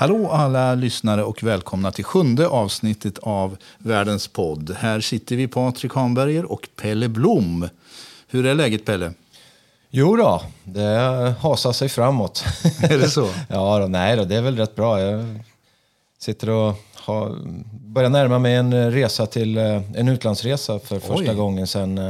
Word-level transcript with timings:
Hallå 0.00 0.30
alla 0.30 0.74
lyssnare 0.74 1.24
och 1.24 1.42
välkomna 1.42 1.92
till 1.92 2.04
sjunde 2.04 2.48
avsnittet 2.48 3.18
av 3.18 3.56
Världens 3.78 4.28
podd. 4.28 4.76
Här 4.78 5.00
sitter 5.00 5.36
vi 5.36 5.48
Patrik 5.48 5.92
Hanberger 5.92 6.52
och 6.52 6.68
Pelle 6.76 7.08
Blom. 7.08 7.68
Hur 8.28 8.46
är 8.46 8.54
läget 8.54 8.84
Pelle? 8.84 9.12
Jo 9.90 10.16
då, 10.16 10.42
det 10.64 11.34
hasar 11.40 11.72
sig 11.72 11.88
framåt. 11.88 12.44
Är 12.82 12.98
det 12.98 13.10
så? 13.10 13.28
ja, 13.48 13.78
då, 13.78 13.86
nej 13.86 14.16
då, 14.16 14.24
det 14.24 14.36
är 14.36 14.42
väl 14.42 14.56
rätt 14.56 14.76
bra. 14.76 15.00
Jag 15.00 15.40
sitter 16.18 16.50
och 16.50 16.74
har, 16.94 17.36
börjar 17.72 18.10
närma 18.10 18.38
mig 18.38 18.54
en 18.54 18.92
resa 18.92 19.26
till 19.26 19.56
en 19.56 20.08
utlandsresa 20.08 20.78
för 20.78 21.00
första 21.00 21.30
Oj. 21.30 21.36
gången 21.36 21.66
sen, 21.66 22.00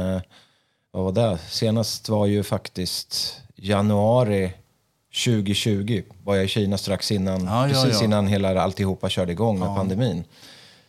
vad 0.91 1.03
var 1.03 1.11
det? 1.11 1.37
Senast 1.49 2.09
var 2.09 2.25
ju 2.25 2.43
faktiskt 2.43 3.41
januari 3.55 4.51
2020 5.25 6.01
var 6.23 6.35
jag 6.35 6.45
i 6.45 6.47
Kina 6.47 6.77
strax 6.77 7.11
innan, 7.11 7.45
ja, 7.45 7.67
precis 7.69 7.99
ja. 7.99 8.05
innan 8.05 8.27
hela 8.27 8.61
alltihopa 8.61 9.09
körde 9.09 9.31
igång 9.31 9.59
med 9.59 9.67
pandemin. 9.67 10.23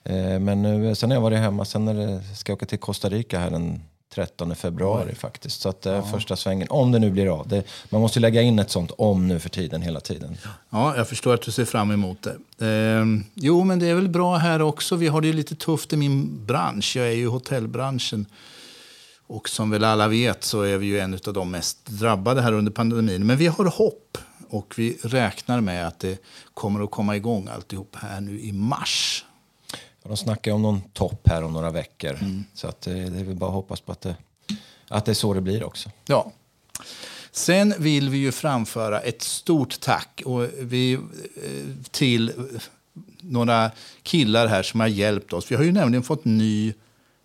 Eh, 0.05 0.39
men 0.39 0.62
nu, 0.62 0.95
sen 0.95 1.11
har 1.11 1.17
jag 1.17 1.23
varit 1.23 1.39
hemma, 1.39 1.65
sen 1.65 1.89
är 1.89 1.95
det, 1.95 2.23
ska 2.37 2.53
jag 2.53 2.57
åka 2.57 2.67
till 2.67 2.79
Costa 2.79 3.09
Rica 3.09 3.39
här 3.39 3.51
den 3.51 3.81
13 4.15 4.57
februari 4.57 5.09
Oj. 5.11 5.15
faktiskt. 5.15 5.61
Så 5.61 5.69
att 5.69 5.83
det 5.83 5.91
är 5.91 6.03
första 6.03 6.37
svängen, 6.37 6.67
om 6.71 6.93
det 6.93 6.98
nu 6.98 7.11
blir 7.11 7.41
av. 7.41 7.48
Det, 7.48 7.65
man 7.91 8.01
måste 8.01 8.21
lägga 8.21 8.43
in 8.43 8.59
ett 8.59 8.71
sånt 8.71 8.91
om 8.98 9.29
nu 9.29 9.39
för 9.39 9.48
tiden 9.48 9.83
hela 9.83 10.01
tiden. 10.01 10.37
Ja, 10.70 10.97
jag 10.97 11.09
förstår 11.09 11.34
att 11.34 11.43
du 11.43 11.51
ser 11.51 11.65
fram 11.65 11.91
emot 11.91 12.19
det. 12.23 12.67
Eh, 12.67 13.07
jo, 13.34 13.65
men 13.65 13.79
det 13.79 13.87
är 13.87 13.95
väl 13.95 14.09
bra 14.09 14.37
här 14.37 14.62
också. 14.62 14.97
Vi 14.97 15.09
har 15.09 15.20
det 15.20 15.33
lite 15.33 15.55
tufft 15.55 15.92
i 15.92 15.97
min 15.97 16.47
bransch. 16.47 16.97
Jag 16.97 17.07
är 17.07 17.12
ju 17.12 17.23
i 17.23 17.27
hotellbranschen. 17.27 18.27
Och 19.33 19.48
som 19.48 19.70
väl 19.70 19.84
alla 19.84 20.08
vet 20.08 20.44
så 20.44 20.62
är 20.62 20.78
vi 20.78 20.86
ju 20.86 20.98
en 20.98 21.14
av 21.27 21.33
de 21.33 21.50
mest 21.50 21.86
drabbade 21.86 22.42
här 22.42 22.52
under 22.52 22.72
pandemin. 22.72 23.27
Men 23.27 23.36
vi 23.36 23.47
har 23.47 23.64
hopp 23.64 24.19
och 24.48 24.74
vi 24.77 24.98
räknar 25.02 25.61
med 25.61 25.86
att 25.86 25.98
det 25.98 26.22
kommer 26.55 26.84
att 26.84 26.91
komma 26.91 27.16
igång 27.16 27.48
alltihop 27.48 27.97
här 28.00 28.20
nu 28.20 28.41
i 28.41 28.52
mars. 28.52 29.24
De 30.02 30.16
snackar 30.16 30.52
om 30.52 30.62
någon 30.62 30.80
topp 30.80 31.28
här 31.28 31.42
om 31.42 31.52
några 31.52 31.70
veckor. 31.70 32.14
Mm. 32.20 32.44
Så 32.55 32.69
att, 32.69 32.86
eh, 32.86 32.94
det 32.94 33.00
är 33.00 33.24
väl 33.24 33.34
bara 33.34 33.50
att 33.50 33.55
hoppas 33.55 33.80
på 33.80 33.92
att 33.92 34.00
det, 34.00 34.16
att 34.89 35.05
det 35.05 35.12
är 35.12 35.14
så 35.14 35.34
det 35.34 35.41
blir 35.41 35.64
också. 35.64 35.91
Ja. 36.06 36.33
Sen 37.30 37.74
vill 37.78 38.08
vi 38.08 38.19
ju 38.19 38.33
framföra 38.33 39.00
ett 39.00 39.22
stort 39.22 39.80
tack 39.80 40.22
och 40.24 40.48
vi, 40.58 40.92
eh, 40.92 41.00
till 41.91 42.33
några 43.20 43.70
killar 44.02 44.46
här 44.46 44.62
som 44.62 44.80
har 44.80 44.89
hjälpt 44.89 45.33
oss. 45.33 45.50
Vi 45.50 45.56
har 45.56 45.64
ju 45.64 45.72
nämligen 45.72 46.02
fått 46.02 46.24
ny 46.24 46.74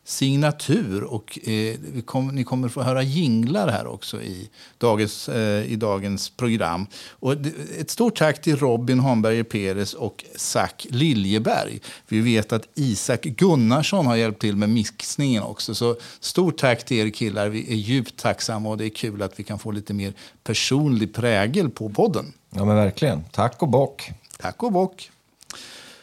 signatur. 0.07 1.03
Och, 1.03 1.47
eh, 1.47 1.75
kom, 2.05 2.27
ni 2.27 2.43
kommer 2.43 2.69
få 2.69 2.81
höra 2.81 3.03
jinglar 3.03 3.67
här 3.67 3.87
också 3.87 4.21
i 4.21 4.49
dagens, 4.77 5.29
eh, 5.29 5.71
i 5.71 5.75
dagens 5.75 6.29
program. 6.29 6.87
Och 7.09 7.35
ett 7.79 7.89
stort 7.89 8.17
tack 8.17 8.41
till 8.41 8.57
Robin 8.57 8.99
Hanberger 8.99 9.43
Peres 9.43 9.93
och 9.93 10.25
Zack 10.35 10.87
Liljeberg. 10.89 11.79
Vi 12.07 12.19
vet 12.19 12.53
att 12.53 12.67
Isak 12.75 13.23
Gunnarsson 13.23 14.05
har 14.05 14.15
hjälpt 14.15 14.41
till 14.41 14.55
med 14.55 14.69
mixningen 14.69 15.43
också. 15.43 15.75
Så 15.75 15.95
stort 16.19 16.57
tack 16.57 16.85
till 16.85 16.97
er 16.97 17.09
killar. 17.09 17.49
Vi 17.49 17.71
är 17.73 17.75
djupt 17.75 18.17
tacksamma 18.17 18.69
och 18.69 18.77
det 18.77 18.85
är 18.85 18.89
kul 18.89 19.21
att 19.21 19.39
vi 19.39 19.43
kan 19.43 19.59
få 19.59 19.71
lite 19.71 19.93
mer 19.93 20.13
personlig 20.43 21.13
prägel 21.13 21.69
på 21.69 21.89
podden. 21.89 22.33
Ja 22.49 22.65
men 22.65 22.75
verkligen. 22.75 23.23
Tack 23.31 23.61
och 23.61 23.69
bock. 23.69 24.11
Tack 24.37 24.63
och 24.63 24.71
bock. 24.71 25.11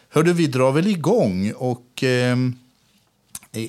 Hörde, 0.09 0.33
vi 0.33 0.47
drar 0.47 0.73
väl 0.73 0.87
igång 0.87 1.53
och... 1.53 2.05
Eh, 2.05 2.37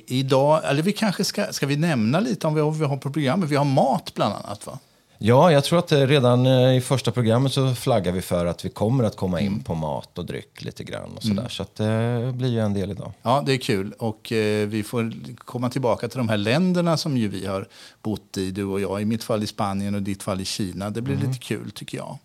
idag, 0.08 0.62
eller 0.66 0.84
vi 0.84 0.92
kanske 0.92 1.24
ska, 1.24 1.54
ska 1.54 1.66
vi 1.66 1.76
nämna 1.76 2.20
lite 2.20 2.48
om 2.48 2.56
vad 2.56 2.78
vi 2.78 2.86
har 2.86 2.98
på 2.98 3.12
programmet? 3.12 3.50
Vi 3.50 3.56
har 3.56 3.66
mat 3.66 4.12
bland 4.14 4.34
annat 4.34 4.68
va? 4.68 4.80
Ja, 5.18 5.52
jag 5.52 5.64
tror 5.64 5.80
att 5.80 5.92
redan 5.92 6.46
eh, 6.46 6.78
i 6.78 6.82
första 6.82 7.12
programmet 7.12 7.54
så 7.54 7.76
flaggar 7.76 8.12
vi 8.12 8.22
för 8.22 8.46
att 8.46 8.66
vi 8.66 8.70
kommer 8.70 9.04
att 9.04 9.16
komma 9.16 9.42
in 9.42 9.48
mm. 9.48 9.64
på 9.64 9.76
mat 9.76 10.18
och 10.18 10.26
dryck 10.26 10.64
lite 10.64 10.84
grann 10.84 11.12
och 11.16 11.22
sådär. 11.22 11.40
Mm. 11.40 11.50
Så 11.50 11.64
att 11.64 11.76
det 11.76 12.32
blir 12.36 12.50
ju 12.50 12.60
en 12.60 12.74
del 12.74 12.92
idag. 12.92 13.12
Ja, 13.22 13.44
det 13.46 13.54
är 13.54 13.58
kul. 13.58 13.94
Och 14.00 14.32
eh, 14.32 14.68
vi 14.68 14.84
får 14.84 15.14
komma 15.38 15.70
tillbaka 15.70 16.08
till 16.08 16.18
de 16.18 16.30
här 16.30 16.38
länderna 16.38 16.98
som 16.98 17.18
ju 17.18 17.28
vi 17.28 17.46
har 17.46 17.68
bott 18.02 18.38
i, 18.38 18.52
du 18.52 18.64
och 18.64 18.82
jag. 18.82 19.02
I 19.02 19.06
mitt 19.06 19.24
fall 19.24 19.44
i 19.44 19.48
Spanien 19.48 19.96
och 19.96 20.02
ditt 20.02 20.24
fall 20.24 20.42
i 20.42 20.46
Kina. 20.46 20.90
Det 20.90 21.02
blir 21.02 21.16
mm. 21.16 21.28
lite 21.28 21.40
kul 21.40 21.72
tycker 21.72 21.98
jag. 21.98 22.18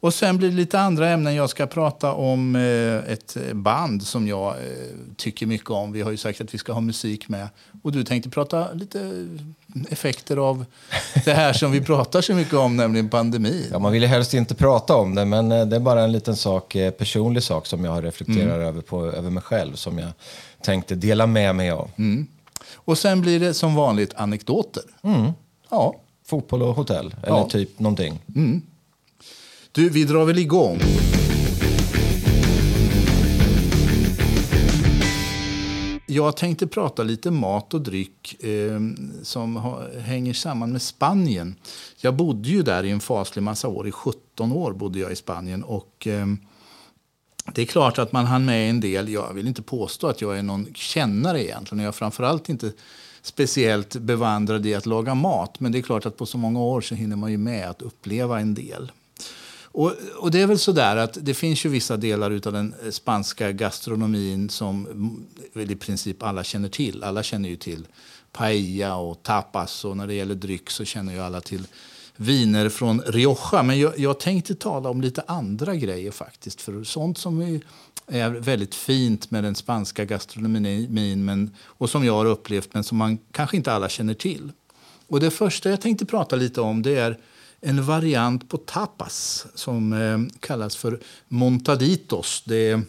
Och 0.00 0.14
sen 0.14 0.36
blir 0.36 0.48
det 0.48 0.56
lite 0.56 0.80
andra 0.80 1.08
ämnen. 1.08 1.34
Jag 1.34 1.50
ska 1.50 1.66
prata 1.66 2.12
om 2.12 2.56
eh, 2.56 3.12
ett 3.12 3.36
band 3.52 4.02
som 4.02 4.28
jag 4.28 4.48
eh, 4.48 4.56
tycker 5.16 5.46
mycket 5.46 5.70
om. 5.70 5.92
Vi 5.92 6.02
har 6.02 6.10
ju 6.10 6.16
sagt 6.16 6.40
att 6.40 6.54
vi 6.54 6.58
ska 6.58 6.72
ha 6.72 6.80
musik 6.80 7.28
med. 7.28 7.48
Och 7.82 7.92
du 7.92 8.04
tänkte 8.04 8.30
prata 8.30 8.72
lite 8.72 9.28
effekter 9.90 10.36
av 10.36 10.64
det 11.24 11.32
här 11.32 11.52
som 11.52 11.72
vi 11.72 11.80
pratar 11.80 12.20
så 12.20 12.34
mycket 12.34 12.54
om, 12.54 12.76
nämligen 12.76 13.08
pandemin. 13.08 13.66
Ja, 13.72 13.78
man 13.78 13.92
vill 13.92 14.02
ju 14.02 14.08
helst 14.08 14.34
inte 14.34 14.54
prata 14.54 14.96
om 14.96 15.14
det, 15.14 15.24
men 15.24 15.52
eh, 15.52 15.66
det 15.66 15.76
är 15.76 15.80
bara 15.80 16.02
en 16.02 16.12
liten 16.12 16.36
sak, 16.36 16.76
personlig 16.98 17.42
sak 17.42 17.66
som 17.66 17.84
jag 17.84 18.04
reflekterar 18.04 18.54
mm. 18.54 18.66
över, 18.66 18.80
på, 18.80 19.06
över 19.06 19.30
mig 19.30 19.42
själv 19.42 19.74
som 19.74 19.98
jag 19.98 20.10
tänkte 20.62 20.94
dela 20.94 21.26
med 21.26 21.54
mig 21.54 21.70
av. 21.70 21.90
Mm. 21.96 22.26
Och 22.74 22.98
sen 22.98 23.20
blir 23.20 23.40
det 23.40 23.54
som 23.54 23.74
vanligt 23.74 24.14
anekdoter. 24.14 24.82
Mm. 25.02 25.32
Ja. 25.70 25.94
Fotboll 26.26 26.62
och 26.62 26.74
hotell, 26.74 27.14
eller 27.22 27.36
ja. 27.36 27.48
typ 27.48 27.78
någonting. 27.78 28.20
Mm. 28.36 28.62
Du, 29.72 29.88
vi 29.88 30.04
drar 30.04 30.24
väl 30.24 30.38
igång. 30.38 30.80
Jag 36.06 36.36
tänkte 36.36 36.66
prata 36.66 37.02
lite 37.02 37.30
mat 37.30 37.74
och 37.74 37.80
dryck 37.80 38.44
eh, 38.44 38.80
som 39.22 39.56
ha, 39.56 39.82
hänger 39.98 40.32
samman 40.32 40.72
med 40.72 40.82
Spanien. 40.82 41.54
Jag 42.00 42.16
bodde 42.16 42.48
ju 42.48 42.62
där 42.62 42.84
i 42.84 42.90
en 42.90 43.00
faslig 43.00 43.42
massa 43.42 43.68
år. 43.68 43.88
I 43.88 43.92
17 43.92 44.52
år 44.52 44.72
bodde 44.72 44.98
jag 44.98 45.12
i 45.12 45.16
Spanien. 45.16 45.62
Och 45.62 46.06
eh, 46.06 46.26
Det 47.54 47.62
är 47.62 47.66
klart 47.66 47.98
att 47.98 48.12
man 48.12 48.26
hann 48.26 48.44
med 48.44 48.70
en 48.70 48.80
del. 48.80 49.08
Jag 49.08 49.34
vill 49.34 49.48
inte 49.48 49.62
påstå 49.62 50.06
att 50.06 50.20
jag 50.20 50.38
är 50.38 50.42
någon 50.42 50.74
kännare 50.74 51.44
egentligen. 51.44 51.84
Jag 51.84 51.88
är 51.88 51.92
framförallt 51.92 52.48
inte 52.48 52.72
speciellt 53.22 53.96
bevandrad 53.96 54.66
i 54.66 54.74
att 54.74 54.86
laga 54.86 55.14
mat. 55.14 55.60
Men 55.60 55.72
det 55.72 55.78
är 55.78 55.82
klart 55.82 56.06
att 56.06 56.16
på 56.16 56.26
så 56.26 56.38
många 56.38 56.60
år 56.60 56.80
så 56.80 56.94
hinner 56.94 57.16
man 57.16 57.30
ju 57.30 57.38
med 57.38 57.70
att 57.70 57.82
uppleva 57.82 58.40
en 58.40 58.54
del. 58.54 58.92
Och, 59.72 59.92
och, 60.16 60.30
det 60.30 60.40
är 60.40 60.46
väl 60.46 60.58
så 60.58 60.72
där 60.72 60.96
att 60.96 61.18
det 61.20 61.34
finns 61.34 61.64
ju 61.64 61.68
vissa 61.68 61.96
delar 61.96 62.30
av 62.30 62.52
den 62.52 62.74
eh, 62.84 62.90
spanska 62.90 63.52
gastronomin 63.52 64.48
som 64.50 64.86
väl 65.52 65.70
i 65.70 65.76
princip 65.76 66.22
alla 66.22 66.44
känner 66.44 66.68
till. 66.68 67.04
Alla 67.04 67.22
känner 67.22 67.48
ju 67.48 67.56
till 67.56 67.86
paella 68.32 68.96
och 68.96 69.22
tapas 69.22 69.84
och 69.84 69.96
när 69.96 70.06
det 70.06 70.14
gäller 70.14 70.34
dryck 70.34 70.70
så 70.70 70.84
känner 70.84 71.12
ju 71.12 71.20
alla 71.20 71.40
till 71.40 71.66
viner 72.16 72.68
från 72.68 73.00
Rioja. 73.00 73.62
Men 73.62 73.78
jag, 73.78 73.98
jag 73.98 74.20
tänkte 74.20 74.54
tala 74.54 74.90
om 74.90 75.00
lite 75.00 75.22
andra 75.26 75.74
grejer 75.74 76.10
faktiskt. 76.10 76.60
För 76.60 76.84
sånt 76.84 77.18
som 77.18 77.60
är 78.06 78.30
väldigt 78.30 78.74
fint 78.74 79.30
med 79.30 79.44
den 79.44 79.54
spanska 79.54 80.04
gastronomin 80.04 81.24
men, 81.24 81.54
och 81.64 81.90
som 81.90 82.04
jag 82.04 82.14
har 82.14 82.26
upplevt 82.26 82.74
men 82.74 82.84
som 82.84 82.98
man 82.98 83.18
kanske 83.32 83.56
inte 83.56 83.72
alla 83.72 83.88
känner 83.88 84.14
till. 84.14 84.52
Och 85.06 85.20
det 85.20 85.30
första 85.30 85.70
jag 85.70 85.80
tänkte 85.80 86.06
prata 86.06 86.36
lite 86.36 86.60
om 86.60 86.82
det 86.82 86.96
är 86.96 87.18
en 87.60 87.84
variant 87.84 88.48
på 88.48 88.56
tapas 88.56 89.46
som 89.54 89.92
eh, 89.92 90.40
kallas 90.40 90.76
för 90.76 91.00
montaditos. 91.28 92.42
Det 92.46 92.80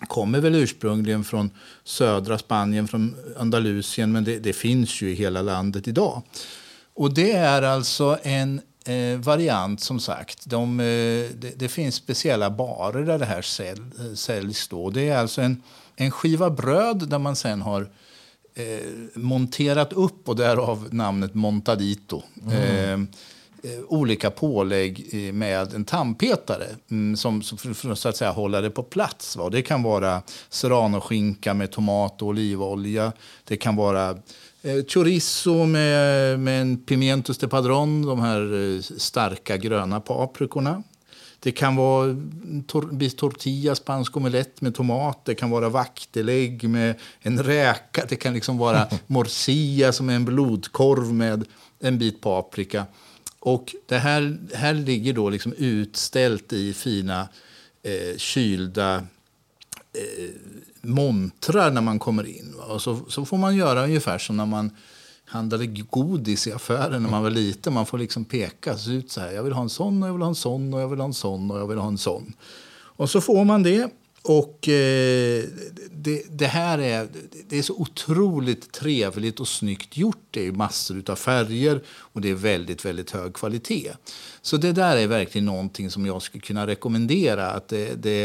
kommer 0.00 0.40
väl 0.40 0.54
ursprungligen 0.54 1.24
från 1.24 1.50
södra 1.84 2.38
Spanien, 2.38 2.88
från 2.88 3.16
Andalusien, 3.36 4.12
men 4.12 4.24
det, 4.24 4.38
det 4.38 4.52
finns 4.52 5.02
ju 5.02 5.10
i 5.10 5.14
hela 5.14 5.42
landet 5.42 5.88
idag. 5.88 6.22
Och 6.94 7.14
det 7.14 7.32
är 7.32 7.62
alltså 7.62 8.18
en 8.22 8.60
eh, 8.84 9.18
variant 9.18 9.80
som 9.80 10.00
sagt. 10.00 10.46
De, 10.46 10.80
eh, 10.80 10.84
det, 11.34 11.52
det, 11.56 11.68
finns 11.68 11.94
speciella 11.94 12.50
barer 12.50 13.02
där 13.02 13.18
det 13.18 13.24
här 13.24 13.42
säl, 13.42 13.78
säljs. 14.14 14.68
Då. 14.68 14.90
Det 14.90 15.08
är 15.08 15.18
alltså 15.18 15.42
en, 15.42 15.62
en 15.96 16.10
skiva 16.10 16.50
bröd 16.50 17.08
där 17.08 17.18
man 17.18 17.36
sen 17.36 17.62
har 17.62 17.88
eh, 18.54 18.86
monterat 19.14 19.92
upp 19.92 20.28
och 20.28 20.36
därav 20.36 20.88
namnet 20.94 21.34
montadito. 21.34 22.22
Mm. 22.46 23.08
Eh, 23.66 23.72
Eh, 23.72 23.80
olika 23.88 24.30
pålägg 24.30 25.10
med 25.34 25.74
en 25.74 25.84
tandpetare 25.84 26.66
mm, 26.90 27.16
som, 27.16 27.42
för 27.42 27.94
så 27.94 28.08
att 28.08 28.16
säga, 28.16 28.30
hålla 28.30 28.60
det 28.60 28.70
på 28.70 28.82
plats. 28.82 29.36
Va? 29.36 29.50
Det 29.50 29.62
kan 29.62 29.82
vara 29.82 30.22
serranoskinka 30.48 31.54
med 31.54 31.70
tomat 31.70 32.22
och 32.22 32.28
olivolja. 32.28 33.12
Det 33.44 33.56
kan 33.56 33.76
vara 33.76 34.10
eh, 34.62 34.84
chorizo 34.88 35.66
med, 35.66 36.40
med 36.40 36.60
en 36.60 36.76
pimientos 36.76 37.38
de 37.38 37.46
padron, 37.46 38.02
de 38.02 38.20
här 38.20 38.74
eh, 38.74 38.80
starka 38.80 39.56
gröna 39.56 40.00
paprikorna. 40.00 40.82
Det 41.40 41.52
kan 41.52 41.76
vara 41.76 42.16
tor 42.66 43.16
tortilla, 43.16 43.74
spansk 43.74 44.16
omelett 44.16 44.60
med 44.60 44.74
tomat. 44.74 45.24
Det 45.24 45.34
kan 45.34 45.50
vara 45.50 45.68
vaktelägg 45.68 46.68
med 46.68 46.94
en 47.20 47.42
räka. 47.42 48.04
Det 48.08 48.16
kan 48.16 48.34
liksom 48.34 48.58
vara 48.58 48.86
morcilla 49.06 49.92
som 49.92 50.08
är 50.08 50.14
en 50.14 50.24
blodkorv 50.24 51.12
med 51.12 51.44
en 51.80 51.98
bit 51.98 52.20
paprika. 52.20 52.86
Och 53.46 53.74
det 53.86 53.98
här, 53.98 54.38
här 54.54 54.74
ligger 54.74 55.12
då 55.12 55.30
liksom 55.30 55.52
utställt 55.52 56.52
i 56.52 56.74
fina 56.74 57.28
eh, 57.82 58.16
kylda 58.16 58.94
eh, 58.96 60.30
montrar 60.80 61.70
när 61.70 61.80
man 61.80 61.98
kommer 61.98 62.26
in. 62.26 62.54
Och 62.68 62.82
så, 62.82 63.00
så 63.08 63.24
får 63.24 63.38
man 63.38 63.56
göra 63.56 63.84
ungefär 63.84 64.18
som 64.18 64.36
när 64.36 64.46
man 64.46 64.70
handlade 65.24 65.66
godis 65.66 66.46
i 66.46 66.52
affären 66.52 67.02
när 67.02 67.10
man 67.10 67.22
var 67.22 67.30
liten. 67.30 67.72
Man 67.72 67.86
får 67.86 67.98
liksom 67.98 68.24
peka 68.24 68.76
ut 68.88 69.10
så 69.10 69.20
här. 69.20 69.32
Jag 69.32 69.42
vill 69.42 69.52
ha 69.52 69.62
en 69.62 69.68
sån 69.68 70.02
och 70.02 70.08
jag 70.08 70.12
vill 70.12 70.22
ha 70.22 70.28
en 70.28 70.34
sån 70.34 70.74
och 70.74 70.80
jag 70.80 70.88
vill 70.88 70.98
ha 70.98 71.06
en 71.06 71.14
sån 71.14 71.50
och 71.50 71.58
jag 71.58 71.66
vill 71.66 71.78
ha 71.78 71.88
en 71.88 71.98
sån. 71.98 72.32
Och 72.72 73.10
så 73.10 73.20
får 73.20 73.44
man 73.44 73.62
det. 73.62 73.90
Och 74.28 74.68
eh, 74.68 75.44
det, 75.90 76.22
det, 76.30 76.46
här 76.46 76.78
är, 76.78 77.08
det 77.48 77.58
är 77.58 77.62
så 77.62 77.74
otroligt 77.74 78.72
trevligt 78.72 79.40
och 79.40 79.48
snyggt 79.48 79.96
gjort. 79.96 80.26
Det 80.30 80.46
är 80.46 80.52
massor 80.52 81.02
av 81.10 81.16
färger 81.16 81.82
och 81.88 82.20
det 82.20 82.30
är 82.30 82.34
väldigt, 82.34 82.84
väldigt 82.84 83.10
hög 83.10 83.34
kvalitet. 83.34 83.92
Så 84.42 84.56
det 84.56 84.72
där 84.72 84.96
är 84.96 85.06
verkligen 85.06 85.44
någonting 85.44 85.90
som 85.90 86.06
jag 86.06 86.22
skulle 86.22 86.42
kunna 86.42 86.66
rekommendera. 86.66 87.50
Att 87.50 87.68
det, 87.68 88.02
det 88.02 88.24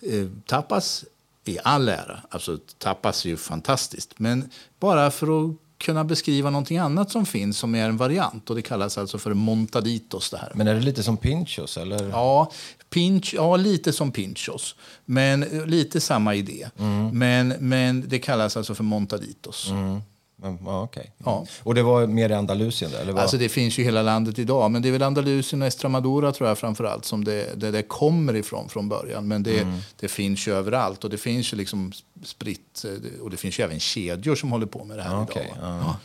eh, 0.00 0.26
tapas 0.46 1.04
i 1.44 1.58
all 1.64 1.88
ära. 1.88 2.20
Alltså 2.28 2.58
tapas 2.78 3.24
är 3.24 3.28
ju 3.28 3.36
fantastiskt. 3.36 4.18
Men 4.18 4.50
bara 4.80 5.10
för 5.10 5.44
att 5.44 5.56
kunna 5.78 6.04
beskriva 6.04 6.50
någonting 6.50 6.78
annat 6.78 7.10
som 7.10 7.26
finns 7.26 7.58
som 7.58 7.74
är 7.74 7.88
en 7.88 7.96
variant. 7.96 8.50
Och 8.50 8.56
Det 8.56 8.62
kallas 8.62 8.98
alltså 8.98 9.18
för 9.18 9.34
montaditos. 9.34 10.30
Det 10.30 10.38
här. 10.38 10.52
Men 10.54 10.66
är 10.66 10.74
det 10.74 10.80
lite 10.80 11.02
som 11.02 11.16
pinchos? 11.16 11.76
Eller? 11.76 12.08
Ja, 12.08 12.52
pinch, 12.92 13.34
ja, 13.34 13.56
lite 13.56 13.92
som 13.92 14.12
pinchos. 14.12 14.74
Men 15.04 15.40
lite 15.66 16.00
samma 16.00 16.34
idé. 16.34 16.68
Mm. 16.78 17.18
Men, 17.18 17.48
men 17.48 18.04
det 18.08 18.18
kallas 18.18 18.56
alltså 18.56 18.74
för 18.74 18.84
montaditos. 18.84 19.70
Mm. 19.70 20.00
Ja, 20.42 20.82
okay. 20.82 21.04
ja. 21.24 21.46
Och 21.62 21.74
det 21.74 21.82
var 21.82 22.06
mer 22.06 22.30
i 22.30 22.34
Andalusien? 22.34 22.90
Eller 22.94 23.14
Alltså 23.14 23.36
det 23.36 23.48
finns 23.48 23.78
ju 23.78 23.82
hela 23.82 24.02
landet 24.02 24.38
idag. 24.38 24.70
Men 24.70 24.82
det 24.82 24.88
är 24.88 24.92
väl 24.92 25.02
Andalusien 25.02 25.62
och 25.62 25.68
Estremadura 25.68 26.32
tror 26.32 26.48
jag 26.48 26.58
framförallt 26.58 27.04
som 27.04 27.24
det, 27.24 27.60
det, 27.60 27.70
det 27.70 27.82
kommer 27.82 28.36
ifrån 28.36 28.68
från 28.68 28.88
början. 28.88 29.28
Men 29.28 29.42
det, 29.42 29.58
mm. 29.58 29.78
det 30.00 30.08
finns 30.08 30.48
ju 30.48 30.54
överallt 30.54 31.04
och 31.04 31.10
det 31.10 31.18
finns 31.18 31.52
ju 31.52 31.56
liksom 31.56 31.92
spritt. 32.24 32.84
Eh, 32.84 33.20
och 33.20 33.30
det 33.30 33.36
finns 33.36 33.58
ju 33.58 33.64
även 33.64 33.80
kedjor 33.80 34.34
som 34.34 34.52
håller 34.52 34.66
på 34.66 34.84
med 34.84 34.98
det 34.98 35.02
här 35.02 35.22
okay. 35.22 35.44
idag. 35.44 35.56
Ja. 35.60 35.96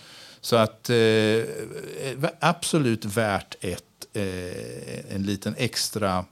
Så 0.42 0.56
att 0.56 0.90
eh, 0.90 0.96
absolut 2.40 3.06
värt 3.06 3.56
ett, 3.62 3.84
eh, 4.14 5.16
en 5.16 5.24
liten 5.24 5.56
extra 5.58 6.26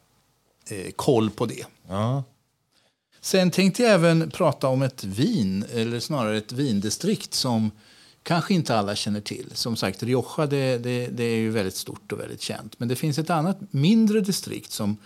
eh, 0.70 0.92
koll 0.96 1.30
på 1.30 1.46
det. 1.46 1.66
Ja. 1.88 2.24
Sen 3.22 3.52
tänkte 3.52 3.84
jag 3.84 3.92
även 3.92 4.32
prata 4.32 4.68
om 4.68 4.82
ett 4.82 5.04
vin, 5.04 5.66
eller 5.74 6.00
snarare 6.00 6.38
ett 6.38 6.52
vindistrikt 6.52 7.34
som 7.34 7.72
kanske 8.24 8.54
inte 8.54 8.76
alla 8.76 8.96
känner 8.96 9.22
till. 9.22 9.52
Som 9.54 9.76
sagt, 9.76 10.04
Rioja 10.04 10.46
det, 10.46 10.78
det, 10.78 11.08
det, 11.08 11.24
är 11.24 11.38
ju 11.38 11.50
väldigt 11.50 11.76
stort 11.76 12.12
och 12.12 12.20
väldigt 12.20 12.42
känt. 12.42 12.80
Men 12.80 12.88
det 12.88 12.96
finns 12.96 13.18
ett 13.18 13.30
annat 13.30 13.58
mindre 13.72 14.22
distrikt 14.22 14.72
som 14.72 14.98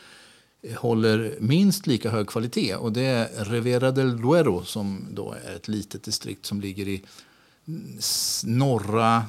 håller 0.78 1.38
minst 1.40 1.88
lika 1.88 2.10
hög 2.10 2.28
kvalitet. 2.28 2.76
Och 2.76 2.92
Det 2.92 3.02
är 3.02 3.46
Rivera 3.46 3.92
del 3.92 4.22
Duero 4.22 4.66
som 4.66 5.08
då 5.12 5.36
är 5.46 5.56
ett 5.56 5.68
litet 5.68 6.04
distrikt 6.04 6.46
som 6.46 6.62
ligger 6.62 6.88
i 6.88 7.04
norra 8.44 9.26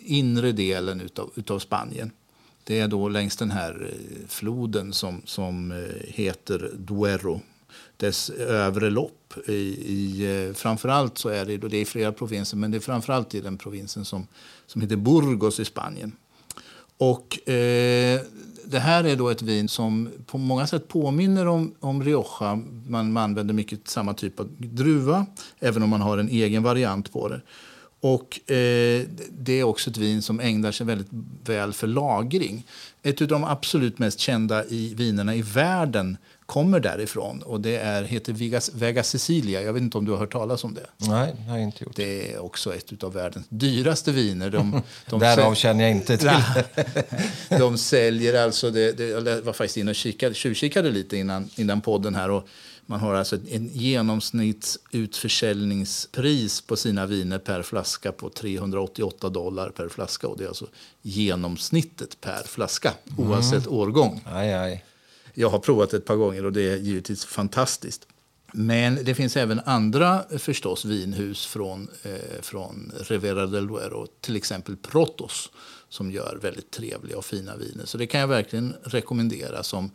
inre 0.00 0.52
delen 0.52 1.00
utav, 1.00 1.30
utav 1.34 1.58
Spanien. 1.58 2.10
Det 2.66 2.78
är 2.78 2.88
då 2.88 3.08
längs 3.08 3.36
den 3.36 3.50
här 3.50 3.88
eh, 3.92 4.28
floden 4.28 4.92
som, 4.92 5.22
som 5.24 5.70
eh, 5.72 5.76
heter 6.08 6.70
Duero 6.78 7.40
dess 7.96 8.30
övre 8.30 8.90
lopp. 8.90 9.34
I, 9.46 9.52
i, 9.52 10.46
eh, 10.48 10.54
framförallt 10.54 11.18
så 11.18 11.28
är 11.28 11.44
det, 11.44 11.56
det 11.56 11.76
är 11.76 11.80
i 11.80 11.84
flera 11.84 12.12
provinser, 12.12 12.56
men 12.56 12.70
det 12.70 12.78
är 12.78 12.80
framförallt 12.80 13.34
i 13.34 13.40
den 13.40 13.58
provinsen 13.58 14.04
som, 14.04 14.26
som 14.66 14.80
heter 14.80 14.96
Burgos 14.96 15.60
i 15.60 15.64
Spanien. 15.64 16.12
Och 16.98 17.48
eh, 17.48 18.20
det 18.64 18.78
här 18.78 19.04
är 19.04 19.16
då 19.16 19.28
ett 19.28 19.42
vin 19.42 19.68
som 19.68 20.10
på 20.26 20.38
många 20.38 20.66
sätt 20.66 20.88
påminner 20.88 21.46
om, 21.46 21.74
om 21.80 22.02
Rioja. 22.04 22.62
Man, 22.86 23.12
man 23.12 23.22
använder 23.22 23.54
mycket 23.54 23.88
samma 23.88 24.14
typ 24.14 24.40
av 24.40 24.48
druva, 24.58 25.26
även 25.58 25.82
om 25.82 25.90
man 25.90 26.00
har 26.00 26.18
en 26.18 26.28
egen 26.28 26.62
variant 26.62 27.12
på 27.12 27.28
det. 27.28 27.40
Och 28.00 28.50
eh, 28.50 29.02
Det 29.30 29.52
är 29.52 29.62
också 29.62 29.90
ett 29.90 29.96
vin 29.96 30.22
som 30.22 30.40
ägnar 30.40 30.72
sig 30.72 30.86
väldigt 30.86 31.08
väl 31.44 31.72
för 31.72 31.86
lagring. 31.86 32.66
Ett 33.02 33.22
av 33.22 33.28
de 33.28 33.44
absolut 33.44 33.98
mest 33.98 34.18
kända 34.18 34.64
i 34.64 34.94
vinerna 34.94 35.34
i 35.34 35.42
världen 35.42 36.16
kommer 36.46 36.80
därifrån. 36.80 37.42
Och 37.42 37.60
Det 37.60 37.76
är, 37.76 38.02
heter 38.02 38.32
Vegas, 38.32 38.70
Vega 38.74 39.02
Sicilia. 39.02 39.62
Jag 39.62 39.72
vet 39.72 39.82
inte 39.82 39.98
om 39.98 40.04
du 40.04 40.10
har 40.12 40.18
hört 40.18 40.32
talas 40.32 40.64
om 40.64 40.74
det? 40.74 40.86
Nej, 40.96 41.34
det 41.36 41.50
har 41.50 41.58
jag 41.58 41.64
inte 41.64 41.84
gjort. 41.84 41.96
Det 41.96 42.32
är 42.32 42.38
också 42.38 42.74
ett 42.74 43.04
av 43.04 43.12
världens 43.12 43.46
dyraste 43.48 44.12
viner. 44.12 44.50
De, 44.50 44.82
de 45.10 45.20
Därav 45.20 45.54
känner 45.54 45.84
jag 45.84 45.90
inte 45.90 46.16
till. 46.16 46.30
de 47.58 47.78
säljer 47.78 48.44
alltså... 48.44 48.70
Det, 48.70 48.92
det, 48.92 49.06
jag 49.06 49.42
var 49.42 49.52
faktiskt 49.52 49.76
inne 49.76 49.90
och 49.90 49.96
kikade, 49.96 50.34
tjuvkikade 50.34 50.90
lite 50.90 51.16
innan, 51.16 51.50
innan 51.56 51.80
podden 51.80 52.14
här. 52.14 52.30
Och 52.30 52.48
man 52.86 53.00
har 53.00 53.14
alltså 53.14 53.38
en 53.50 53.68
genomsnittsutförsäljningspris 53.68 56.60
på 56.60 56.76
sina 56.76 57.06
viner 57.06 57.38
per 57.38 57.62
flaska 57.62 58.12
på 58.12 58.30
388 58.30 59.28
dollar 59.28 59.70
per 59.70 59.88
flaska. 59.88 60.28
Och 60.28 60.38
det 60.38 60.44
är 60.44 60.48
alltså 60.48 60.66
genomsnittet 61.02 62.20
per 62.20 62.42
flaska, 62.42 62.94
mm. 63.04 63.30
oavsett 63.30 63.66
årgång. 63.66 64.24
Aj, 64.26 64.54
aj. 64.54 64.84
Jag 65.34 65.50
har 65.50 65.58
provat 65.58 65.94
ett 65.94 66.04
par 66.04 66.16
gånger 66.16 66.44
och 66.44 66.52
det 66.52 66.72
är 66.72 66.76
givetvis 66.76 67.24
fantastiskt. 67.24 68.06
Men 68.52 69.04
det 69.04 69.14
finns 69.14 69.36
även 69.36 69.60
andra 69.64 70.24
förstås 70.38 70.84
vinhus 70.84 71.46
från, 71.46 71.88
eh, 72.02 72.40
från 72.42 72.92
Rivera 73.08 73.46
del 73.46 73.66
Duero, 73.66 74.06
till 74.20 74.36
exempel 74.36 74.76
Protos 74.76 75.50
som 75.88 76.10
gör 76.10 76.38
väldigt 76.42 76.70
trevliga 76.70 77.18
och 77.18 77.24
fina 77.24 77.56
viner. 77.56 77.86
Så 77.86 77.98
det 77.98 78.06
kan 78.06 78.20
jag 78.20 78.28
verkligen 78.28 78.74
rekommendera 78.82 79.62
som 79.62 79.90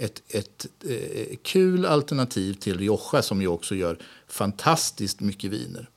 ett, 0.00 0.22
ett 0.28 0.66
eh, 0.88 1.36
kul 1.42 1.86
alternativ 1.86 2.54
till 2.54 2.78
Rioja 2.78 3.22
som 3.22 3.40
ju 3.40 3.48
också 3.48 3.74
gör 3.74 3.98
fantastiskt 4.28 5.20
mycket 5.20 5.50
viner. 5.50 5.88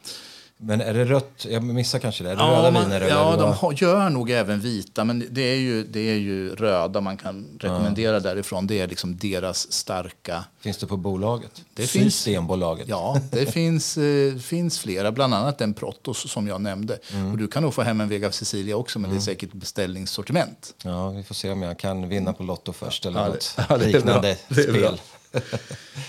Men 0.65 0.81
är 0.81 0.93
det 0.93 1.05
rött? 1.05 1.45
Jag 1.49 1.63
missar 1.63 1.99
kanske 1.99 2.23
det. 2.23 2.31
Är 2.31 2.35
det 2.35 2.41
ja, 2.41 2.51
röda 2.51 2.71
man, 2.71 2.83
viner? 2.83 3.01
Ja, 3.09 3.35
de 3.35 3.53
har, 3.53 3.73
gör 3.73 4.09
nog 4.09 4.29
även 4.29 4.59
vita. 4.59 5.03
Men 5.03 5.27
det 5.31 5.41
är 5.41 5.55
ju, 5.55 5.83
det 5.83 5.99
är 5.99 6.15
ju 6.15 6.55
röda 6.55 7.01
man 7.01 7.17
kan 7.17 7.59
rekommendera 7.59 8.13
ja. 8.13 8.19
därifrån. 8.19 8.67
Det 8.67 8.79
är 8.79 8.87
liksom 8.87 9.17
deras 9.17 9.71
starka... 9.71 10.43
Finns 10.59 10.77
det 10.77 10.87
på 10.87 10.97
bolaget? 10.97 11.51
Det 11.73 11.87
Systembolaget? 11.87 12.85
Finns, 12.85 12.89
ja, 12.89 13.19
det 13.31 13.45
finns, 13.53 13.97
eh, 13.97 14.35
finns 14.35 14.79
flera. 14.79 15.11
Bland 15.11 15.33
annat 15.33 15.57
den 15.57 15.73
Protos 15.73 16.31
som 16.31 16.47
jag 16.47 16.61
nämnde. 16.61 16.99
Mm. 17.13 17.31
Och 17.31 17.37
du 17.37 17.47
kan 17.47 17.63
nog 17.63 17.73
få 17.73 17.81
hem 17.81 18.01
en 18.01 18.09
Vega 18.09 18.31
Cecilia 18.31 18.75
också, 18.75 18.99
men 18.99 19.05
mm. 19.05 19.15
det 19.15 19.23
är 19.23 19.29
mm. 19.29 19.35
säkert 19.35 19.53
beställningssortiment. 19.53 20.75
Ja, 20.83 21.09
vi 21.09 21.23
får 21.23 21.35
se 21.35 21.51
om 21.51 21.61
jag 21.61 21.79
kan 21.79 22.09
vinna 22.09 22.33
på 22.33 22.43
Lotto 22.43 22.73
först 22.73 23.05
eller 23.05 23.19
ja, 23.19 23.27
något 23.27 23.57
ja, 23.69 23.75
liknande 23.75 24.37
spel. 24.51 25.01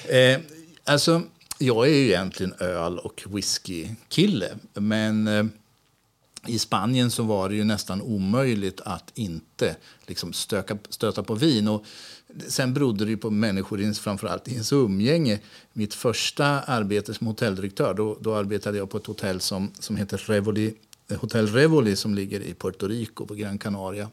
eh, 0.08 0.40
alltså 0.84 1.22
jag 1.66 1.86
är 1.86 1.90
ju 1.90 2.06
egentligen 2.06 2.54
öl 2.58 2.98
och 2.98 3.22
whiskykille. 3.28 4.48
Men 4.74 5.28
eh, 5.28 5.44
i 6.46 6.58
Spanien 6.58 7.10
så 7.10 7.22
var 7.22 7.48
det 7.48 7.54
ju 7.54 7.64
nästan 7.64 8.02
omöjligt 8.02 8.80
att 8.80 9.12
inte 9.14 9.76
liksom 10.06 10.32
stöka, 10.32 10.78
stöta 10.88 11.22
på 11.22 11.34
vin. 11.34 11.68
Och 11.68 11.84
sen 12.48 12.74
berodde 12.74 13.04
det 13.04 13.16
på 13.16 13.30
människor, 13.30 13.92
framförallt 13.92 14.48
i 14.48 14.52
ens 14.52 14.72
umgänge. 14.72 15.38
Mitt 15.72 15.94
första 15.94 16.46
arbete 16.46 17.14
som 17.14 17.26
hotelldirektör, 17.26 17.94
då, 17.94 18.18
då 18.20 18.34
arbetade 18.34 18.78
jag 18.78 18.90
på 18.90 18.96
ett 18.96 19.06
hotell 19.06 19.40
som, 19.40 19.72
som 19.78 19.96
heter 19.96 20.18
Revoli, 20.18 20.74
Hotel 21.16 21.46
Revoli 21.46 21.96
som 21.96 22.14
ligger 22.14 22.40
i 22.40 22.54
Puerto 22.54 22.88
Rico 22.88 23.26
på 23.26 23.34
Gran 23.34 23.58
Canaria. 23.58 24.10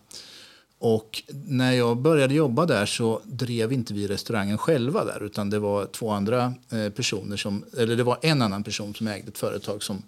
Och 0.83 1.23
när 1.29 1.71
jag 1.71 1.97
började 1.97 2.33
jobba 2.33 2.65
där 2.65 2.85
så 2.85 3.21
drev 3.23 3.73
inte 3.73 3.93
vi 3.93 4.07
restaurangen 4.07 4.57
själva 4.57 5.05
där 5.05 5.23
utan 5.23 5.49
det 5.49 5.59
var 5.59 5.85
två 5.85 6.11
andra 6.11 6.53
eh, 6.71 6.89
personer 6.89 7.37
som, 7.37 7.65
eller 7.77 7.95
det 7.95 8.03
var 8.03 8.17
en 8.21 8.41
annan 8.41 8.63
person 8.63 8.95
som 8.95 9.07
ägde 9.07 9.27
ett 9.27 9.37
företag 9.37 9.83
som, 9.83 10.03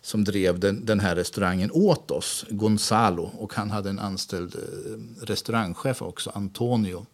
som 0.00 0.24
drev 0.24 0.58
den, 0.60 0.84
den 0.84 1.00
här 1.00 1.16
restaurangen 1.16 1.70
åt 1.72 2.10
oss, 2.10 2.44
Gonzalo. 2.50 3.30
Och 3.38 3.54
han 3.54 3.70
hade 3.70 3.90
en 3.90 3.98
anställd 3.98 4.54
eh, 4.54 5.24
restaurangchef 5.26 6.02
också, 6.02 6.30
Antonio. 6.34 7.06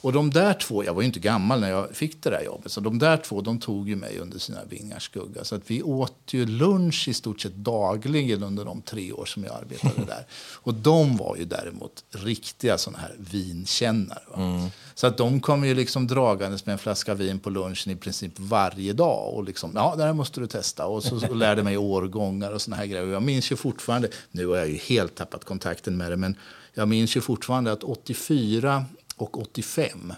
Och 0.00 0.12
de 0.12 0.30
där 0.30 0.54
två, 0.54 0.84
jag 0.84 0.94
var 0.94 1.02
ju 1.02 1.06
inte 1.06 1.20
gammal 1.20 1.60
när 1.60 1.70
jag 1.70 1.96
fick 1.96 2.22
det 2.22 2.30
där 2.30 2.42
jobbet, 2.42 2.72
så 2.72 2.80
de 2.80 2.98
där 2.98 3.16
två 3.16 3.40
de 3.40 3.58
tog 3.58 3.88
ju 3.88 3.96
mig 3.96 4.18
under 4.18 4.38
sina 4.38 4.58
vingars 4.68 5.04
skugga. 5.04 5.44
Så 5.44 5.54
att 5.54 5.62
vi 5.66 5.82
åt 5.82 6.18
ju 6.26 6.46
lunch 6.46 7.08
i 7.08 7.14
stort 7.14 7.40
sett 7.40 7.54
dagligen 7.54 8.42
under 8.42 8.64
de 8.64 8.82
tre 8.82 9.12
år 9.12 9.24
som 9.24 9.44
jag 9.44 9.54
arbetade 9.54 10.06
där. 10.06 10.26
Och 10.54 10.74
de 10.74 11.16
var 11.16 11.36
ju 11.36 11.44
däremot 11.44 12.04
riktiga 12.10 12.78
sådana 12.78 12.98
här 12.98 13.16
vinkännare. 13.18 14.22
Mm. 14.36 14.68
Så 14.94 15.06
att 15.06 15.16
de 15.16 15.40
kom 15.40 15.64
ju 15.64 15.74
liksom 15.74 16.06
dragandes 16.06 16.66
med 16.66 16.72
en 16.72 16.78
flaska 16.78 17.14
vin 17.14 17.38
på 17.38 17.50
lunchen 17.50 17.92
i 17.92 17.96
princip 17.96 18.32
varje 18.36 18.92
dag. 18.92 19.34
Och 19.34 19.44
liksom, 19.44 19.72
ja, 19.74 19.94
det 19.96 20.02
här 20.02 20.12
måste 20.12 20.40
du 20.40 20.46
testa. 20.46 20.86
Och 20.86 21.02
så, 21.02 21.20
så 21.20 21.34
lärde 21.34 21.62
mig 21.62 21.76
årgångar 21.76 22.52
och 22.52 22.62
såna 22.62 22.76
här 22.76 22.86
grejer. 22.86 23.06
Jag 23.06 23.22
minns 23.22 23.52
ju 23.52 23.56
fortfarande, 23.56 24.08
nu 24.30 24.46
har 24.46 24.56
jag 24.56 24.68
ju 24.68 24.76
helt 24.76 25.14
tappat 25.14 25.44
kontakten 25.44 25.96
med 25.96 26.12
det, 26.12 26.16
men 26.16 26.36
jag 26.74 26.88
minns 26.88 27.16
ju 27.16 27.20
fortfarande 27.20 27.72
att 27.72 27.84
84 27.84 28.84
och 29.18 29.38
85. 29.38 30.12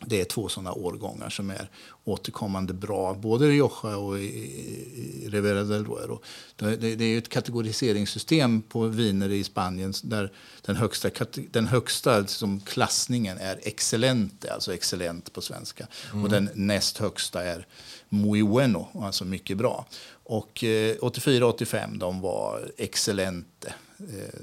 Det 0.00 0.20
är 0.20 0.24
två 0.24 0.48
sådana 0.48 0.72
årgångar 0.72 1.30
som 1.30 1.50
är 1.50 1.70
återkommande 2.04 2.72
bra, 2.72 3.14
både 3.14 3.46
i 3.46 3.48
Rioja 3.50 3.96
och 3.96 4.18
i 4.18 5.28
Rivera 5.28 5.64
del 5.64 5.84
Duero. 5.84 6.20
Det, 6.56 7.04
är 7.04 7.18
ett 7.18 7.28
kategoriseringssystem 7.28 8.62
på 8.62 8.86
viner 8.86 9.28
i 9.28 9.44
Spanien 9.44 9.94
där 10.02 10.32
den 10.62 10.76
högsta, 10.76 11.10
den 11.50 11.66
högsta 11.66 12.26
som 12.26 12.60
klassningen 12.60 13.38
är 13.38 13.60
excellente, 13.62 14.52
alltså 14.52 14.74
excellent 14.74 15.32
på 15.32 15.40
svenska. 15.40 15.86
Mm. 16.12 16.24
Och 16.24 16.30
den 16.30 16.50
näst 16.54 16.98
högsta 16.98 17.44
är 17.44 17.66
muy 18.08 18.42
bueno, 18.42 18.88
alltså 18.94 19.24
mycket 19.24 19.56
bra. 19.56 19.86
Och 20.08 20.64
eh, 20.64 20.96
84-85 20.96 21.98
de 21.98 22.20
var 22.20 22.72
excellente. 22.76 23.74
Eh, 23.98 24.40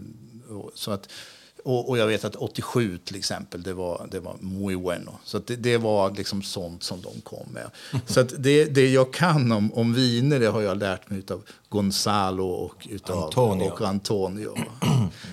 så 0.74 0.91
att 0.91 1.10
Och, 1.63 1.89
och, 1.89 1.98
jag 1.98 2.08
vet 2.08 2.25
att 2.25 2.36
87 2.36 2.98
till 2.98 3.15
exempel, 3.15 3.63
det 3.63 3.74
var, 3.74 4.08
det 4.12 4.20
var 4.20 4.36
muy 4.39 4.75
bueno. 4.75 5.20
Så 5.24 5.39
det, 5.39 5.55
det, 5.55 5.77
var 5.77 6.12
liksom 6.12 6.41
sånt 6.41 6.84
som 6.84 7.01
de 7.01 7.22
kom 7.22 7.48
med. 7.53 7.70
Så 8.05 8.24
det, 8.24 8.65
det 8.65 8.89
jag 8.89 9.13
kan 9.13 9.51
om, 9.51 9.74
om 9.74 9.93
viner, 9.93 10.39
det 10.39 10.48
har 10.48 10.62
jag 10.62 10.77
lärt 10.77 11.10
mig 11.10 11.24
av 11.32 11.43
Gonzalo 11.70 12.48
och, 12.48 12.88
utav, 12.89 13.24
Antonio. 13.24 13.70
och 13.70 13.82
Antonio. 13.82 14.58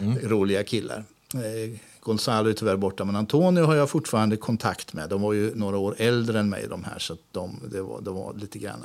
Mm. 0.01 0.19
Roliga 0.19 0.65
killar. 0.65 1.05
Eh, 1.35 1.79
Gonzalo 2.01 2.51
är 2.51 2.53
tyvärr 2.53 2.77
borta, 2.77 3.05
men 3.05 3.17
Antonio 3.17 3.65
har 3.65 3.75
jag 3.75 3.91
fortfarande 3.91 4.37
kontakt 4.37 4.93
med. 4.93 5.09
De 5.09 5.23
var 5.23 5.33
ju 5.33 5.55
några 5.55 5.79
år 5.79 5.95
äldre 5.99 6.41
än 6.41 6.49
mig 6.49 6.67
de 6.69 6.85
här, 6.85 6.99
så 6.99 7.17
de, 7.33 7.61
det 7.73 7.83
var, 7.83 8.01
de 8.01 8.15
var 8.15 8.35
lite 8.35 8.59
grann 8.59 8.85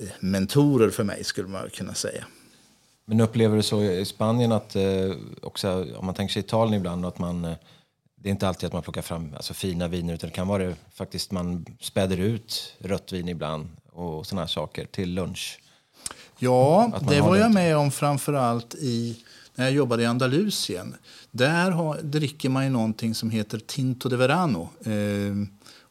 eh, 0.00 0.08
mentorer 0.20 0.90
för 0.90 1.04
mig 1.04 1.24
skulle 1.24 1.48
man 1.48 1.70
kunna 1.70 1.94
säga. 1.94 2.24
Men 3.04 3.20
upplever 3.20 3.56
du 3.56 3.62
så 3.62 3.82
i 3.82 4.04
Spanien 4.04 4.52
att 4.52 4.76
eh, 4.76 5.12
också, 5.42 5.86
om 5.96 6.06
man 6.06 6.14
tänker 6.14 6.32
sig 6.32 6.40
Italien 6.40 6.80
ibland, 6.80 7.06
att 7.06 7.18
man 7.18 7.44
eh, 7.44 7.54
det 8.22 8.28
är 8.28 8.30
inte 8.30 8.48
alltid 8.48 8.66
att 8.66 8.72
man 8.72 8.82
plockar 8.82 9.02
fram 9.02 9.34
alltså, 9.36 9.54
fina 9.54 9.88
viner 9.88 10.14
utan 10.14 10.30
det 10.30 10.36
kan 10.36 10.48
vara 10.48 10.74
faktiskt 10.94 11.30
man 11.30 11.66
späder 11.80 12.16
ut 12.16 12.74
rött 12.78 13.12
vin 13.12 13.28
ibland 13.28 13.68
och 13.92 14.26
sådana 14.26 14.48
saker 14.48 14.84
till 14.84 15.14
lunch. 15.14 15.60
Ja, 16.38 16.92
det 17.08 17.20
var 17.20 17.36
jag 17.36 17.52
med 17.52 17.76
om 17.76 17.90
framförallt 17.90 18.74
i, 18.74 19.18
när 19.54 19.64
jag 19.64 19.74
jobbade 19.74 20.02
i 20.02 20.06
Andalusien. 20.06 20.94
Där 21.30 21.70
har, 21.70 21.98
dricker 22.02 22.48
man 22.48 22.64
ju 22.64 22.70
någonting 22.70 23.14
som 23.14 23.30
heter 23.30 23.58
Tinto 23.58 24.08
de 24.08 24.16
Verano. 24.16 24.68
Eh, 24.84 25.34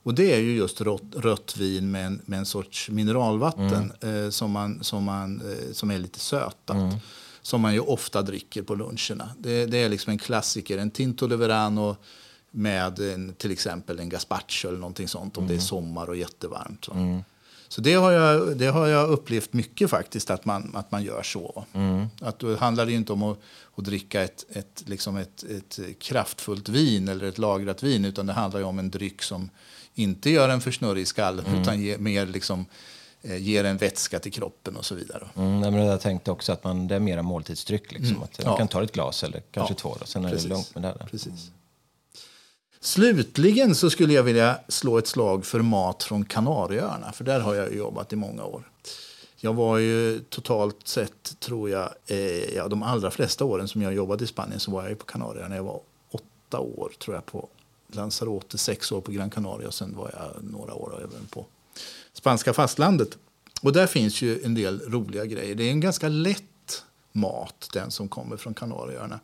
och 0.03 0.13
det 0.13 0.33
är 0.33 0.39
ju 0.39 0.55
just 0.55 0.81
rött, 0.81 1.15
rött 1.15 1.57
vin 1.57 1.91
med 1.91 2.05
en, 2.05 2.21
med 2.25 2.39
en 2.39 2.45
sorts 2.45 2.89
mineralvatten 2.89 3.93
mm. 4.01 4.25
eh, 4.25 4.29
som, 4.29 4.51
man, 4.51 4.83
som, 4.83 5.03
man, 5.03 5.41
eh, 5.41 5.73
som 5.73 5.91
är 5.91 5.97
lite 5.97 6.19
sötat. 6.19 6.75
Mm. 6.75 6.95
Som 7.43 7.61
man 7.61 7.73
ju 7.73 7.79
ofta 7.79 8.21
dricker 8.21 8.61
på 8.61 8.75
luncherna. 8.75 9.29
Det, 9.39 9.65
det, 9.65 9.77
är 9.77 9.89
liksom 9.89 10.11
en 10.11 10.17
klassiker. 10.17 10.77
En 10.77 10.91
Tinto 10.91 11.27
de 11.27 11.35
Verano 11.35 11.95
med 12.51 12.99
en, 12.99 13.33
till 13.33 13.51
exempel 13.51 13.99
en 13.99 14.09
gazpacho 14.09 14.67
eller 14.67 14.79
någonting 14.79 15.07
sånt 15.07 15.37
om 15.37 15.47
det 15.47 15.53
är 15.53 15.55
mm. 15.55 15.61
sommar 15.61 16.09
och 16.09 16.17
jättevarmt. 16.17 16.85
Så. 16.85 16.93
Mm. 16.93 17.23
Så 17.67 17.81
det 17.81 17.93
har, 17.93 18.11
jag, 18.11 18.57
det 18.57 18.67
har 18.67 18.87
jag 18.87 19.09
upplevt 19.09 19.53
mycket 19.53 19.89
faktiskt, 19.89 20.29
att 20.29 20.45
man, 20.45 20.71
att 20.75 20.91
man 20.91 21.03
gör 21.03 21.23
så. 21.23 21.65
Mm. 21.73 22.05
Att 22.21 22.39
då 22.39 22.55
handlar 22.55 22.85
det 22.85 22.91
inte 22.91 23.13
om 23.13 23.23
att, 23.23 23.39
att 23.75 23.83
dricka 23.83 24.21
ett, 24.21 24.45
ett, 24.49 24.83
liksom 24.85 25.17
ett, 25.17 25.43
ett 25.43 25.79
kraftfullt 25.99 26.69
vin 26.69 27.07
eller 27.07 27.25
ett 27.25 27.37
lagrat 27.37 27.83
vin, 27.83 28.05
utan 28.05 28.25
det 28.25 28.33
handlar 28.33 28.63
om 28.63 28.79
en 28.79 28.89
dryck 28.91 29.21
som 29.21 29.49
inte 30.01 30.29
gör 30.29 30.49
en 30.49 30.61
för 30.61 30.71
snurrig 30.71 31.01
i 31.01 31.05
skallen, 31.05 31.45
mm. 31.45 31.61
utan 31.61 31.81
ge, 31.81 31.97
mer 31.97 32.25
liksom, 32.25 32.65
eh, 33.21 33.37
ger 33.37 33.63
en 33.63 33.77
vätska 33.77 34.19
till 34.19 34.31
kroppen 34.31 34.75
och 34.75 34.85
så 34.85 34.95
vidare. 34.95 35.27
Mm, 35.35 35.59
men 35.59 35.73
jag 35.73 36.01
tänkte 36.01 36.31
också 36.31 36.51
att 36.51 36.63
man, 36.63 36.87
det 36.87 36.95
är 36.95 36.99
mera 36.99 37.23
måltidsdryck. 37.23 37.91
Liksom, 37.91 38.15
mm. 38.15 38.23
att 38.23 38.45
man 38.45 38.53
ja. 38.53 38.57
kan 38.57 38.67
ta 38.67 38.83
ett 38.83 38.91
glas 38.91 39.23
eller 39.23 39.41
kanske 39.51 39.73
ja. 39.73 39.77
två, 39.77 39.89
och 39.89 40.07
sen 40.07 40.25
är 40.25 40.29
Precis. 40.29 40.43
det 40.43 40.49
lugnt 40.49 40.75
med 40.75 40.83
det. 40.83 40.95
Där. 40.99 41.07
Precis. 41.11 41.51
Slutligen 42.79 43.75
så 43.75 43.89
skulle 43.89 44.13
jag 44.13 44.23
vilja 44.23 44.59
slå 44.67 44.97
ett 44.97 45.07
slag 45.07 45.45
för 45.45 45.59
mat 45.59 46.03
från 46.03 46.25
Kanarieöarna, 46.25 47.11
för 47.11 47.23
där 47.23 47.39
har 47.39 47.55
jag 47.55 47.75
jobbat 47.75 48.13
i 48.13 48.15
många 48.15 48.43
år. 48.43 48.63
Jag 49.43 49.53
var 49.53 49.77
ju 49.77 50.19
totalt 50.19 50.87
sett, 50.87 51.39
tror 51.39 51.69
jag, 51.69 51.89
eh, 52.05 52.55
ja, 52.55 52.67
de 52.67 52.83
allra 52.83 53.11
flesta 53.11 53.45
åren 53.45 53.67
som 53.67 53.81
jag 53.81 53.93
jobbade 53.93 54.23
i 54.23 54.27
Spanien 54.27 54.59
så 54.59 54.71
var 54.71 54.89
jag 54.89 54.99
på 54.99 55.05
Kanarieöarna. 55.05 55.55
Jag 55.55 55.63
var 55.63 55.81
åtta 56.11 56.59
år 56.59 56.91
tror 56.99 57.15
jag 57.15 57.25
på 57.25 57.49
Lanzarote, 57.95 58.57
sex 58.57 58.91
år 58.91 59.01
på 59.01 59.11
Gran 59.11 59.29
Canaria 59.29 59.67
och 59.67 59.73
sen 59.73 59.95
var 59.95 60.11
jag 60.13 60.43
några 60.43 60.73
år 60.73 60.97
även 60.97 61.25
på 61.25 61.45
spanska 62.13 62.53
fastlandet. 62.53 63.17
Och 63.61 63.73
där 63.73 63.87
finns 63.87 64.21
ju 64.21 64.43
en 64.43 64.53
del 64.53 64.81
roliga 64.81 65.25
grejer. 65.25 65.55
Det 65.55 65.63
är 65.63 65.71
en 65.71 65.79
ganska 65.79 66.07
lätt 66.07 66.83
mat, 67.11 67.69
den 67.73 67.91
som 67.91 68.07
kommer 68.07 68.37
från 68.37 68.53
Kanarieöarna. 68.53 69.19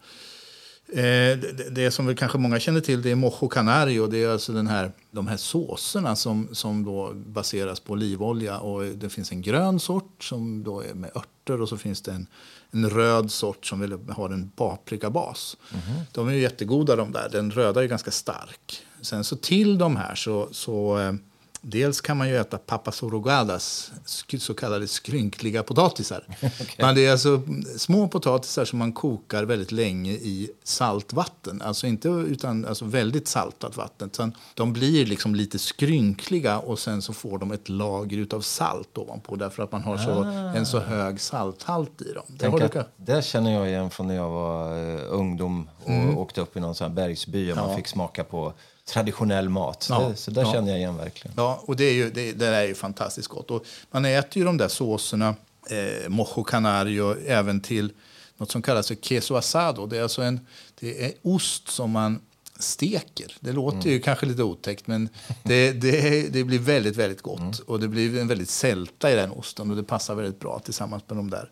Eh, 0.90 1.38
det, 1.40 1.70
det, 1.72 1.92
som 1.92 2.06
väl 2.06 2.16
kanske 2.16 2.38
många 2.38 2.60
känner 2.60 2.82
till 2.82 3.02
det 3.02 3.12
är 3.12 3.16
mojo 3.16 3.48
canario. 3.48 4.08
Det 4.08 4.24
är 4.24 4.30
alltså 4.30 4.54
den 4.54 4.68
här, 4.68 4.92
de 5.12 5.28
här 5.28 5.38
såserna 5.38 6.16
som, 6.16 6.48
som 6.52 6.86
då 6.86 7.14
baseras 7.14 7.80
på 7.80 7.94
olivolja. 7.94 8.60
Och 8.60 8.84
det 8.84 9.10
finns 9.10 9.32
en 9.32 9.42
grön 9.42 9.80
sort 9.80 10.24
som 10.24 10.64
då 10.64 10.82
är 10.82 10.94
med 10.94 11.12
örter 11.16 11.62
och 11.62 11.70
så 11.70 11.78
finns 11.78 12.02
det 12.02 12.12
en, 12.12 12.28
en 12.72 12.90
röd 12.90 13.32
sort 13.32 13.66
som 13.66 13.80
vill 13.80 13.98
har 14.10 14.30
en 14.30 14.50
paprikabas. 14.50 15.58
Mm 15.72 15.84
-hmm. 15.84 16.02
De 16.12 16.28
är 16.28 16.34
ju 16.34 16.42
jättegoda 16.42 16.96
de 16.96 17.12
där. 17.12 17.30
Den 17.32 17.52
röda 17.52 17.84
är 17.84 17.88
ganska 17.88 18.12
stark. 18.12 18.82
Sen 19.02 19.24
så 19.24 19.36
till 19.36 19.78
de 19.78 19.96
här 19.96 20.16
så, 20.16 20.48
så 20.52 21.00
eh, 21.00 21.14
Dels 21.62 22.02
kan 22.02 22.18
man 22.18 22.30
ju 22.30 22.38
äta 22.38 22.58
papas 22.58 23.04
orogadas, 23.04 23.92
så 24.40 24.54
kallade 24.54 24.88
skrynkliga 24.88 25.64
potatisar. 25.64 26.24
okay. 26.38 26.68
Men 26.78 26.96
det 26.96 27.06
är 27.06 27.12
alltså 27.12 27.42
små 27.78 28.08
potatisar 28.08 28.66
som 28.66 28.80
man 28.80 28.94
kokar 28.94 29.44
väldigt 29.44 29.72
länge 29.72 30.12
i 30.12 30.50
saltvatten. 30.64 31.62
Alltså 31.62 31.88
inte 31.88 32.08
utan 32.08 32.66
alltså 32.66 32.86
väldigt 32.86 33.28
saltat 33.28 33.78
vatten. 33.78 34.10
Sen 34.14 34.34
de 34.54 34.74
blir 34.74 35.06
liksom 35.06 35.36
lite 35.36 35.60
skrynkliga 35.60 36.60
och 36.60 36.80
sen 36.80 37.02
så 37.02 37.14
får 37.14 37.38
de 37.38 37.52
ett 37.52 37.70
lager 37.70 38.36
av 38.36 38.42
salt 38.42 38.98
ovanpå 38.98 39.36
därför 39.36 39.64
att 39.64 39.72
man 39.72 39.82
har 39.82 39.98
så, 39.98 40.24
ah. 40.24 40.56
en 40.56 40.66
så 40.66 40.80
hög 40.80 41.20
salthalt 41.22 42.02
i 42.02 42.14
dem. 42.14 42.26
Det, 42.28 42.86
det 42.98 43.26
känner 43.26 43.54
jag 43.54 43.68
igen 43.68 43.90
från 43.90 44.08
när 44.08 44.16
jag 44.16 44.30
var 44.30 44.78
uh, 44.78 45.02
ungdom 45.10 45.70
och 45.84 45.90
mm. 45.90 46.18
åkte 46.18 46.42
upp 46.42 46.58
i 46.58 46.60
någon 46.60 46.76
sån 46.76 46.96
bergsby 46.96 47.52
och 47.52 47.58
ja. 47.58 47.68
man 47.68 47.76
fick 47.76 47.88
smaka 47.88 48.24
på 48.24 48.54
traditionell 48.88 49.50
mat. 49.50 49.88
Ja, 49.90 50.10
det, 50.10 50.16
så 50.16 50.32
där 50.32 50.42
ja. 50.42 50.54
känner 50.54 50.70
jag 50.70 50.80
igen 50.80 50.98
verkligen. 50.98 51.34
Ja, 51.38 51.64
och 51.66 51.76
det 51.76 51.84
är 51.84 51.94
ju, 51.94 52.10
det, 52.10 52.32
det 52.32 52.48
är 52.48 52.68
ju 52.68 52.76
fantastiskt 52.76 53.28
gott. 53.28 53.52
Och 53.52 53.66
man 53.92 54.06
äter 54.06 54.38
ju 54.38 54.46
de 54.46 54.58
där 54.58 54.68
såserna, 54.68 55.36
eh, 55.70 56.10
mojo 56.10 56.44
canario, 56.44 57.16
även 57.28 57.62
till 57.62 57.92
något 58.38 58.52
som 58.52 58.62
kallas 58.62 58.88
för 58.88 58.96
queso 58.96 59.36
asado. 59.36 59.86
Det 59.86 59.98
är 59.98 60.04
alltså 60.04 60.22
en 60.22 60.40
det 60.80 61.06
är 61.06 61.14
ost 61.22 61.68
som 61.68 61.92
man 61.92 62.20
steker. 62.60 63.36
Det 63.40 63.52
låter 63.52 63.78
mm. 63.78 63.90
ju 63.92 64.00
kanske 64.00 64.26
lite 64.26 64.44
otäckt, 64.44 64.88
men 64.88 65.10
det, 65.44 65.72
det, 65.72 66.34
det 66.34 66.44
blir 66.44 66.60
väldigt, 66.60 66.96
väldigt 66.96 67.22
gott. 67.22 67.40
Mm. 67.40 67.54
Och 67.66 67.80
det 67.80 67.88
blir 67.88 68.20
en 68.20 68.28
väldigt 68.28 68.50
sälta 68.50 69.12
i 69.12 69.16
den 69.16 69.32
osten 69.32 69.70
och 69.70 69.78
det 69.78 69.84
passar 69.84 70.16
väldigt 70.16 70.40
bra 70.40 70.60
tillsammans 70.60 71.04
med 71.08 71.18
de 71.18 71.30
där, 71.30 71.50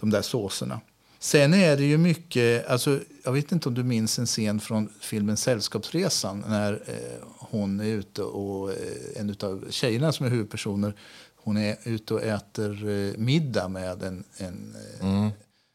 de 0.00 0.10
där 0.10 0.22
såserna. 0.22 0.80
Sen 1.18 1.54
är 1.54 1.76
det 1.76 1.84
ju 1.84 1.98
mycket, 1.98 2.66
alltså, 2.66 3.00
jag 3.24 3.32
vet 3.32 3.52
inte 3.52 3.68
om 3.68 3.74
du 3.74 3.84
minns 3.84 4.18
en 4.18 4.26
scen 4.26 4.60
från 4.60 4.88
filmen 5.00 5.36
Sällskapsresan 5.36 6.44
när 6.48 6.72
eh, 6.72 7.28
hon 7.38 7.80
är 7.80 7.84
ute 7.84 8.22
och 8.22 8.72
eh, 8.72 8.76
en 9.16 9.36
av 9.42 9.64
tjejerna 9.70 10.12
som 10.12 10.26
är 10.26 10.30
huvudpersoner 10.30 10.94
hon 11.48 11.56
är 11.56 11.76
ute 11.84 12.14
och 12.14 12.22
äter 12.22 12.88
eh, 12.88 13.18
middag 13.18 13.68
med 13.68 14.02
en, 14.02 14.24
en 14.36 14.76
eh, 15.00 15.06
mm. 15.06 15.30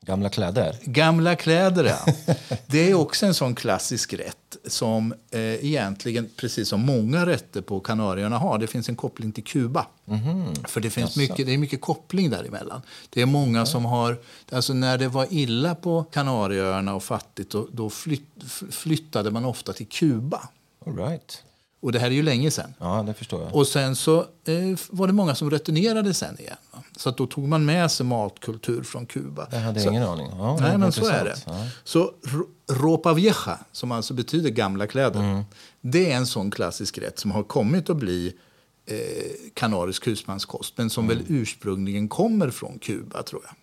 Gamla 0.06 0.30
kläder? 0.30 0.76
Gamla 0.84 1.36
kläder, 1.36 1.84
ja. 1.84 2.14
Det 2.68 2.90
är 2.90 2.94
också 2.94 3.26
en 3.26 3.34
sån 3.34 3.56
klassisk 3.56 4.14
rätt 4.14 4.38
som 4.66 5.14
eh, 5.32 5.42
egentligen, 5.42 6.30
precis 6.38 6.70
som 6.70 6.82
många 6.82 7.26
rätter 7.26 7.62
på 7.62 7.80
Kanarieöarna 7.80 8.38
har, 8.38 8.58
det 8.58 8.68
finns 8.68 8.90
en 8.90 8.96
koppling 8.96 9.32
till 9.32 9.44
Kuba. 9.44 9.88
Mm. 10.08 10.56
För 10.68 10.82
det 10.82 10.90
finns 10.90 11.18
mycket, 11.18 11.46
det 11.46 11.54
är 11.54 11.58
mycket 11.58 11.82
koppling 11.82 12.30
däremellan. 12.30 12.82
Det 13.10 13.22
är 13.22 13.26
många 13.26 13.58
mm. 13.58 13.66
som 13.66 13.86
har, 13.86 14.18
alltså 14.52 14.74
när 14.74 14.98
det 14.98 15.08
var 15.08 15.28
illa 15.30 15.76
på 15.76 16.04
Kanarieöarna 16.04 16.96
och 16.96 17.04
fattigt, 17.04 17.52
då, 17.52 17.68
då 17.72 17.90
flytt, 17.90 18.30
flyttade 18.72 19.32
man 19.32 19.46
ofta 19.46 19.74
till 19.74 19.88
Kuba. 19.88 20.50
All 20.86 20.98
right. 20.98 21.44
Och 21.84 21.92
det 21.92 22.00
här 22.00 22.08
är 22.08 22.12
ju 22.12 22.24
länge 22.24 22.52
sedan. 22.52 22.74
Ja, 22.80 23.04
det 23.08 23.14
förstår 23.14 23.42
jag. 23.42 23.56
Och 23.56 23.68
sen 23.68 23.96
så 23.96 24.20
eh, 24.20 24.80
var 24.90 25.08
det 25.08 25.14
många 25.14 25.36
som 25.36 25.52
returnerade 25.52 26.14
sen 26.14 26.40
igen. 26.40 26.56
Så 26.98 27.10
att 27.10 27.18
då 27.18 27.28
tog 27.28 27.48
man 27.48 27.66
med 27.66 27.92
sig 27.92 28.06
matkultur 28.06 28.84
från 28.84 29.06
Kuba. 29.06 29.48
Jag 29.52 29.60
hade 29.60 29.80
så, 29.80 29.90
ingen 29.90 30.04
aning. 30.04 30.28
Ja, 30.32 30.58
nej, 30.62 30.78
men 30.78 30.92
så 30.92 31.06
är 31.06 31.26
det. 31.26 31.36
Ja. 31.46 31.68
Så 31.84 32.12
ropa 32.72 33.14
vieja, 33.14 33.60
som 33.72 33.92
alltså 33.92 34.14
betyder 34.14 34.50
gamla 34.50 34.88
kläder, 34.88 35.20
mm. 35.20 35.44
det 35.82 36.12
är 36.12 36.18
en 36.18 36.28
sån 36.28 36.52
klassisk 36.52 36.98
rätt 36.98 37.20
som 37.20 37.32
har 37.32 37.44
kommit 37.44 37.90
att 37.90 37.98
bli 37.98 38.34
eh, 38.86 38.98
kanarisk 39.54 40.08
husmanskost, 40.08 40.74
men 40.78 40.90
som 40.90 41.06
mm. 41.06 41.18
väl 41.18 41.26
ursprungligen 41.30 42.08
kommer 42.08 42.50
från 42.50 42.80
Kuba, 42.80 43.24
tror 43.24 43.42
jag. 43.44 43.56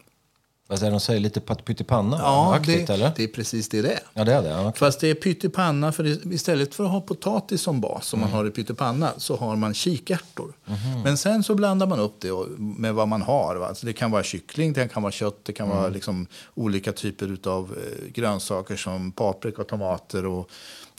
Vad 0.71 0.83
är 0.83 0.91
de 0.91 1.00
säger? 1.00 1.21
Lite 1.21 1.41
pyttipanna? 1.41 2.19
Ja, 2.19 2.59
det, 2.67 2.91
eller? 2.91 3.12
det 3.17 3.25
är 3.25 3.29
precis 3.29 3.69
det 3.69 3.83
det 3.83 3.93
är. 3.93 4.00
Ja, 4.15 4.25
det 4.25 4.35
är 4.35 4.43
det. 4.43 4.49
Ja. 4.49 4.73
Fast 4.77 5.00
det 5.00 5.11
är 5.11 5.15
pyttipanna, 5.15 5.93
för 5.93 6.33
istället 6.35 6.75
för 6.75 6.85
att 6.85 6.91
ha 6.91 7.00
potatis 7.00 7.62
som 7.62 7.81
bas 7.81 8.07
som 8.07 8.21
mm. 8.21 8.31
man 8.31 8.39
har 8.39 8.49
i 8.49 8.50
pyttipanna 8.50 9.11
så 9.17 9.37
har 9.37 9.57
man 9.57 9.75
kikärtor. 9.75 10.53
Mm. 10.67 11.03
Men 11.03 11.19
sen 11.19 11.43
så 11.43 11.55
blandar 11.55 11.87
man 11.87 12.00
upp 12.00 12.15
det 12.21 12.33
med 12.59 12.95
vad 12.95 13.09
man 13.09 13.23
har. 13.23 13.57
Va? 13.57 13.67
Alltså 13.67 13.87
det 13.87 13.93
kan 13.93 14.11
vara 14.11 14.23
kyckling, 14.23 14.73
det 14.73 14.89
kan 14.89 15.03
vara 15.03 15.12
kött, 15.12 15.41
det 15.43 15.53
kan 15.53 15.67
mm. 15.67 15.79
vara 15.79 15.89
liksom 15.89 16.27
olika 16.55 16.93
typer 16.93 17.39
av 17.49 17.77
eh, 17.79 18.12
grönsaker 18.12 18.77
som 18.77 19.12
paprika 19.12 19.62
och 19.62 19.69
tomater 19.69 20.27
och 20.27 20.50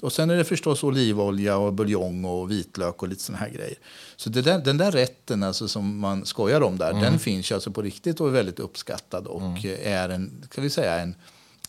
och 0.02 0.14
sen 0.14 0.30
är 0.30 0.36
det 0.38 0.44
förstås 0.44 0.84
olivolja 0.84 1.58
och 1.58 1.74
buljong 1.74 2.26
och 2.26 2.52
vitlök 2.52 3.02
och 3.02 3.08
lite 3.08 3.24
såna 3.24 3.38
här 3.38 3.50
grejer. 3.50 3.78
Så 4.16 4.30
där, 4.30 4.60
den 4.60 4.78
där 4.78 4.92
rätten 4.92 5.44
alltså, 5.44 5.68
som 5.68 6.00
man 6.00 6.26
skojar 6.26 6.62
om 6.62 6.78
där, 6.78 6.90
mm. 6.90 7.02
den 7.04 7.20
finns 7.20 7.52
alltså 7.52 7.72
på 7.72 7.82
riktigt 7.82 8.22
och 8.22 8.28
är 8.28 8.32
väldigt 8.32 8.60
uppskattad 8.60 9.28
och 9.28 9.42
mm. 9.42 9.78
är 9.84 10.10
en, 10.10 10.48
kan 10.52 10.64
vi 10.64 10.70
säga, 10.70 11.00
en 11.00 11.16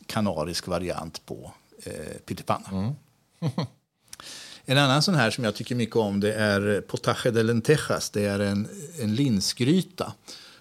kanarisk 0.07 0.67
variant 0.67 1.27
på 1.27 1.53
eh, 1.85 1.93
pyttipanna. 2.27 2.69
Mm. 2.73 2.93
en 4.65 4.79
annan 4.79 5.03
sån 5.03 5.15
här 5.15 5.31
som 5.31 5.45
jag 5.45 5.55
tycker 5.55 5.75
mycket 5.75 5.97
om 5.97 6.21
det 6.21 6.35
är 6.35 6.81
potaje 6.81 7.31
de 7.31 7.43
lentejas. 7.43 8.11
Det 8.11 8.25
är 8.25 8.41
en, 8.41 8.69
en 9.01 9.15
linsgryta 9.15 10.12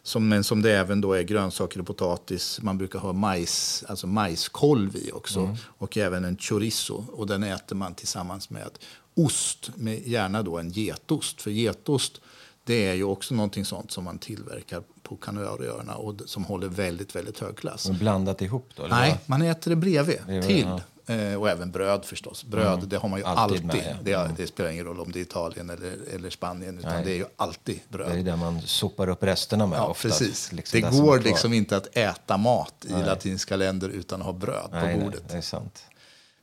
Som, 0.04 0.28
men 0.30 0.44
som 0.44 0.62
det 0.62 0.72
även 0.72 1.02
då 1.02 1.14
är 1.14 1.22
grönsaker 1.24 1.80
och 1.80 1.88
potatis. 1.88 2.60
Man 2.62 2.78
brukar 2.78 3.00
ha 3.00 3.14
majs, 3.14 3.84
alltså 3.88 4.08
majskolv 4.08 4.96
i 4.96 5.12
också. 5.12 5.40
Mm. 5.40 5.56
Och 5.66 5.98
även 5.98 6.26
en 6.26 6.38
chorizo. 6.38 7.06
Och 7.14 7.28
den 7.28 7.44
äter 7.44 7.76
man 7.76 7.96
tillsammans 7.96 8.50
med 8.50 8.70
ost. 9.16 9.72
Med 9.76 10.08
gärna 10.08 10.44
då 10.44 10.58
en 10.58 10.70
getost. 10.70 11.42
För 11.42 11.52
getost 11.52 12.22
det 12.64 12.86
är 12.88 12.94
ju 12.94 13.04
också 13.04 13.36
någonting 13.36 13.66
sånt 13.66 13.92
som 13.92 14.04
man 14.04 14.18
tillverkar 14.18 14.84
på 15.04 15.16
Kanarieöarna 15.16 15.96
och 15.96 16.16
som 16.26 16.44
håller 16.44 16.68
väldigt, 16.68 17.16
väldigt 17.16 17.40
hög 17.40 17.56
klass. 17.56 17.86
Och 17.90 17.96
blandat 17.96 18.42
ihop 18.42 18.70
då? 18.76 18.84
eller 18.84 18.96
Nej, 18.96 19.10
vad? 19.10 19.20
man 19.40 19.42
äter 19.48 19.72
det 19.72 19.76
bredvid, 19.76 20.18
Bredvid, 20.26 20.48
till. 20.50 20.66
ja. 20.68 20.82
Eh, 21.12 21.36
och 21.36 21.50
även 21.50 21.72
bröd 21.72 22.06
förstås. 22.06 22.44
Bröd, 22.44 22.88
det 22.88 22.98
har 22.98 23.10
man 23.10 23.20
ju 23.20 23.26
Alltid 23.26 23.42
alltid. 23.44 23.66
med, 23.66 23.76
ja. 23.92 23.98
det, 24.04 24.12
är- 24.14 24.30
det 24.38 24.48
spelar 24.48 24.70
ingen 24.70 24.86
roll 24.86 25.00
om 25.00 25.12
det 25.12 25.20
är 25.20 25.22
Italien 25.22 25.70
eller, 25.70 25.98
eller 26.14 26.30
Spanien, 26.30 26.80
utan 26.80 26.94
Nej. 26.94 27.04
det 27.06 27.12
är 27.12 27.16
ju 27.16 27.26
alltid 27.36 27.80
Det 27.90 27.96
är 27.96 27.98
bröd. 27.98 28.26
det 28.26 28.36
man 28.36 28.62
sopar 28.62 29.08
upp 29.10 29.24
resterna 29.24 29.66
med 29.68 29.78
Ja, 29.80 29.88
ofta. 29.88 30.08
precis. 30.10 30.52
Liksom 30.52 30.82
det 30.82 30.90
går 31.00 31.20
liksom 31.20 31.54
inte 31.54 31.78
att 31.78 31.98
äta 31.98 32.38
mat 32.38 32.86
i 32.90 32.92
latinska 32.94 33.56
länder 33.56 33.90
utan 33.90 34.20
att 34.22 34.26
ha 34.26 34.34
bröd 34.34 34.70
nej, 34.72 34.82
på 34.82 34.88
nej, 34.88 35.00
bordet. 35.00 35.24
det 35.30 35.38
är 35.38 35.42
sant. 35.42 35.84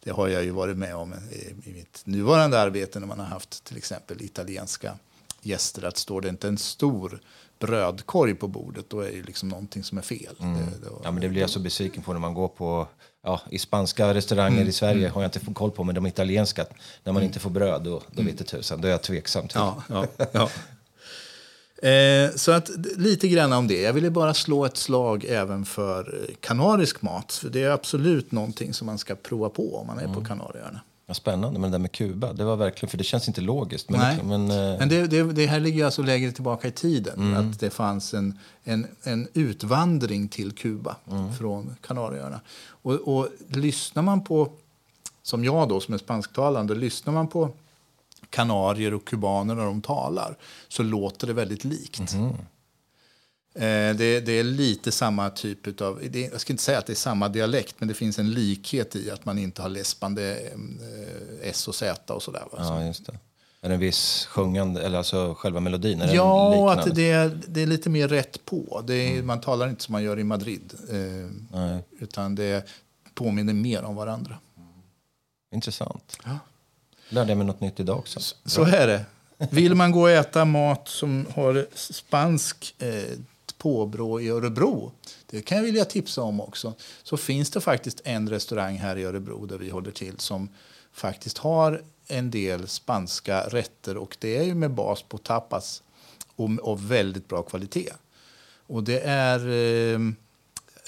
Det 0.04 0.10
har 0.10 0.28
jag 0.28 0.44
ju 0.44 0.50
varit 0.50 0.76
med 0.76 0.96
om 0.96 1.14
i, 1.32 1.70
i 1.70 1.72
mitt 1.72 2.00
nuvarande 2.04 2.60
arbete 2.60 3.00
när 3.00 3.06
man 3.06 3.18
har 3.18 3.26
haft 3.26 3.64
till 3.64 3.76
exempel 3.76 4.22
italienska 4.22 4.98
gäster. 5.42 5.84
Att 5.84 5.96
står 5.96 6.20
det 6.20 6.28
inte 6.28 6.48
en 6.48 6.58
stor 6.58 7.20
brödkorg 7.58 8.34
på 8.34 8.48
bordet, 8.48 8.90
då 8.90 9.00
är 9.00 9.12
det 9.12 9.22
liksom 9.22 9.48
någonting 9.48 9.84
som 9.84 9.98
är 9.98 10.02
fel. 10.02 10.34
Det, 10.38 10.44
det, 10.44 10.90
Ja, 11.04 11.10
men 11.10 11.20
det 11.20 11.28
blir 11.28 11.40
jag 11.40 11.50
så 11.50 11.60
besviken 11.60 12.02
på 12.02 12.12
när 12.12 12.20
man 12.20 12.34
går 12.34 12.48
på 12.48 12.88
ja, 13.22 13.40
i 13.50 13.58
spanska 13.58 14.14
restauranger 14.14 14.56
Mm, 14.56 14.68
i 14.68 14.72
Sverige 14.72 15.08
har 15.08 15.22
jag 15.22 15.28
inte 15.28 15.40
fått 15.40 15.54
koll 15.54 15.70
på, 15.70 15.84
men 15.84 15.94
de 15.94 16.06
italienska, 16.06 16.66
när 17.04 17.12
man 17.12 17.22
inte 17.22 17.38
får 17.38 17.50
bröd, 17.50 17.82
då, 17.82 18.02
då 18.12 18.22
vet 18.22 18.38
det 18.38 18.44
tusan. 18.44 18.80
Då 18.80 18.88
är 18.88 18.92
jag 18.92 19.02
tveksam 19.02 19.48
till. 19.48 19.58
Ja, 19.58 19.82
ja, 19.88 20.06
ja. 20.32 20.48
Eh, 21.88 22.30
så 22.34 22.52
att 22.52 22.70
lite 22.96 23.28
grann 23.28 23.52
om 23.52 23.68
det. 23.68 23.80
Jag 23.80 23.92
ville 23.92 24.10
bara 24.10 24.34
slå 24.34 24.64
ett 24.64 24.76
slag 24.76 25.24
även 25.24 25.64
för 25.64 26.14
eh, 26.14 26.34
kanarisk 26.40 27.02
mat. 27.02 27.32
För 27.32 27.48
det 27.48 27.62
är 27.62 27.70
absolut 27.70 28.32
någonting 28.32 28.74
som 28.74 28.86
man 28.86 28.98
ska 28.98 29.14
prova 29.14 29.48
på 29.48 29.76
om 29.76 29.86
man 29.86 29.98
är 29.98 30.14
på 30.14 30.24
Kanarieöarna. 30.24 30.80
Ja, 31.10 31.14
spännande, 31.14 31.60
men 31.60 31.70
det 31.70 31.74
där 31.74 31.82
med 31.82 31.92
Kuba, 31.92 32.32
det 32.32 32.44
var 32.44 32.56
verkligen, 32.56 32.90
för 32.90 32.98
det 32.98 33.04
känns 33.04 33.28
inte 33.28 33.40
logiskt. 33.40 33.90
Men, 33.90 34.00
Nej. 34.00 34.20
men, 34.24 34.50
eh, 34.50 34.78
Men 34.78 34.88
det, 34.88 35.06
det, 35.06 35.22
det 35.32 35.46
här 35.46 35.60
ligger 35.60 35.84
alltså 35.84 36.02
längre 36.02 36.32
tillbaka 36.32 36.68
i 36.68 36.70
tiden. 36.70 37.34
Att 37.34 37.60
det 37.60 37.70
fanns 37.70 38.14
en, 38.14 38.38
en, 38.64 38.86
en 39.02 39.28
utvandring 39.34 40.28
till 40.28 40.52
Kuba 40.52 40.96
från 41.38 41.76
Kanarieöarna. 41.80 42.40
Och, 42.68 42.92
och 42.94 43.28
lyssnar 43.48 44.02
man 44.02 44.24
på, 44.24 44.52
som 45.22 45.44
jag 45.44 45.68
då 45.68 45.80
som 45.80 45.94
är 45.94 45.98
spansktalande, 45.98 46.74
lyssnar 46.74 47.12
man 47.12 47.28
på 47.28 47.50
kanarier 48.30 48.94
och 48.94 49.04
kubaner 49.04 49.54
när 49.54 49.64
de 49.64 49.82
talar 49.82 50.36
så 50.68 50.82
låter 50.82 51.26
det 51.26 51.32
väldigt 51.32 51.64
likt. 51.64 52.14
Eh, 52.14 52.30
det, 53.96 54.20
det 54.20 54.32
är 54.32 54.44
lite 54.44 54.92
samma 54.92 55.30
typ 55.30 55.80
av, 55.80 56.16
jag 56.32 56.40
ska 56.40 56.52
inte 56.52 56.62
säga 56.62 56.78
att 56.78 56.86
det 56.86 56.92
är 56.92 56.94
samma 56.94 57.28
dialekt, 57.28 57.74
men 57.78 57.88
det 57.88 57.94
finns 57.94 58.18
en 58.18 58.30
likhet 58.30 58.96
i 58.96 59.10
att 59.10 59.24
man 59.24 59.38
inte 59.38 59.62
har 59.62 59.68
läspande 59.68 60.38
eh, 60.38 61.48
S 61.48 61.68
och 61.68 61.74
Z 61.74 62.14
och 62.14 62.22
sådär. 62.22 62.42
Ja, 62.56 62.84
just 62.84 63.06
det. 63.06 63.18
Är 63.60 63.68
det 63.68 63.74
en 63.74 63.80
viss 63.80 64.26
sjungande, 64.26 64.82
eller 64.82 64.98
alltså 64.98 65.34
själva 65.34 65.60
melodin? 65.60 66.02
Är 66.02 66.14
Ja, 66.14 66.72
att 66.72 66.94
det 66.94 67.10
är, 67.10 67.40
det 67.46 67.62
är 67.62 67.66
lite 67.66 67.90
mer 67.90 68.08
rätt 68.08 68.44
på. 68.44 68.82
Det 68.86 68.94
är, 68.94 69.22
Man 69.22 69.40
talar 69.40 69.68
inte 69.68 69.82
som 69.82 69.92
man 69.92 70.02
gör 70.02 70.18
i 70.18 70.24
Madrid. 70.24 70.74
Eh, 70.90 71.78
utan 71.98 72.34
det 72.34 72.68
påminner 73.14 73.52
mer 73.52 73.82
om 73.82 73.96
varandra. 73.96 74.38
intressant. 75.54 76.18
Ja. 76.24 76.38
Lärde 77.08 77.30
jag 77.30 77.38
mig 77.38 77.46
något 77.46 77.60
nytt 77.60 77.80
idag 77.80 77.98
också. 77.98 78.20
Så 78.44 78.64
är 78.64 78.86
det. 78.86 79.04
Vill 79.50 79.74
man 79.74 79.92
gå 79.92 80.00
och 80.00 80.10
äta 80.10 80.44
mat 80.44 80.88
som 80.88 81.26
har 81.34 81.66
spansk 81.74 82.74
eh, 82.78 83.18
påbrå 83.58 84.21
i 84.21 84.28
Örebro, 84.28 84.92
det 85.26 85.42
kan 85.42 85.58
jag 85.58 85.64
vilja 85.64 85.84
tipsa 85.84 86.23
om 86.23 86.40
också, 86.40 86.75
så 87.02 87.16
finns 87.16 87.50
det 87.50 87.60
faktiskt 87.60 88.00
en 88.04 88.28
restaurang 88.28 88.76
här 88.76 88.97
i 88.97 89.04
Örebro 89.04 89.47
där 89.47 89.58
vi 89.58 89.71
håller 89.71 89.90
till 89.90 90.18
som 90.18 90.49
faktiskt 90.92 91.38
har 91.38 91.82
en 92.06 92.30
del 92.30 92.68
spanska 92.68 93.40
rätter 93.40 93.97
och 93.97 94.16
det 94.18 94.36
är 94.36 94.42
ju 94.42 94.54
med 94.54 94.71
bas 94.71 95.02
på 95.02 95.18
tapas 95.18 95.82
och, 96.36 96.50
och 96.50 96.90
väldigt 96.90 97.28
bra 97.28 97.42
kvalitet. 97.42 97.92
Och 98.66 98.84
det 98.84 99.00
är 99.00 99.49
eh, 99.49 100.00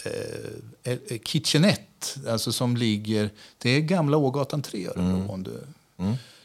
eh, 0.04 0.92
eh, 1.08 1.18
Kitchenette, 1.24 2.30
alltså 2.30 2.52
som 2.52 2.76
ligger, 2.76 3.30
det 3.58 3.70
är 3.70 3.80
gamla 3.80 4.16
Ågatan 4.16 4.62
3 4.62 4.80
i 4.80 4.86
Örebro. 4.86 5.32
Om 5.32 5.42
du, 5.42 5.60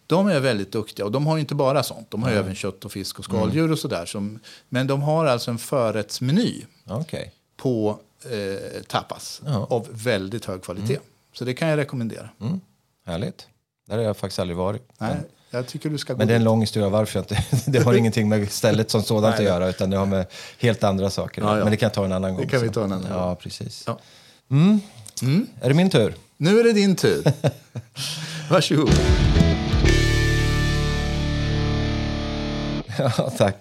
De 0.08 0.28
är 0.28 0.40
väldigt 0.40 0.72
duktiga 0.72 1.06
och 1.06 1.12
de 1.12 1.28
har 1.28 1.38
inte 1.38 1.56
bara 1.56 1.84
sånt. 1.84 2.12
De 2.12 2.24
har 2.24 2.32
ju 2.32 2.38
även 2.38 2.56
kött 2.56 2.86
och 2.86 2.92
fisk 2.92 3.20
och 3.20 3.26
skaldjur 3.26 3.72
och 3.72 3.80
sådär. 3.80 4.06
Som, 4.06 4.40
men 4.70 4.88
de 4.88 5.02
har 5.02 5.26
alltså 5.26 5.52
en 5.52 5.58
förrättsmeny 5.58 6.66
Okej. 6.88 7.32
på 7.58 8.00
eh, 8.24 8.82
tapas 8.88 9.42
Ja. 9.46 9.68
av 9.70 9.88
väldigt 9.92 10.46
hög 10.46 10.62
kvalitet. 10.64 11.00
Så 11.34 11.46
det 11.46 11.54
kan 11.54 11.68
jag 11.68 11.78
rekommendera. 11.78 12.30
Mm. 12.42 12.60
Härligt. 13.06 13.48
Där 13.88 13.98
har 13.98 14.04
jag 14.04 14.18
faktiskt 14.18 14.40
aldrig 14.40 14.58
varit. 14.58 14.82
Nej, 14.98 15.16
jag 15.50 15.68
tycker 15.68 15.90
du 15.90 15.98
ska 15.98 16.16
Men 16.16 16.28
det 16.28 16.34
är 16.34 16.38
en 16.38 16.44
lång 16.44 16.62
historia 16.62 16.90
varför 16.90 17.20
jag 17.20 17.24
inte... 17.24 17.46
Det 17.72 17.80
har 17.80 17.94
ingenting 17.94 18.30
med 18.30 18.52
stället 18.52 18.92
som 18.92 19.04
sådant 19.04 19.34
att 19.34 19.40
Nej. 19.40 19.48
göra, 19.48 19.70
utan 19.70 19.90
det 19.90 19.98
har 19.98 20.06
med 20.06 20.26
helt 20.60 20.84
andra 20.84 21.10
saker. 21.10 21.42
Ja, 21.42 21.58
ja. 21.58 21.64
Men 21.64 21.72
det 21.72 21.78
kan 21.78 21.86
jag 21.88 21.94
ta 21.94 22.06
en 22.06 22.12
annan 22.12 22.36
gång. 22.36 22.48
kan 22.48 22.62
vi 22.62 22.68
så. 22.68 22.74
ta 22.74 22.84
en 22.84 22.92
annan 22.92 23.12
Ja, 23.12 23.36
precis. 23.36 23.84
Ja. 23.88 24.00
Mm. 24.52 24.80
Är 25.62 25.68
det 25.70 25.74
min 25.74 25.90
tur? 25.90 26.16
Nu 26.38 26.60
är 26.60 26.64
det 26.64 26.74
din 26.74 26.96
tur. 26.96 27.24
Varsågod. 28.50 28.90
Ja, 33.18 33.30
tack. 33.38 33.56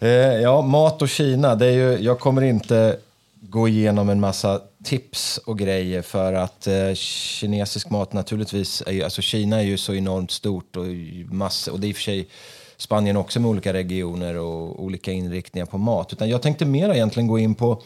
Eh, 0.00 0.08
ja, 0.10 0.62
mat 0.62 1.02
och 1.02 1.08
Kina. 1.08 1.54
Det 1.54 1.66
är 1.66 1.72
ju, 1.72 1.98
jag 2.04 2.20
kommer 2.20 2.42
inte 2.42 2.96
gå 3.40 3.68
igenom 3.68 4.08
en 4.08 4.20
massa 4.20 4.60
tips 4.84 5.38
och 5.38 5.58
grejer 5.58 6.02
för 6.02 6.32
att 6.32 6.66
eh, 6.66 6.94
kinesisk 6.94 7.90
mat 7.90 8.12
naturligtvis, 8.12 8.82
är 8.86 8.92
ju, 8.92 9.02
alltså 9.02 9.22
Kina 9.22 9.58
är 9.58 9.64
ju 9.64 9.76
så 9.76 9.94
enormt 9.94 10.30
stort 10.30 10.76
och 10.76 10.86
massa, 11.34 11.72
och 11.72 11.80
det 11.80 11.86
är 11.86 11.88
i 11.88 11.92
och 11.92 11.96
för 11.96 12.02
sig 12.02 12.28
Spanien 12.76 13.16
också 13.16 13.40
med 13.40 13.50
olika 13.50 13.72
regioner 13.72 14.36
och 14.36 14.84
olika 14.84 15.12
inriktningar 15.12 15.66
på 15.66 15.78
mat. 15.78 16.12
Utan 16.12 16.28
jag 16.28 16.42
tänkte 16.42 16.64
mer 16.64 16.90
egentligen 16.90 17.26
gå 17.26 17.38
in 17.38 17.54
på 17.54 17.82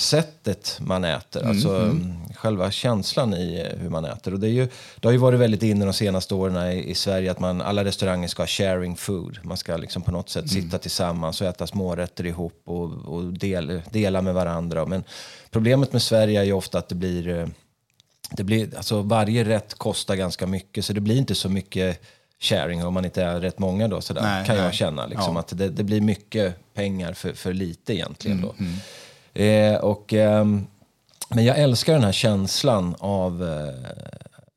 sättet 0.00 0.76
man 0.80 1.04
äter, 1.04 1.46
alltså 1.48 1.76
mm, 1.76 2.28
själva 2.34 2.70
känslan 2.70 3.34
i 3.34 3.66
hur 3.80 3.88
man 3.90 4.04
äter. 4.04 4.32
Och 4.34 4.40
det, 4.40 4.46
är 4.48 4.52
ju, 4.52 4.68
det 5.00 5.08
har 5.08 5.12
ju 5.12 5.18
varit 5.18 5.40
väldigt 5.40 5.62
inne 5.62 5.84
de 5.84 5.92
senaste 5.94 6.34
åren 6.34 6.72
i, 6.72 6.90
i 6.90 6.94
Sverige 6.94 7.30
att 7.30 7.40
man, 7.40 7.60
alla 7.60 7.84
restauranger 7.84 8.28
ska 8.28 8.42
ha 8.42 8.46
sharing 8.48 8.96
food. 8.96 9.38
Man 9.42 9.56
ska 9.56 9.76
liksom 9.76 10.02
på 10.02 10.10
något 10.10 10.28
sätt 10.30 10.50
sitta 10.50 10.78
tillsammans 10.78 11.40
och 11.40 11.46
äta 11.46 11.66
smårätter 11.66 12.26
ihop 12.26 12.62
och, 12.64 12.92
och 12.92 13.24
del, 13.24 13.82
dela 13.90 14.22
med 14.22 14.34
varandra. 14.34 14.86
Men 14.86 15.04
problemet 15.50 15.92
med 15.92 16.02
Sverige 16.02 16.40
är 16.40 16.44
ju 16.44 16.52
ofta 16.52 16.78
att 16.78 16.88
det 16.88 16.94
blir 16.94 17.28
eh, 17.28 17.46
det 18.30 18.44
blir, 18.44 18.76
alltså 18.76 19.02
varje 19.02 19.44
rätt 19.44 19.74
kostar 19.74 20.14
ganska 20.16 20.46
mycket 20.46 20.84
så 20.84 20.92
det 20.92 21.00
blir 21.00 21.16
inte 21.16 21.34
så 21.34 21.48
mycket 21.48 22.00
sharing 22.40 22.84
om 22.84 22.94
man 22.94 23.04
inte 23.04 23.22
är 23.22 23.40
rätt 23.40 23.58
många 23.58 23.88
då 23.88 24.00
sådär, 24.00 24.22
Nej, 24.22 24.46
kan 24.46 24.56
jag 24.56 24.64
nej. 24.64 24.72
känna. 24.72 25.06
Liksom, 25.06 25.34
Ja. 25.34 25.40
att 25.40 25.58
det, 25.58 25.68
det 25.68 25.84
blir 25.84 26.00
mycket 26.00 26.74
pengar 26.74 27.12
för, 27.12 27.32
för 27.32 27.52
lite 27.52 27.94
egentligen 27.94 28.38
Mm, 28.38 28.48
då. 28.58 28.64
Eh, 29.38 29.74
och, 29.74 30.12
ehm, 30.12 30.66
men 31.28 31.44
jag 31.44 31.58
älskar 31.58 31.92
den 31.92 32.04
här 32.04 32.12
känslan 32.12 32.94
av... 32.98 33.44
Eh, 33.44 33.90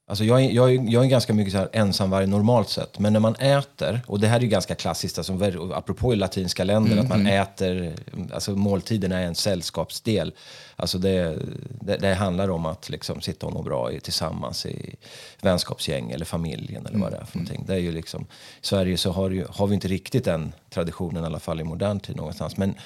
alltså 0.07 0.23
jag, 0.23 0.43
är, 0.43 0.49
jag, 0.49 0.73
är, 0.73 0.91
jag 0.91 1.03
är 1.05 1.09
ganska 1.09 1.33
mycket 1.33 1.53
så 1.53 1.57
här 1.57 1.69
ensamvarg 1.73 2.27
normalt 2.27 2.69
sett. 2.69 2.99
Men 2.99 3.13
när 3.13 3.19
man 3.19 3.35
äter, 3.35 4.01
och 4.07 4.19
det 4.19 4.27
här 4.27 4.37
är 4.37 4.41
ju 4.41 4.47
ganska 4.47 4.75
klassiskt, 4.75 5.17
alltså, 5.17 5.39
apropå 5.73 6.13
i 6.13 6.15
latinska 6.15 6.63
länder, 6.63 6.97
att 6.97 7.09
man 7.09 7.27
äter, 7.27 7.93
alltså 8.33 8.51
måltiden 8.51 9.11
är 9.11 9.21
en 9.21 9.35
sällskapsdel. 9.35 10.33
Alltså 10.75 10.97
det, 10.97 11.37
det, 11.81 11.97
det 11.97 12.13
handlar 12.13 12.49
om 12.49 12.65
att 12.65 12.89
liksom 12.89 13.21
sitta 13.21 13.47
och 13.47 13.53
må 13.53 13.61
bra 13.61 13.91
i, 13.91 13.99
tillsammans 13.99 14.65
i 14.65 14.95
vänskapsgäng 15.41 16.11
eller 16.11 16.25
familjen 16.25 16.85
eller 16.85 16.99
vad 16.99 17.11
det 17.11 17.17
är 17.17 17.25
för 17.25 17.37
någonting. 17.37 17.63
Det 17.67 17.73
är 17.73 17.79
ju 17.79 17.91
liksom, 17.91 18.21
I 18.61 18.65
Sverige 18.65 18.97
så 18.97 19.11
har, 19.11 19.29
ju, 19.29 19.45
har 19.49 19.67
vi 19.67 19.75
inte 19.75 19.87
riktigt 19.87 20.25
den 20.25 20.53
traditionen, 20.69 21.23
i 21.23 21.25
alla 21.25 21.39
fall 21.39 21.61
i 21.61 21.63
modern 21.63 21.99
tid 21.99 22.15
någonstans. 22.15 22.57
Men 22.57 22.69
Eh, 22.69 22.77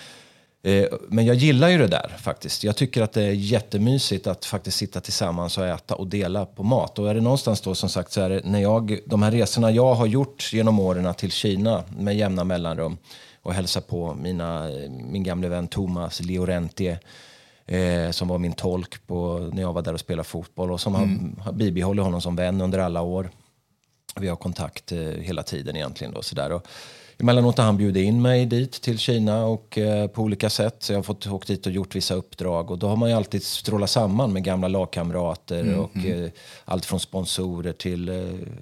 Men 1.07 1.25
jag 1.25 1.35
gillar 1.35 1.69
ju 1.69 1.77
det 1.77 1.87
där 1.87 2.15
faktiskt. 2.19 2.63
Jag 2.63 2.75
tycker 2.75 3.01
att 3.01 3.13
det 3.13 3.23
är 3.23 3.31
jättemysigt 3.31 4.27
att 4.27 4.45
faktiskt 4.45 4.77
sitta 4.77 5.01
tillsammans 5.01 5.57
och 5.57 5.67
äta 5.67 5.95
och 5.95 6.07
dela 6.07 6.45
på 6.45 6.63
mat. 6.63 6.99
Och 6.99 7.09
är 7.09 7.13
det 7.13 7.21
någonstans 7.21 7.61
då 7.61 7.75
som 7.75 7.89
sagt 7.89 8.11
så 8.11 8.21
är 8.21 8.29
det 8.29 8.41
när 8.43 8.59
jag, 8.59 8.99
de 9.05 9.23
här 9.23 9.31
resorna 9.31 9.71
jag 9.71 9.93
har 9.93 10.05
gjort 10.05 10.53
genom 10.53 10.79
åren 10.79 11.13
till 11.13 11.31
Kina 11.31 11.83
med 11.97 12.17
jämna 12.17 12.43
mellanrum 12.43 12.97
och 13.41 13.53
hälsa 13.53 13.81
på 13.81 14.13
mina, 14.13 14.69
min 14.89 15.23
gamle 15.23 15.49
vän 15.49 15.67
Thomas 15.67 16.19
Liorenti 16.19 16.97
eh, 17.65 18.11
som 18.11 18.27
var 18.27 18.37
min 18.37 18.53
tolk 18.53 19.07
på, 19.07 19.49
när 19.53 19.61
jag 19.61 19.73
var 19.73 19.81
där 19.81 19.93
och 19.93 19.99
spelade 19.99 20.27
fotboll 20.27 20.71
och 20.71 20.81
som 20.81 20.95
har, 20.95 21.41
har 21.43 21.51
bibehållit 21.51 22.03
honom 22.03 22.21
som 22.21 22.35
vän 22.35 22.61
under 22.61 22.79
alla 22.79 23.01
år. 23.01 23.29
Vi 24.19 24.27
har 24.27 24.35
kontakt 24.35 24.91
eh, 24.91 24.99
hela 24.99 25.43
tiden 25.43 25.75
egentligen. 25.75 26.13
Då, 26.13 26.21
sådär. 26.21 26.51
Och 26.51 26.67
emellanåt 27.17 27.57
har 27.57 27.65
han 27.65 27.77
bjudit 27.77 28.07
in 28.07 28.21
mig 28.21 28.45
dit 28.45 28.71
till 28.71 28.97
Kina 28.99 29.45
och 29.45 29.77
eh, 29.77 30.07
på 30.07 30.21
olika 30.21 30.49
sätt. 30.49 30.75
Så 30.79 30.93
jag 30.93 30.97
har 30.97 31.03
fått 31.03 31.27
åkt 31.27 31.47
dit 31.47 31.65
och 31.65 31.71
gjort 31.71 31.95
vissa 31.95 32.15
uppdrag. 32.15 32.71
Och 32.71 32.77
då 32.77 32.87
har 32.87 32.95
man 32.95 33.09
ju 33.09 33.15
alltid 33.15 33.43
strålat 33.43 33.89
samman 33.89 34.33
med 34.33 34.43
gamla 34.43 34.67
lagkamrater 34.67 35.61
mm, 35.61 35.79
och 35.79 35.95
mm. 35.95 36.23
Eh, 36.23 36.31
allt 36.65 36.85
från 36.85 36.99
sponsorer 36.99 37.73
till 37.73 38.09
eh, 38.09 38.15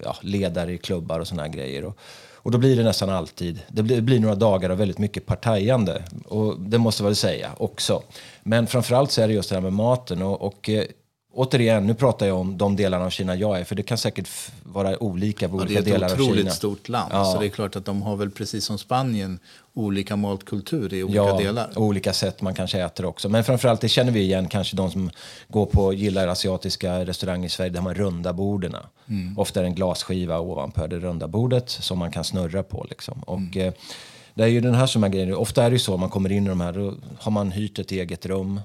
ja, 0.04 0.16
ledare 0.22 0.74
i 0.74 0.78
klubbar 0.78 1.20
och 1.20 1.28
såna 1.28 1.48
grejer. 1.48 1.86
Och, 1.86 1.98
och 2.34 2.52
då 2.52 2.58
blir 2.58 2.76
det 2.76 2.84
nästan 2.84 3.10
alltid, 3.10 3.60
det 3.68 3.84
blir, 3.84 3.96
det 3.96 4.02
blir, 4.02 4.20
några 4.20 4.36
dagar 4.36 4.70
av 4.70 4.78
väldigt 4.78 4.98
mycket 4.98 5.26
partajande. 5.26 6.04
Och 6.26 6.60
det 6.60 6.78
måste 6.78 7.04
jag 7.04 7.06
väl 7.06 7.16
säga 7.16 7.52
också. 7.58 8.04
Men 8.44 8.68
framförallt 8.68 9.12
så 9.12 9.22
är 9.22 9.28
det 9.28 9.34
just 9.34 9.50
det 9.50 9.56
här 9.56 9.62
med 9.62 9.74
maten. 9.74 10.22
och, 10.22 10.42
och 10.42 10.70
eh, 10.70 10.84
återigen, 11.34 11.88
nu 11.88 11.94
pratar 11.94 12.26
jag 12.26 12.38
om 12.38 12.58
de 12.58 12.76
delarna 12.76 13.06
av 13.06 13.10
Kina 13.10 13.36
jag 13.36 13.60
är, 13.60 13.64
för 13.64 13.76
det 13.76 13.84
kan 13.84 13.98
säkert 13.98 14.30
vara 14.64 15.04
olika 15.04 15.50
på 15.50 15.56
olika 15.56 15.82
delar 15.82 16.06
av 16.06 16.10
Kina. 16.10 16.18
Det 16.18 16.24
är 16.24 16.26
ett 16.26 16.32
otroligt 16.32 16.54
stort 16.54 16.90
land, 16.90 17.12
ja. 17.14 17.26
så 17.26 17.40
det 17.40 17.46
är 17.46 17.50
klart 17.50 17.76
att 17.76 17.86
de 17.86 18.02
har 18.02 18.16
väl 18.16 18.32
precis 18.32 18.66
som 18.66 18.78
Spanien 18.78 19.40
olika 19.74 20.16
matkultur 20.16 20.94
i 20.94 21.04
olika 21.04 21.18
ja, 21.18 21.38
delar. 21.38 21.80
olika 21.80 22.14
sätt 22.14 22.42
man 22.42 22.54
kanske 22.54 22.82
äter 22.82 23.06
också. 23.06 23.30
Men 23.30 23.44
framförallt, 23.44 23.82
det 23.82 23.90
känner 23.90 24.12
vi 24.12 24.20
igen, 24.20 24.48
kanske 24.48 24.76
de 24.76 24.92
som 24.92 25.10
går 25.48 25.66
på, 25.66 25.94
gillar 25.94 26.28
asiatiska 26.28 27.06
restauranger 27.06 27.46
i 27.46 27.50
Sverige, 27.50 27.72
där 27.72 27.82
man 27.82 27.96
runda 27.96 28.34
borden. 28.34 28.76
Mm. 29.08 29.40
Ofta 29.40 29.60
är 29.60 29.64
det 29.64 29.70
en 29.70 29.76
glasskiva 29.76 30.40
ovanpå 30.40 30.88
det 30.88 31.00
runda 31.00 31.28
bordet 31.28 31.70
som 31.70 32.00
man 32.00 32.12
kan 32.12 32.24
snurra 32.24 32.64
på. 32.64 32.86
Liksom. 32.90 33.24
Och, 33.24 33.38
mm. 33.38 33.68
eh, 33.68 33.74
det 34.34 34.44
är 34.44 34.48
ju 34.48 34.62
den 34.62 34.76
här 34.76 34.88
som 34.88 35.04
är 35.04 35.10
grejen. 35.10 35.36
Ofta 35.36 35.64
är 35.64 35.70
det 35.70 35.74
ju 35.74 35.80
så, 35.80 35.98
man 35.98 36.10
kommer 36.10 36.32
in 36.32 36.46
i 36.46 36.50
de 36.50 36.62
här, 36.62 36.74
då 36.74 36.94
har 37.20 37.32
man 37.32 37.52
hyrt 37.52 37.80
ett 37.80 37.92
eget 37.92 38.26
rum. 38.26 38.62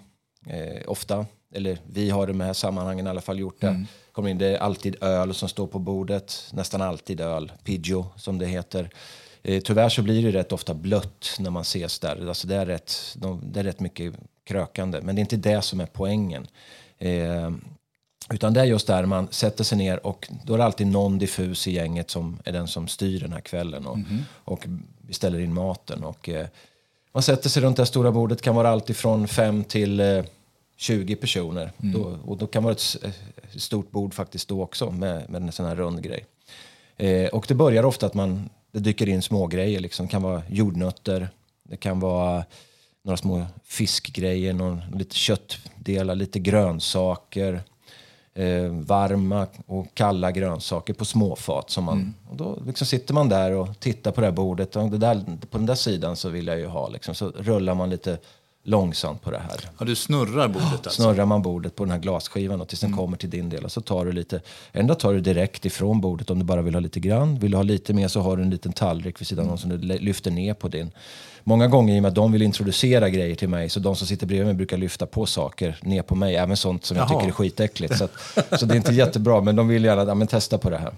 Eh, 0.46 0.82
ofta 0.86 1.26
eller 1.54 1.78
vi 1.92 2.10
har 2.10 2.28
i 2.28 2.32
de 2.32 2.40
här 2.40 2.52
sammanhangen 2.52 3.06
i 3.06 3.10
alla 3.10 3.20
fall 3.20 3.38
gjort 3.38 3.60
det. 3.60 3.68
Mm. 3.68 3.86
Kommer 4.12 4.28
in, 4.28 4.38
det 4.38 4.46
är 4.46 4.58
alltid 4.58 5.02
öl 5.02 5.34
som 5.34 5.48
står 5.48 5.66
på 5.66 5.78
bordet, 5.78 6.50
nästan 6.52 6.82
alltid 6.82 7.20
öl, 7.20 7.52
Piggio 7.64 8.06
som 8.16 8.38
det 8.38 8.46
heter. 8.46 8.90
Eh, 9.42 9.60
tyvärr 9.60 9.88
så 9.88 10.02
blir 10.02 10.22
det 10.22 10.38
rätt 10.38 10.52
ofta 10.52 10.74
blött 10.74 11.36
när 11.38 11.50
man 11.50 11.62
ses 11.62 11.98
där. 11.98 12.28
Alltså 12.28 12.46
det, 12.46 12.56
är 12.56 12.66
rätt, 12.66 13.16
det 13.42 13.60
är 13.60 13.64
rätt 13.64 13.80
mycket 13.80 14.14
krökande, 14.44 15.00
men 15.02 15.14
det 15.14 15.18
är 15.18 15.22
inte 15.22 15.36
det 15.36 15.62
som 15.62 15.80
är 15.80 15.86
poängen. 15.86 16.46
Eh, 16.98 17.50
utan 18.30 18.54
det 18.54 18.60
är 18.60 18.64
just 18.64 18.86
där 18.86 19.06
man 19.06 19.28
sätter 19.30 19.64
sig 19.64 19.78
ner 19.78 20.06
och 20.06 20.28
då 20.44 20.54
är 20.54 20.58
det 20.58 20.64
alltid 20.64 20.86
någon 20.86 21.18
diffus 21.18 21.66
i 21.66 21.72
gänget 21.72 22.10
som 22.10 22.38
är 22.44 22.52
den 22.52 22.68
som 22.68 22.88
styr 22.88 23.20
den 23.20 23.32
här 23.32 23.40
kvällen 23.40 23.86
och, 23.86 23.96
mm. 23.96 24.18
och 24.32 24.66
vi 25.06 25.14
ställer 25.14 25.38
in 25.40 25.54
maten. 25.54 26.04
Och, 26.04 26.28
eh, 26.28 26.46
man 27.12 27.22
sätter 27.22 27.48
sig 27.48 27.62
runt 27.62 27.76
det 27.76 27.86
stora 27.86 28.12
bordet, 28.12 28.42
kan 28.42 28.54
vara 28.54 28.68
allt 28.68 28.90
ifrån 28.90 29.28
fem 29.28 29.64
till 29.64 30.00
eh, 30.00 30.24
20 30.80 31.16
personer. 31.16 31.72
Mm. 31.82 31.92
Då, 31.92 32.18
och 32.24 32.36
då 32.36 32.46
kan 32.46 32.62
vara 32.62 32.72
ett, 32.72 32.96
ett 33.52 33.62
stort 33.62 33.90
bord 33.90 34.14
faktiskt 34.14 34.48
då 34.48 34.62
också 34.62 34.90
med, 34.90 35.30
med 35.30 35.42
en 35.42 35.52
sån 35.52 35.66
här 35.66 35.76
rund 35.76 36.02
grej. 36.02 36.24
Eh, 36.96 37.28
och 37.28 37.44
det 37.48 37.54
börjar 37.54 37.84
ofta 37.84 38.06
att 38.06 38.14
man, 38.14 38.50
det 38.72 38.78
dyker 38.78 39.08
in 39.08 39.22
små 39.22 39.46
grejer. 39.46 39.80
Liksom. 39.80 40.06
Det 40.06 40.10
kan 40.10 40.22
vara 40.22 40.42
jordnötter, 40.48 41.28
det 41.62 41.76
kan 41.76 42.00
vara 42.00 42.44
några 43.04 43.16
små 43.16 43.46
fiskgrejer, 43.64 44.52
någon, 44.52 44.80
lite 44.94 45.14
köttdelar, 45.14 46.14
lite 46.14 46.38
grönsaker. 46.38 47.62
Eh, 48.34 48.68
varma 48.68 49.46
och 49.66 49.86
kalla 49.94 50.32
grönsaker 50.32 50.94
på 50.94 51.04
småfat. 51.04 51.70
Som 51.70 51.84
man, 51.84 51.98
mm. 51.98 52.14
och 52.30 52.36
då 52.36 52.58
liksom 52.66 52.86
sitter 52.86 53.14
man 53.14 53.28
där 53.28 53.52
och 53.52 53.80
tittar 53.80 54.12
på 54.12 54.20
det 54.20 54.26
här 54.26 54.34
bordet. 54.34 54.76
Och 54.76 54.90
det 54.90 54.98
där, 54.98 55.24
på 55.50 55.58
den 55.58 55.66
där 55.66 55.74
sidan 55.74 56.16
så 56.16 56.28
vill 56.28 56.46
jag 56.46 56.58
ju 56.58 56.66
ha. 56.66 56.88
Liksom. 56.88 57.14
Så 57.14 57.30
rullar 57.30 57.74
man 57.74 57.90
lite 57.90 58.18
långsamt 58.68 59.22
på 59.22 59.30
det 59.30 59.38
här. 59.38 59.70
Ja, 59.78 59.84
du 59.84 59.94
snurrar 59.94 60.48
bordet 60.48 60.72
alltså? 60.72 61.02
Snurrar 61.02 61.26
man 61.26 61.42
bordet 61.42 61.76
på 61.76 61.84
den 61.84 61.90
här 61.90 61.98
glasskivan 61.98 62.60
och 62.60 62.68
tills 62.68 62.80
den 62.80 62.88
mm. 62.88 62.98
kommer 62.98 63.16
till 63.16 63.30
din 63.30 63.48
del. 63.48 63.64
Och 63.64 63.72
så 63.72 63.80
tar 63.80 64.04
du 64.04 64.12
lite, 64.12 64.40
ändå 64.72 64.94
tar 64.94 65.12
du 65.12 65.20
direkt 65.20 65.64
ifrån 65.64 66.00
bordet 66.00 66.30
om 66.30 66.38
du 66.38 66.44
bara 66.44 66.62
vill 66.62 66.74
ha 66.74 66.80
lite 66.80 67.00
grann. 67.00 67.38
Vill 67.38 67.50
du 67.50 67.56
ha 67.56 67.62
lite 67.62 67.94
mer 67.94 68.08
så 68.08 68.20
har 68.20 68.36
du 68.36 68.42
en 68.42 68.50
liten 68.50 68.72
tallrik 68.72 69.20
vid 69.20 69.28
sidan 69.28 69.44
mm. 69.44 69.52
om 69.52 69.58
som 69.58 69.70
du 69.70 69.78
lyfter 69.78 70.30
ner 70.30 70.54
på 70.54 70.68
din. 70.68 70.90
Många 71.44 71.66
gånger 71.66 71.94
i 71.94 71.98
och 71.98 72.02
med 72.02 72.08
att 72.08 72.14
de 72.14 72.32
vill 72.32 72.42
introducera 72.42 73.08
grejer 73.08 73.34
till 73.34 73.48
mig 73.48 73.68
så 73.68 73.80
de 73.80 73.96
som 73.96 74.06
sitter 74.06 74.26
bredvid 74.26 74.46
mig 74.46 74.54
brukar 74.54 74.76
lyfta 74.76 75.06
på 75.06 75.26
saker 75.26 75.78
ner 75.82 76.02
på 76.02 76.14
mig. 76.14 76.36
Även 76.36 76.56
sånt 76.56 76.84
som 76.84 76.96
Jaha. 76.96 77.06
jag 77.10 77.18
tycker 77.18 77.28
är 77.28 77.32
skitäckligt. 77.32 77.98
Så, 77.98 78.04
att, 78.04 78.12
så 78.60 78.66
det 78.66 78.74
är 78.74 78.76
inte 78.76 78.94
jättebra 78.94 79.40
men 79.40 79.56
de 79.56 79.68
vill 79.68 79.84
gärna 79.84 80.04
ja, 80.04 80.14
men 80.14 80.26
testa 80.26 80.58
på 80.58 80.70
det 80.70 80.78
här. 80.78 80.92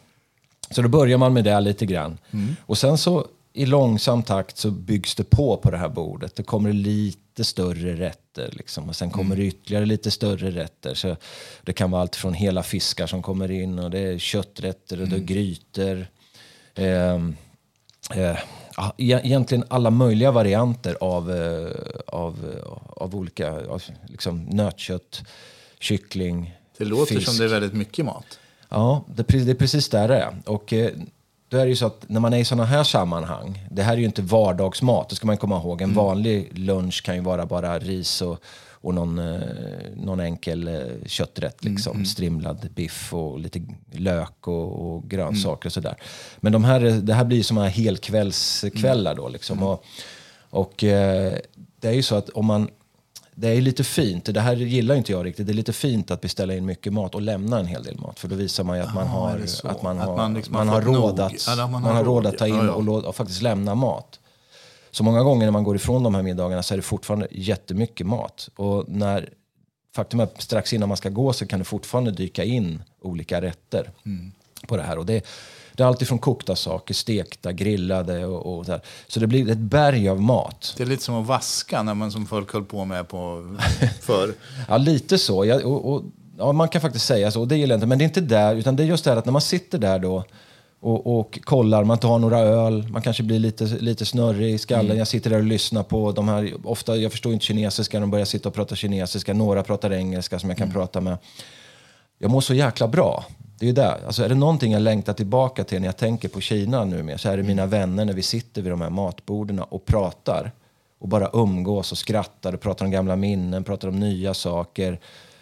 Så 0.70 0.82
då 0.82 0.88
börjar 0.88 1.18
man 1.18 1.32
med 1.32 1.44
det 1.44 1.60
lite 1.60 1.86
grann. 1.86 2.18
Mm. 2.32 2.56
Och 2.66 2.78
sen 2.78 2.98
så 2.98 3.26
i 3.52 3.66
långsam 3.66 4.22
takt 4.22 4.58
så 4.58 4.70
byggs 4.70 5.14
det 5.14 5.30
på 5.30 5.56
på 5.56 5.70
det 5.70 5.76
här 5.76 5.88
bordet. 5.88 6.36
Det 6.36 6.42
kommer 6.42 6.72
lite 6.72 7.29
större 7.44 7.96
rätter 7.96 8.50
liksom. 8.52 8.88
och 8.88 8.96
sen 8.96 9.10
kommer 9.10 9.36
det 9.36 9.42
ytterligare 9.42 9.86
lite 9.86 10.10
större 10.10 10.50
rätter. 10.50 10.94
Så 10.94 11.16
det 11.62 11.72
kan 11.72 11.90
vara 11.90 12.02
allt 12.02 12.16
från 12.16 12.34
hela 12.34 12.62
fiskar 12.62 13.06
som 13.06 13.22
kommer 13.22 13.50
in 13.50 13.78
och 13.78 13.90
det 13.90 13.98
är 13.98 14.18
kötträtter 14.18 15.00
och 15.00 15.08
det 15.08 15.14
är 15.14 15.18
mm. 15.18 15.26
grytor. 15.26 16.06
Eh, 16.74 17.14
eh, 18.14 18.38
egentligen 18.98 19.64
alla 19.68 19.90
möjliga 19.90 20.30
varianter 20.30 20.96
av, 21.00 21.30
eh, 21.30 21.70
av, 22.06 22.60
av 22.96 23.16
olika 23.16 23.50
av, 23.68 23.82
liksom 24.06 24.44
nötkött, 24.44 25.22
kyckling, 25.78 26.58
Det 26.78 26.84
låter 26.84 27.14
fisk. 27.14 27.26
som 27.26 27.38
det 27.38 27.44
är 27.44 27.48
väldigt 27.48 27.74
mycket 27.74 28.04
mat. 28.04 28.38
Ja, 28.68 29.04
det, 29.14 29.22
det 29.22 29.50
är 29.50 29.54
precis 29.54 29.88
där 29.88 30.08
det 30.08 30.16
är. 30.16 30.42
Och 30.46 30.72
eh, 30.72 30.90
då 31.50 31.56
är 31.56 31.64
det 31.64 31.68
ju 31.68 31.76
så 31.76 31.86
att 31.86 32.04
när 32.08 32.20
man 32.20 32.32
är 32.32 32.38
i 32.38 32.44
sådana 32.44 32.64
här 32.64 32.84
sammanhang, 32.84 33.66
det 33.70 33.82
här 33.82 33.92
är 33.92 33.96
ju 33.96 34.04
inte 34.04 34.22
vardagsmat, 34.22 35.08
det 35.08 35.16
ska 35.16 35.26
man 35.26 35.36
komma 35.36 35.56
ihåg. 35.56 35.80
En 35.80 35.90
mm. 35.90 35.96
vanlig 36.04 36.58
lunch 36.58 37.02
kan 37.02 37.14
ju 37.14 37.20
vara 37.20 37.46
bara 37.46 37.78
ris 37.78 38.22
och, 38.22 38.38
och 38.70 38.94
någon, 38.94 39.18
eh, 39.18 39.40
någon 39.96 40.20
enkel 40.20 40.68
eh, 40.68 41.06
kötträtt, 41.06 41.62
mm, 41.62 41.74
liksom. 41.74 41.92
Mm. 41.92 42.06
strimlad 42.06 42.68
biff 42.74 43.14
och 43.14 43.38
lite 43.40 43.62
lök 43.92 44.48
och, 44.48 44.94
och 44.94 45.08
grönsaker 45.08 45.68
och 45.68 45.72
sådär. 45.72 45.96
Men 46.36 46.52
de 46.52 46.64
här, 46.64 46.80
det 46.80 47.14
här 47.14 47.24
blir 47.24 47.42
som 47.42 47.56
här 47.56 47.68
helkvällskvällar 47.68 49.14
då. 49.14 49.28
Liksom. 49.28 49.58
Mm. 49.58 49.68
Och, 49.68 49.84
och 50.50 50.84
eh, 50.84 51.32
det 51.80 51.88
är 51.88 51.92
ju 51.92 52.02
så 52.02 52.14
att 52.14 52.28
om 52.28 52.46
man 52.46 52.68
det 53.34 53.48
är 53.48 53.60
lite 53.60 53.84
fint, 53.84 54.24
det 54.24 54.40
här 54.40 54.56
gillar 54.56 54.94
inte 54.94 55.12
jag 55.12 55.26
riktigt, 55.26 55.46
det 55.46 55.52
är 55.52 55.54
lite 55.54 55.72
fint 55.72 56.10
att 56.10 56.20
beställa 56.20 56.54
in 56.54 56.66
mycket 56.66 56.92
mat 56.92 57.14
och 57.14 57.22
lämna 57.22 57.58
en 57.58 57.66
hel 57.66 57.82
del 57.82 57.98
mat. 57.98 58.18
För 58.18 58.28
då 58.28 58.36
visar 58.36 58.64
man 58.64 58.76
ju 58.76 58.82
att 58.82 58.94
man 58.94 59.06
har, 59.06 59.40
att 59.64 59.82
man 59.82 59.98
har, 59.98 60.10
att 60.10 60.16
man, 60.16 60.34
liksom 60.34 60.52
man 60.54 60.68
har 60.68 60.82
råd 60.82 61.20
att, 61.20 61.46
ja, 61.46 61.56
man, 61.56 61.82
man 61.82 61.96
har 61.96 62.04
råd 62.04 62.26
att 62.26 62.38
ta 62.38 62.46
in 62.46 62.54
ja, 62.54 62.64
ja. 62.64 62.72
Och, 62.72 63.04
och, 63.04 63.16
faktiskt 63.16 63.42
lämna 63.42 63.74
mat. 63.74 64.20
Så 64.90 65.04
många 65.04 65.22
gånger 65.22 65.46
när 65.46 65.52
man 65.52 65.64
går 65.64 65.76
ifrån 65.76 66.02
de 66.02 66.14
här 66.14 66.22
middagarna 66.22 66.62
så 66.62 66.74
är 66.74 66.76
det 66.76 66.82
fortfarande 66.82 67.28
jättemycket 67.30 68.06
mat. 68.06 68.48
Och 68.56 68.84
när, 68.88 69.28
faktum 69.94 70.20
är 70.20 70.24
att 70.24 70.42
strax 70.42 70.72
innan 70.72 70.88
man 70.88 70.96
ska 70.96 71.08
gå 71.08 71.32
så 71.32 71.46
kan 71.46 71.58
det 71.58 71.64
fortfarande 71.64 72.10
dyka 72.10 72.44
in 72.44 72.82
olika 73.00 73.40
rätter 73.40 73.90
mm. 74.06 74.32
på 74.66 74.76
det 74.76 74.82
här. 74.82 74.98
Och 74.98 75.06
det, 75.06 75.26
det 75.74 75.82
är 75.82 75.86
alltid 75.86 76.08
från 76.08 76.18
kokta 76.18 76.56
saker, 76.56 76.94
stekta, 76.94 77.52
grillade 77.52 78.26
och, 78.26 78.58
och 78.58 78.66
så, 78.66 78.72
här. 78.72 78.80
så 79.08 79.20
det 79.20 79.26
blir 79.26 79.50
ett 79.50 79.58
berg 79.58 80.08
av 80.08 80.22
mat. 80.22 80.74
Det 80.76 80.82
är 80.82 80.86
lite 80.86 81.02
som 81.02 81.14
att 81.14 81.26
vaska 81.26 81.82
när 81.82 81.94
man 81.94 82.12
som 82.12 82.26
folk 82.26 82.52
höll 82.52 82.64
på 82.64 82.84
med 82.84 83.08
på 83.08 83.56
förr. 84.00 84.34
ja, 84.68 84.76
lite 84.76 85.18
så. 85.18 85.44
Ja, 85.44 85.64
och, 85.64 85.92
och, 85.92 86.02
ja, 86.38 86.52
man 86.52 86.68
kan 86.68 86.80
faktiskt 86.80 87.06
säga 87.06 87.30
så. 87.30 87.40
Och 87.40 87.48
det 87.48 87.56
gillar 87.56 87.72
jag 87.72 87.76
inte. 87.76 87.86
Men 87.86 87.98
det 87.98 88.04
är 88.04 88.06
inte 88.06 88.20
där, 88.20 88.54
utan 88.54 88.76
det 88.76 88.82
är 88.82 88.86
just 88.86 89.04
det 89.04 89.10
här 89.10 89.16
att 89.16 89.24
när 89.24 89.32
man 89.32 89.42
sitter 89.42 89.78
där 89.78 89.98
då 89.98 90.24
och, 90.80 91.20
och 91.20 91.38
kollar, 91.44 91.84
man 91.84 91.98
tar 91.98 92.18
några 92.18 92.38
öl, 92.38 92.88
man 92.88 93.02
kanske 93.02 93.22
blir 93.22 93.38
lite, 93.38 93.64
lite 93.64 94.06
snurrig 94.06 94.54
i 94.54 94.58
skallen. 94.58 94.86
Mm. 94.86 94.98
Jag 94.98 95.08
sitter 95.08 95.30
där 95.30 95.38
och 95.38 95.44
lyssnar 95.44 95.82
på 95.82 96.12
de 96.12 96.28
här, 96.28 96.52
ofta, 96.64 96.96
jag 96.96 97.12
förstår 97.12 97.32
inte 97.32 97.44
kinesiska, 97.44 98.00
de 98.00 98.10
börjar 98.10 98.24
sitta 98.24 98.48
och 98.48 98.54
prata 98.54 98.76
kinesiska, 98.76 99.34
några 99.34 99.62
pratar 99.62 99.92
engelska 99.92 100.38
som 100.38 100.48
jag 100.48 100.58
kan 100.58 100.68
mm. 100.68 100.74
prata 100.74 101.00
med. 101.00 101.18
Jag 102.18 102.30
mår 102.30 102.40
så 102.40 102.54
jäkla 102.54 102.88
bra. 102.88 103.24
Det 103.60 103.68
är 103.68 103.72
det. 103.72 104.06
Alltså 104.06 104.24
är 104.24 104.28
det 104.28 104.34
någonting 104.34 104.72
jag 104.72 104.82
längtar 104.82 105.12
tillbaka 105.12 105.64
till 105.64 105.80
när 105.80 105.88
jag 105.88 105.96
tänker 105.96 106.28
på 106.28 106.40
Kina 106.40 106.84
nu 106.84 107.02
med, 107.02 107.20
så 107.20 107.28
är 107.28 107.36
det 107.36 107.42
mina 107.42 107.66
vänner 107.66 108.04
när 108.04 108.12
vi 108.12 108.22
sitter 108.22 108.62
vid 108.62 108.72
de 108.72 108.80
här 108.80 108.90
matborden 108.90 109.58
och 109.58 109.84
pratar 109.84 110.52
och 110.98 111.08
bara 111.08 111.30
umgås 111.32 111.92
och 111.92 111.98
skrattar 111.98 112.52
och 112.52 112.60
pratar 112.60 112.84
om 112.84 112.90
gamla 112.90 113.16
minnen, 113.16 113.64
pratar 113.64 113.88
om 113.88 114.00
nya 114.00 114.34
saker. 114.34 115.00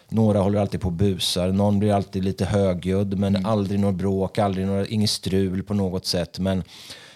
Några 0.09 0.39
håller 0.39 0.59
alltid 0.59 0.81
på 0.81 0.87
och 0.87 0.93
busar, 0.93 1.51
någon 1.51 1.79
blir 1.79 1.93
alltid 1.93 2.23
lite 2.23 2.45
högljudd 2.45 3.19
men 3.19 3.35
mm. 3.35 3.45
aldrig 3.45 3.79
något 3.79 3.95
bråk, 3.95 4.39
aldrig 4.39 4.67
några, 4.67 4.87
inget 4.87 5.09
strul 5.09 5.63
på 5.63 5.73
något 5.73 6.05
sätt. 6.05 6.39
Men, 6.39 6.63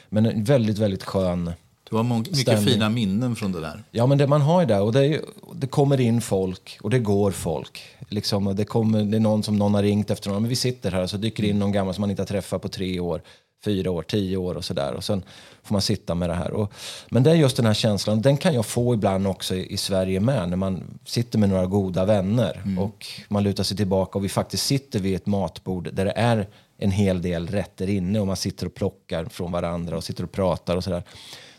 men 0.09 0.25
en 0.25 0.43
väldigt, 0.43 0.77
väldigt 0.77 1.03
skön 1.03 1.51
du 1.89 1.95
har 1.95 2.03
mycket 2.03 2.37
stämning. 2.37 2.65
fina 2.65 2.89
minnen 2.89 3.35
från 3.35 3.51
det 3.51 3.61
där. 3.61 3.83
Ja, 3.91 4.05
men 4.05 4.17
det, 4.17 4.27
man 4.27 4.41
har 4.41 4.61
ju 4.61 4.67
det. 4.67 4.79
Och 4.79 4.93
det, 4.93 5.21
det 5.55 5.67
kommer 5.67 5.99
in 6.01 6.21
folk 6.21 6.77
och 6.81 6.89
det 6.89 6.99
går 6.99 7.31
folk. 7.31 7.81
Liksom, 8.09 8.55
det, 8.55 8.65
kommer, 8.65 9.03
det 9.03 9.17
är 9.17 9.19
någon 9.19 9.43
som 9.43 9.57
någon 9.57 9.73
har 9.73 9.83
ringt 9.83 10.11
efter 10.11 10.29
någon. 10.29 10.41
Men 10.41 10.49
vi 10.49 10.55
sitter 10.55 10.91
här 10.91 11.03
och 11.03 11.09
så 11.09 11.17
dyker 11.17 11.43
in 11.43 11.59
någon 11.59 11.71
gammal 11.71 11.93
som 11.93 12.01
man 12.01 12.09
inte 12.09 12.21
har 12.21 12.27
träffat 12.27 12.61
på 12.61 12.69
tre 12.69 12.99
år, 12.99 13.21
fyra 13.65 13.91
år, 13.91 14.03
tio 14.03 14.37
år 14.37 14.55
och 14.55 14.65
sådär. 14.65 14.93
Och 14.93 15.03
sen 15.03 15.23
får 15.63 15.75
man 15.75 15.81
sitta 15.81 16.15
med 16.15 16.29
det 16.29 16.35
här. 16.35 16.51
Och, 16.51 16.73
men 17.09 17.23
det 17.23 17.31
är 17.31 17.35
just 17.35 17.57
den 17.57 17.65
här 17.65 17.73
känslan, 17.73 18.21
den 18.21 18.37
kan 18.37 18.53
jag 18.53 18.65
få 18.65 18.93
ibland 18.93 19.27
också 19.27 19.55
i, 19.55 19.73
i 19.73 19.77
Sverige 19.77 20.19
med. 20.19 20.49
När 20.49 20.57
man 20.57 20.99
sitter 21.05 21.39
med 21.39 21.49
några 21.49 21.65
goda 21.65 22.05
vänner 22.05 22.61
mm. 22.65 22.79
och 22.79 23.05
man 23.27 23.43
lutar 23.43 23.63
sig 23.63 23.77
tillbaka 23.77 24.17
och 24.17 24.25
vi 24.25 24.29
faktiskt 24.29 24.65
sitter 24.65 24.99
vid 24.99 25.15
ett 25.15 25.25
matbord 25.25 25.89
där 25.93 26.05
det 26.05 26.13
är 26.15 26.47
en 26.77 26.91
hel 26.91 27.21
del 27.21 27.47
rätter 27.47 27.89
inne 27.89 28.19
och 28.19 28.27
man 28.27 28.35
sitter 28.35 28.65
och 28.65 28.73
plockar 28.73 29.25
från 29.25 29.51
varandra 29.51 29.97
och 29.97 30.03
sitter 30.03 30.23
och 30.23 30.31
pratar 30.31 30.77
och 30.77 30.83
sådär. 30.83 31.03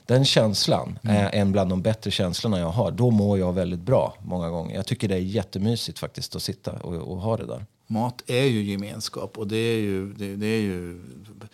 Den 0.07 0.25
känslan 0.25 0.99
mm. 1.03 1.17
är 1.17 1.35
en 1.35 1.53
bland 1.53 1.71
de 1.71 1.83
bättre 1.83 2.11
känslorna 2.11 2.59
jag 2.59 2.71
har. 2.71 2.91
Då 2.91 3.11
mår 3.11 3.39
jag 3.39 3.53
väldigt 3.53 3.81
bra 3.81 4.17
många 4.25 4.51
gånger. 4.51 4.77
Jag 4.77 4.87
tycker 4.87 5.09
det 5.09 5.15
är 5.15 5.19
jättemysigt 5.19 5.99
faktiskt 5.99 6.37
att 6.37 6.43
sitta 6.43 6.73
och, 6.73 6.95
och 6.95 7.17
ha 7.17 7.37
det 7.37 7.47
där. 7.47 7.67
Mat 7.87 8.23
är 8.27 8.45
ju 8.45 8.63
gemenskap. 8.63 9.39
Och 9.39 9.47
det 9.47 9.57
är 9.57 9.81
ju... 9.81 10.13
Det, 10.13 10.37
det 10.37 10.47
är 10.47 10.61
ju 10.61 11.01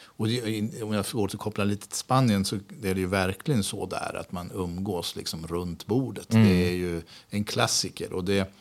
och 0.02 0.28
det, 0.28 0.82
om 0.82 0.92
jag 0.92 1.06
får 1.06 1.18
återkoppla 1.18 1.64
lite 1.64 1.88
till 1.88 1.98
Spanien 1.98 2.44
så 2.44 2.56
är 2.56 2.94
det 2.94 3.00
ju 3.00 3.06
verkligen 3.06 3.62
så 3.62 3.86
där 3.86 4.16
att 4.20 4.32
man 4.32 4.50
umgås 4.54 5.16
liksom 5.16 5.46
runt 5.46 5.86
bordet. 5.86 6.34
Mm. 6.34 6.48
Det 6.48 6.68
är 6.68 6.72
ju 6.72 7.02
en 7.30 7.44
klassiker. 7.44 8.12
Och 8.12 8.24
det, 8.24 8.52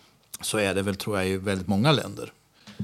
så 0.41 0.57
är 0.57 0.75
det 0.75 0.81
väl 0.81 0.95
tror 0.95 1.17
jag 1.17 1.27
i 1.27 1.37
väldigt 1.37 1.67
många 1.67 1.91
länder. 1.91 2.33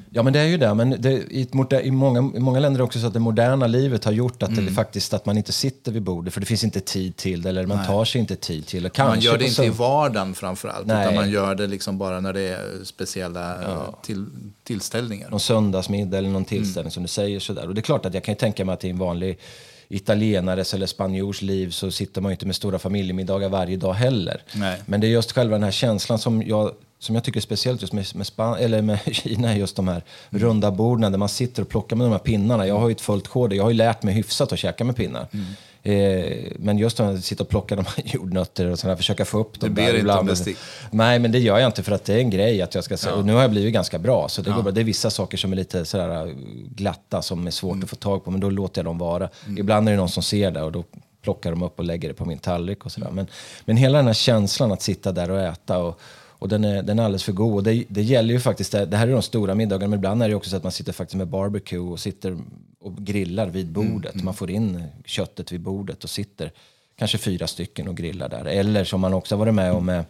Ja, 0.09 0.23
men 0.23 0.33
det 0.33 0.39
är 0.39 0.45
ju 0.45 0.57
det. 0.57 0.73
Men 0.73 1.01
det, 1.01 1.11
i, 1.11 1.47
i, 1.83 1.91
många, 1.91 2.19
i 2.19 2.39
många 2.39 2.59
länder 2.59 2.81
också 2.81 2.99
så 2.99 3.07
att 3.07 3.13
det 3.13 3.19
moderna 3.19 3.67
livet 3.67 4.05
har 4.05 4.11
gjort 4.11 4.43
att, 4.43 4.49
mm. 4.49 4.65
det 4.65 4.71
faktiskt, 4.71 5.13
att 5.13 5.25
man 5.25 5.37
inte 5.37 5.51
sitter 5.51 5.91
vid 5.91 6.01
bordet 6.01 6.33
för 6.33 6.39
det 6.39 6.45
finns 6.45 6.63
inte 6.63 6.79
tid 6.79 7.15
till 7.15 7.41
det 7.41 7.49
eller 7.49 7.65
man 7.65 7.77
Nej. 7.77 7.87
tar 7.87 8.05
sig 8.05 8.21
inte 8.21 8.35
tid 8.35 8.65
till 8.65 8.83
det. 8.83 8.97
man 8.97 9.19
gör 9.19 9.37
det 9.37 9.45
inte 9.45 9.63
i 9.63 9.69
vardagen 9.69 10.33
framförallt 10.33 10.87
Nej. 10.87 11.03
utan 11.03 11.15
man 11.15 11.29
gör 11.29 11.55
det 11.55 11.67
liksom 11.67 11.97
bara 11.97 12.19
när 12.19 12.33
det 12.33 12.41
är 12.41 12.83
speciella 12.83 13.61
ja. 13.61 13.99
till, 14.03 14.25
tillställningar. 14.63 15.29
Någon 15.29 15.39
söndagsmiddag 15.39 16.17
eller 16.17 16.29
någon 16.29 16.45
tillställning 16.45 16.81
mm. 16.81 16.91
som 16.91 17.03
du 17.03 17.09
säger 17.09 17.39
sådär. 17.39 17.67
Och 17.67 17.75
det 17.75 17.79
är 17.79 17.83
klart 17.83 18.05
att 18.05 18.13
jag 18.13 18.23
kan 18.23 18.35
tänka 18.35 18.65
mig 18.65 18.73
att 18.73 18.83
i 18.83 18.89
en 18.89 18.97
vanlig 18.97 19.39
italienares 19.87 20.73
eller 20.73 20.85
spanjors 20.85 21.41
liv 21.41 21.69
så 21.69 21.91
sitter 21.91 22.21
man 22.21 22.29
ju 22.29 22.33
inte 22.33 22.45
med 22.45 22.55
stora 22.55 22.79
familjemiddagar 22.79 23.49
varje 23.49 23.77
dag 23.77 23.93
heller. 23.93 24.41
Nej. 24.55 24.81
Men 24.85 25.01
det 25.01 25.07
är 25.07 25.09
just 25.09 25.31
själva 25.31 25.55
den 25.55 25.63
här 25.63 25.71
känslan 25.71 26.19
som 26.19 26.41
jag 26.41 26.71
som 27.05 27.15
jag 27.15 27.23
tycker 27.23 27.39
är 27.39 27.41
speciellt 27.41 27.81
just 27.81 27.93
med, 27.93 28.05
med, 28.15 28.27
Span 28.27 28.57
eller 28.57 28.81
med 28.81 28.99
Kina 29.11 29.51
är 29.51 29.57
just 29.57 29.75
de 29.75 29.87
här 29.87 30.03
mm. 30.29 30.43
runda 30.43 30.71
borden 30.71 31.11
där 31.11 31.19
man 31.19 31.29
sitter 31.29 31.61
och 31.61 31.69
plockar 31.69 31.95
med 31.95 32.05
de 32.05 32.11
här 32.11 32.19
pinnarna. 32.19 32.67
Jag 32.67 32.79
har 32.79 32.87
ju 32.87 32.91
ett 32.91 33.01
fullt 33.01 33.27
kod, 33.27 33.53
jag 33.53 33.63
har 33.63 33.69
ju 33.69 33.77
lärt 33.77 34.03
mig 34.03 34.13
hyfsat 34.13 34.53
att 34.53 34.59
käka 34.59 34.83
med 34.83 34.95
pinnar. 34.95 35.27
Mm. 35.31 35.45
Eh, 35.83 36.51
men 36.55 36.77
just 36.77 36.99
att 36.99 37.23
sitta 37.23 37.43
och 37.43 37.49
plocka 37.49 37.75
de 37.75 37.85
här 37.85 37.95
jordnötter 38.05 38.65
och 38.65 38.79
sådär, 38.79 38.95
försöka 38.95 39.25
få 39.25 39.39
upp 39.39 39.59
dem. 39.59 39.69
Du 39.69 39.75
ber 39.75 39.99
inte 39.99 40.13
om 40.13 40.25
bestick? 40.25 40.57
Nej, 40.91 41.19
men 41.19 41.31
det 41.31 41.39
gör 41.39 41.59
jag 41.59 41.67
inte 41.67 41.83
för 41.83 41.91
att 41.91 42.05
det 42.05 42.13
är 42.13 42.17
en 42.17 42.29
grej 42.29 42.61
att 42.61 42.75
jag 42.75 42.83
ska 42.83 42.97
ja. 43.05 43.13
Och 43.13 43.25
nu 43.25 43.33
har 43.33 43.41
jag 43.41 43.51
blivit 43.51 43.73
ganska 43.73 43.99
bra, 43.99 44.29
så 44.29 44.41
det, 44.41 44.49
ja. 44.49 44.55
går 44.55 44.63
bra. 44.63 44.71
det 44.71 44.81
är 44.81 44.85
vissa 44.85 45.09
saker 45.09 45.37
som 45.37 45.51
är 45.51 45.55
lite 45.55 45.85
sådär 45.85 46.27
äh, 46.27 46.33
glatta, 46.75 47.21
som 47.21 47.47
är 47.47 47.51
svårt 47.51 47.73
mm. 47.73 47.83
att 47.83 47.89
få 47.89 47.95
tag 47.95 48.23
på, 48.23 48.31
men 48.31 48.39
då 48.39 48.49
låter 48.49 48.79
jag 48.79 48.85
dem 48.85 48.97
vara. 48.97 49.29
Mm. 49.45 49.57
Ibland 49.57 49.87
är 49.87 49.91
det 49.91 49.97
någon 49.97 50.09
som 50.09 50.23
ser 50.23 50.51
det 50.51 50.61
och 50.61 50.71
då 50.71 50.83
plockar 51.21 51.51
de 51.51 51.63
upp 51.63 51.79
och 51.79 51.85
lägger 51.85 52.07
det 52.07 52.13
på 52.13 52.25
min 52.25 52.37
tallrik 52.37 52.85
och 52.85 52.91
sådär. 52.91 53.11
Men, 53.11 53.27
men 53.65 53.77
hela 53.77 53.97
den 53.97 54.07
här 54.07 54.13
känslan 54.13 54.71
att 54.71 54.81
sitta 54.81 55.11
där 55.11 55.31
och 55.31 55.41
äta 55.41 55.77
och 55.77 55.99
och 56.39 56.49
den 56.49 56.63
är, 56.63 56.83
den 56.83 56.99
är 56.99 57.03
alldeles 57.03 57.23
för 57.23 57.31
god. 57.31 57.55
Och 57.55 57.63
det, 57.63 57.83
det 57.87 58.01
gäller 58.01 58.33
ju 58.33 58.39
faktiskt, 58.39 58.71
det 58.71 58.97
här 58.97 59.07
är 59.07 59.11
de 59.11 59.21
stora 59.21 59.55
middagarna, 59.55 59.89
men 59.89 59.99
ibland 59.99 60.23
är 60.23 60.29
det 60.29 60.35
också 60.35 60.49
så 60.49 60.57
att 60.57 60.63
man 60.63 60.71
sitter 60.71 60.93
faktiskt 60.93 61.15
med 61.15 61.27
barbecue 61.27 61.79
och 61.79 61.99
sitter 61.99 62.37
och 62.79 62.97
grillar 62.97 63.47
vid 63.47 63.67
bordet. 63.67 64.13
Mm, 64.13 64.13
mm. 64.13 64.25
Man 64.25 64.33
får 64.33 64.51
in 64.51 64.83
köttet 65.05 65.51
vid 65.51 65.61
bordet 65.61 66.03
och 66.03 66.09
sitter 66.09 66.51
kanske 66.97 67.17
fyra 67.17 67.47
stycken 67.47 67.87
och 67.87 67.97
grillar 67.97 68.29
där. 68.29 68.45
Eller 68.45 68.83
som 68.83 69.01
man 69.01 69.13
också 69.13 69.35
varit 69.35 69.53
med 69.53 69.73
om 69.73 69.85
med 69.85 70.05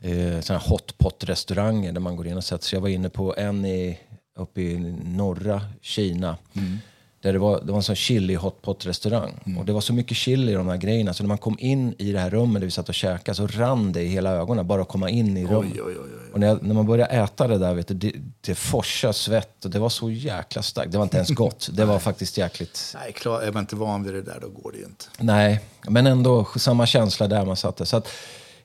eh, 0.00 0.40
såna 0.40 0.58
hotpot-restauranger 0.58 1.92
där 1.92 2.00
man 2.00 2.16
går 2.16 2.26
in 2.26 2.36
och 2.36 2.44
sätter 2.44 2.64
sig. 2.64 2.76
Jag 2.76 2.82
var 2.82 2.88
inne 2.88 3.08
på 3.08 3.34
en 3.36 3.64
i, 3.64 3.98
uppe 4.38 4.60
i 4.60 4.78
norra 5.04 5.60
Kina. 5.80 6.36
Mm 6.54 6.78
där 7.26 7.32
det 7.32 7.38
var, 7.38 7.60
det 7.60 7.72
var 7.72 7.76
en 7.76 7.82
sån 7.82 7.96
chili 7.96 8.34
hotpot 8.34 8.86
restaurang. 8.86 9.40
Mm. 9.46 9.58
Och 9.58 9.64
det 9.64 9.72
var 9.72 9.80
så 9.80 9.92
mycket 9.92 10.16
chili 10.16 10.52
i 10.52 10.54
de 10.54 10.68
här 10.68 10.76
grejerna 10.76 11.14
så 11.14 11.22
när 11.22 11.28
man 11.28 11.38
kom 11.38 11.56
in 11.58 11.94
i 11.98 12.12
det 12.12 12.18
här 12.18 12.30
rummet 12.30 12.60
där 12.60 12.66
vi 12.66 12.70
satt 12.70 12.88
och 12.88 12.94
käkade 12.94 13.36
så 13.36 13.46
rann 13.46 13.92
det 13.92 14.02
i 14.02 14.08
hela 14.08 14.30
ögonen 14.30 14.66
bara 14.66 14.82
att 14.82 14.88
komma 14.88 15.10
in 15.10 15.36
i 15.36 15.46
rummet. 15.46 15.72
Oj, 15.74 15.82
oj, 15.82 15.96
oj, 16.04 16.32
och 16.32 16.40
när, 16.40 16.46
jag, 16.46 16.62
när, 16.62 16.74
man 16.74 16.86
började 16.86 17.12
äta 17.12 17.48
det 17.48 17.58
där, 17.58 17.74
vet 17.74 17.88
du, 17.88 17.94
det, 17.94 18.12
det 18.40 18.54
forsade 18.54 19.12
svett 19.12 19.64
och 19.64 19.70
det 19.70 19.78
var 19.78 19.88
så 19.88 20.10
jäkla 20.10 20.62
starkt. 20.62 20.92
Det 20.92 20.98
var 20.98 21.04
inte 21.04 21.16
ens 21.16 21.30
gott. 21.34 21.68
Det 21.72 21.84
var 21.84 21.98
faktiskt 21.98 22.38
jäkligt... 22.38 22.94
Nej, 22.94 23.12
klar, 23.12 23.40
är 23.40 23.52
man 23.52 23.62
inte 23.62 23.76
van 23.76 24.02
vid 24.02 24.14
det 24.14 24.22
där 24.22 24.38
då 24.40 24.48
går 24.48 24.72
det 24.72 24.78
ju 24.78 24.84
inte. 24.84 25.04
Nej, 25.18 25.60
men 25.88 26.06
ändå 26.06 26.46
samma 26.56 26.86
känsla 26.86 27.28
där 27.28 27.44
man 27.44 27.56
satt. 27.56 27.88
Så 27.88 27.96
att, 27.96 28.08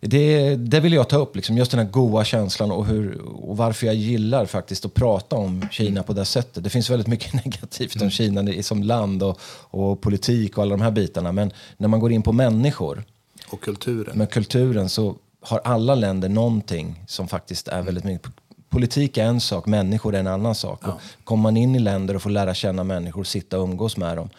det, 0.08 0.56
det 0.56 0.80
vill 0.80 0.94
jag 0.94 1.10
ta 1.10 1.18
upp, 1.18 1.36
liksom, 1.36 1.58
just 1.58 1.72
den 1.72 1.80
här 1.80 1.88
goa 1.92 2.24
känslan 2.24 2.72
och, 2.72 2.86
hur, 2.86 3.22
och 3.22 3.58
varför 3.58 3.88
jag 3.88 3.96
gillar 3.96 4.46
faktiskt 4.46 4.86
att 4.86 4.94
prata 4.94 5.36
om 5.36 5.68
Kina 5.72 6.04
på 6.04 6.14
det 6.14 6.26
sättet. 6.26 6.64
Det 6.64 6.70
finns 6.70 6.90
väldigt 6.90 7.08
mycket 7.08 7.34
negativt 7.46 7.96
om 7.96 8.02
mm. 8.02 8.12
Kina 8.12 8.64
som 8.64 8.84
land 8.84 9.24
och, 9.24 9.40
och 9.54 10.02
politik 10.02 10.58
och 10.58 10.64
alla 10.64 10.78
de 10.78 10.82
här 10.82 10.92
bitarna. 10.92 11.32
Men 11.32 11.52
när 11.78 11.88
man 11.88 12.00
går 12.00 12.12
in 12.12 12.22
på 12.22 12.32
människor 12.32 13.04
och 13.50 13.62
kulturen. 13.62 14.18
med 14.18 14.30
kulturen 14.30 14.90
så 14.90 15.16
har 15.42 15.60
alla 15.64 15.96
länder 15.96 16.30
någonting 16.30 17.04
som 17.08 17.28
faktiskt 17.28 17.68
är 17.68 17.82
väldigt 17.82 18.04
mycket 18.04 18.32
Politik 18.70 19.18
är 19.18 19.26
en 19.26 19.42
sak, 19.42 19.66
människor 19.66 20.16
är 20.16 20.20
en 20.20 20.28
annan 20.28 20.56
sak. 20.56 20.80
Ja. 20.84 21.00
Kommer 21.24 21.44
man 21.44 21.58
in 21.58 21.76
i 21.76 21.80
länder 21.80 22.16
och 22.16 22.22
får 22.22 22.30
lära 22.30 22.54
känna 22.54 22.84
människor, 22.84 23.24
sitta 23.24 23.58
och 23.58 23.64
umgås 23.64 23.98
med 23.98 24.18
dem 24.18 24.30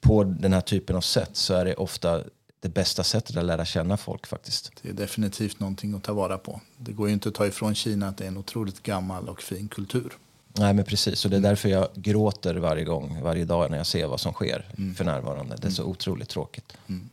på 0.00 0.24
den 0.24 0.52
här 0.52 0.60
typen 0.60 0.96
av 0.96 1.00
sätt 1.00 1.30
så 1.32 1.54
är 1.54 1.64
det 1.64 1.74
ofta 1.74 2.20
det 2.60 2.68
bästa 2.68 3.04
sättet 3.04 3.36
att 3.36 3.44
lära 3.44 3.64
känna 3.64 3.96
folk 3.96 4.26
faktiskt. 4.26 4.72
Det 4.82 4.88
är 4.88 4.92
definitivt 4.92 5.60
någonting 5.60 5.94
att 5.94 6.02
ta 6.02 6.12
vara 6.12 6.38
på. 6.38 6.60
Det 6.76 6.92
går 6.92 7.08
ju 7.08 7.14
inte 7.14 7.28
att 7.28 7.34
ta 7.34 7.46
ifrån 7.46 7.74
Kina 7.74 8.08
att 8.08 8.16
det 8.16 8.24
är 8.24 8.28
en 8.28 8.36
otroligt 8.36 8.82
gammal 8.82 9.28
och 9.28 9.42
fin 9.42 9.68
kultur. 9.68 10.12
Nej 10.52 10.74
men 10.74 10.84
precis, 10.84 11.24
och 11.24 11.30
det 11.30 11.36
är 11.36 11.40
därför 11.40 11.68
jag 11.68 11.88
gråter 11.94 12.54
varje 12.54 12.84
gång, 12.84 13.22
varje 13.22 13.44
dag 13.44 13.70
när 13.70 13.76
jag 13.76 13.86
ser 13.86 14.06
vad 14.06 14.20
som 14.20 14.32
sker 14.32 14.64
mm. 14.78 14.94
för 14.94 15.04
närvarande. 15.04 15.56
Det 15.60 15.66
är 15.66 15.70
så 15.70 15.82
mm. 15.82 15.92
otroligt 15.92 16.28
tråkigt. 16.28 16.76
Mm. 16.86 17.08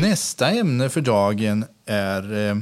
Nästa 0.00 0.50
ämne 0.50 0.88
för 0.88 1.00
dagen 1.00 1.64
är 1.86 2.48
eh, 2.48 2.56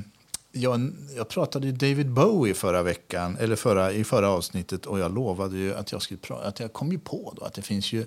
jag, 0.56 0.92
jag 1.16 1.28
pratade 1.28 1.66
ju 1.66 1.72
David 1.72 2.10
Bowie 2.10 2.54
förra 2.54 2.82
veckan, 2.82 3.36
eller 3.40 3.56
förra, 3.56 3.92
i 3.92 4.04
förra 4.04 4.28
avsnittet 4.28 4.86
och 4.86 4.98
jag 4.98 5.14
lovade 5.14 5.56
ju 5.56 5.74
att 5.74 5.92
jag 5.92 6.02
skulle 6.02 6.18
prata, 6.18 6.48
att 6.48 6.60
jag 6.60 6.72
kom 6.72 6.92
ju 6.92 6.98
på 6.98 7.32
då 7.36 7.44
att 7.44 7.54
det 7.54 7.62
finns 7.62 7.92
ju 7.92 8.06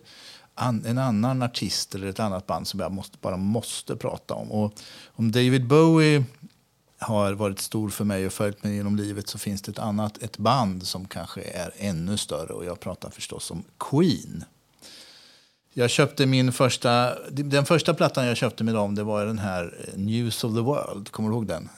an, 0.56 0.86
en 0.86 0.98
annan 0.98 1.44
artist 1.44 1.96
eller 1.96 2.08
ett 2.08 2.20
annat 2.20 2.48
band 2.48 2.68
som 2.68 2.80
jag 2.80 2.92
måste, 2.92 3.18
bara 3.22 3.38
måste 3.38 3.96
prata 3.96 4.34
om. 4.34 4.52
Och 4.52 4.74
om 5.08 5.32
David 5.32 5.68
Bowie 5.68 6.24
har 7.00 7.34
varit 7.34 7.60
stor 7.60 7.90
för 7.90 8.06
mig 8.06 8.26
och 8.26 8.34
följt 8.34 8.64
mig 8.64 8.76
genom 8.76 8.96
livet 8.96 9.28
så 9.28 9.38
finns 9.38 9.62
det 9.62 9.72
ett 9.72 9.80
annat 9.80 10.24
ett 10.24 10.38
band 10.38 10.88
som 10.88 11.08
kanske 11.08 11.42
är 11.42 11.72
ännu 11.78 12.18
större 12.18 12.54
och 12.54 12.66
jag 12.66 12.80
pratar 12.80 13.10
förstås 13.10 13.52
om 13.52 13.64
Queen. 13.78 14.44
Jag 15.74 15.90
köpte 15.90 16.26
min 16.26 16.52
första, 16.52 17.20
den 17.30 17.66
första 17.66 17.94
plattan 17.94 18.26
jag 18.26 18.38
köpte 18.38 18.64
med 18.64 18.74
dem 18.74 18.96
det 18.96 19.04
var 19.04 19.26
den 19.26 19.40
här 19.40 19.88
eh, 19.88 20.00
News 20.00 20.44
of 20.44 20.54
the 20.54 20.62
World. 20.62 21.12
Kommer 21.12 21.30
du 21.30 21.36
ihåg 21.36 21.48
den? 21.48 21.70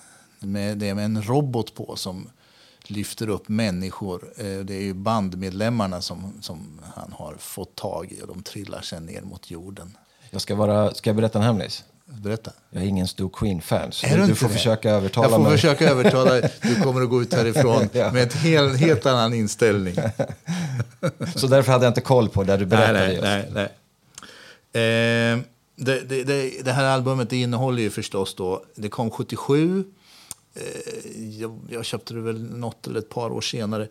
Med, 0.44 0.78
det 0.78 0.90
är 0.90 0.94
med 0.94 1.06
en 1.06 1.24
robot 1.24 1.76
på 1.76 1.96
som 1.96 2.30
lyfter 2.84 3.30
upp 3.30 3.50
människor. 3.50 4.34
Eh, 4.38 4.46
det 4.46 4.76
är 4.76 4.82
ju 4.82 4.94
bandmedlemmarna 4.94 6.02
som, 6.02 6.34
som 6.42 6.82
han 6.96 7.14
har 7.18 7.36
fått 7.40 7.76
tag 7.76 8.12
i 8.12 8.22
och 8.22 8.28
de 8.28 8.44
trillar 8.44 8.82
sen 8.82 9.06
ner 9.06 9.22
mot 9.22 9.52
jorden. 9.52 9.98
Jag 10.30 10.42
ska, 10.42 10.56
bara, 10.56 10.94
ska 10.94 11.10
jag 11.10 11.16
berätta 11.16 11.40
en 11.40 11.46
hemlis? 11.46 11.84
Berätta. 12.06 12.52
Jag 12.70 12.84
är 12.84 12.88
ingen 12.88 13.08
stor 13.08 13.30
Queen-fan, 13.30 13.92
så 13.92 14.08
du, 14.08 14.28
du 14.28 14.36
får 14.36 14.48
det? 14.48 14.54
försöka 14.54 14.92
övertala. 14.92 15.26
Jag 15.26 15.36
får 15.36 15.44
mig. 15.44 15.52
försöka 15.52 15.90
övertala 15.90 16.42
Du 16.62 16.76
kommer 16.84 17.02
att 17.02 17.10
gå 17.10 17.22
ut 17.22 17.34
härifrån 17.34 17.90
ja. 17.92 18.12
med 18.12 18.24
en 18.24 18.40
helt, 18.40 18.80
helt 18.80 19.06
annan 19.06 19.34
inställning. 19.34 19.96
så 21.36 21.48
därför 21.48 21.72
hade 21.72 21.86
jag 21.86 21.90
inte 21.90 22.02
koll 22.02 22.30
på 22.30 22.44
det 22.44 22.58
du 22.58 22.66
berättade 22.66 23.08
nej, 23.08 23.20
nej, 23.22 23.50
nej, 23.54 23.70
nej. 24.74 25.34
Eh, 25.34 25.40
det, 25.76 26.24
det, 26.24 26.64
det, 26.64 26.72
här 26.72 26.84
albumet 26.84 27.34
innehåller 27.34 27.82
ju 27.82 27.90
förstås 27.90 28.36
då, 28.36 28.64
det 28.76 28.90
kom 28.90 29.12
77 29.12 29.80
Eh, 29.80 30.01
Eh, 30.54 31.22
jag, 31.40 31.60
jag, 31.70 31.86
köpte 31.86 32.14
det 32.14 32.22
väl 32.22 32.44
något 32.44 32.88
eller 32.88 33.00
ett 33.00 33.10
par 33.10 33.30
år 33.30 33.42
senare. 33.42 33.88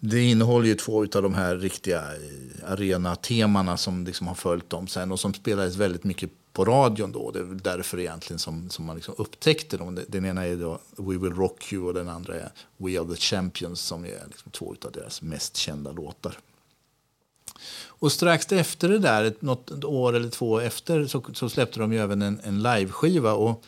Det 0.00 0.22
innehåller 0.22 0.66
ju 0.66 0.74
två 0.74 1.00
av 1.00 1.22
de 1.22 1.34
här 1.34 1.56
riktiga 1.56 1.98
eh, 1.98 2.72
arenatemana 2.72 3.76
som 3.76 4.04
liksom 4.04 4.26
har 4.26 4.34
följt 4.34 4.70
dem 4.70 4.86
sen 4.86 5.12
och 5.12 5.20
som 5.20 5.34
spelades 5.34 5.76
väldigt 5.76 6.04
mycket 6.04 6.30
på 6.52 6.64
radion 6.64 7.12
då. 7.12 7.30
Det 7.30 7.38
är 7.38 7.44
därför 7.44 7.98
egentligen 7.98 8.38
som, 8.38 8.70
som 8.70 8.84
man 8.84 8.96
liksom 8.96 9.14
upptäckte 9.18 9.76
dem. 9.76 10.00
Den 10.08 10.24
ena 10.24 10.46
är 10.46 10.56
då 10.56 10.80
We 10.96 11.18
Will 11.18 11.34
Rock 11.34 11.72
You 11.72 11.86
och 11.86 11.94
den 11.94 12.08
andra 12.08 12.34
är 12.34 12.52
We 12.76 13.00
Are 13.00 13.08
The 13.08 13.16
Champions 13.16 13.80
som 13.80 14.04
är 14.04 14.22
liksom 14.26 14.52
två 14.52 14.74
av 14.84 14.92
deras 14.92 15.22
mest 15.22 15.56
kända 15.56 15.92
låtar. 15.92 16.38
Och 17.86 18.12
strax 18.12 18.52
efter 18.52 18.88
det 18.88 18.98
där, 18.98 19.34
något 19.40 19.84
år 19.84 20.16
eller 20.16 20.30
två 20.30 20.60
efter, 20.60 21.06
så, 21.06 21.22
så 21.32 21.48
släppte 21.48 21.80
de 21.80 21.92
ju 21.92 21.98
även 21.98 22.22
en, 22.22 22.40
en 22.44 22.62
liveskiva. 22.62 23.32
Och 23.32 23.64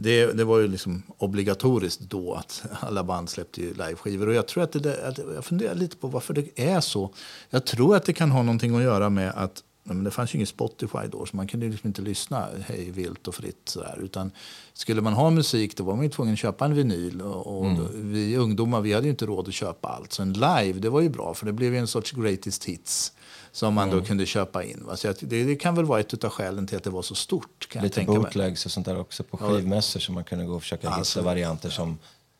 det, 0.00 0.32
det 0.32 0.44
var 0.44 0.58
ju 0.58 0.68
liksom 0.68 1.02
obligatoriskt 1.18 2.00
då 2.00 2.34
att 2.34 2.62
alla 2.80 3.04
band 3.04 3.30
släppte 3.30 3.60
liveskivor. 3.60 4.28
Och 4.28 4.34
jag, 4.34 4.48
tror 4.48 4.62
att 4.62 4.72
det, 4.72 5.08
att 5.08 5.18
jag 5.34 5.44
funderar 5.44 5.74
lite 5.74 5.96
på 5.96 6.08
varför 6.08 6.34
det 6.34 6.60
är 6.60 6.80
så. 6.80 7.14
Jag 7.50 7.66
tror 7.66 7.96
att 7.96 8.04
det 8.04 8.12
kan 8.12 8.30
ha 8.30 8.42
någonting 8.42 8.76
att 8.76 8.82
göra 8.82 9.10
med 9.10 9.32
att 9.36 9.62
men 9.82 10.04
det 10.04 10.10
fanns 10.10 10.34
ju 10.34 10.36
inget 10.36 10.48
Spotify 10.48 10.98
då, 11.12 11.26
så 11.26 11.36
man 11.36 11.46
kunde 11.46 11.68
liksom 11.68 11.86
inte 11.86 12.02
lyssna 12.02 12.48
hej 12.66 12.90
vilt 12.90 13.28
och 13.28 13.34
fritt. 13.34 13.62
Sådär. 13.64 13.98
Utan 14.02 14.30
skulle 14.72 15.00
man 15.00 15.12
ha 15.12 15.30
musik 15.30 15.76
då 15.76 15.84
var 15.84 15.94
man 15.94 16.04
ju 16.04 16.10
tvungen 16.10 16.32
att 16.32 16.38
köpa 16.38 16.64
en 16.64 16.74
vinyl. 16.74 17.22
Och, 17.22 17.58
och 17.58 17.66
mm. 17.66 18.12
vi 18.12 18.36
ungdomar 18.36 18.80
vi 18.80 18.92
hade 18.92 19.06
ju 19.06 19.10
inte 19.10 19.26
råd 19.26 19.48
att 19.48 19.54
köpa 19.54 19.88
allt. 19.88 20.12
Så 20.12 20.22
en 20.22 20.32
live 20.32 20.72
det 20.72 20.90
var 20.90 21.00
ju 21.00 21.08
bra, 21.08 21.34
för 21.34 21.46
det 21.46 21.52
blev 21.52 21.72
ju 21.72 21.78
en 21.78 21.86
sorts 21.86 22.12
greatest 22.12 22.64
hits 22.64 23.12
som 23.58 23.74
man 23.74 23.88
mm. 23.88 24.00
då 24.00 24.06
kunde 24.06 24.26
köpa 24.26 24.64
in. 24.64 24.82
Va? 24.86 24.96
Så 24.96 25.14
det, 25.20 25.44
det, 25.44 25.56
kan 25.56 25.74
väl 25.74 25.84
vara 25.84 26.00
ett 26.00 26.24
av 26.24 26.30
skälen 26.30 26.66
till 26.66 26.76
att 26.76 26.84
det 26.84 26.90
var 26.90 27.02
så 27.02 27.14
stort. 27.14 27.68
Kan 27.68 27.82
lite 27.82 28.02
bootlegs 28.02 28.66
och 28.66 28.72
sånt 28.72 28.86
där 28.86 29.00
också 29.00 29.22
på 29.22 29.36
skivmässor 29.36 30.00
som 30.00 30.14
man 30.14 30.24
kunde 30.24 30.44
gå 30.44 30.54
och 30.54 30.62
försöka 30.62 30.88
alltså, 30.88 31.18
hitta 31.18 31.26
varianter 31.26 31.70
som, 31.70 31.98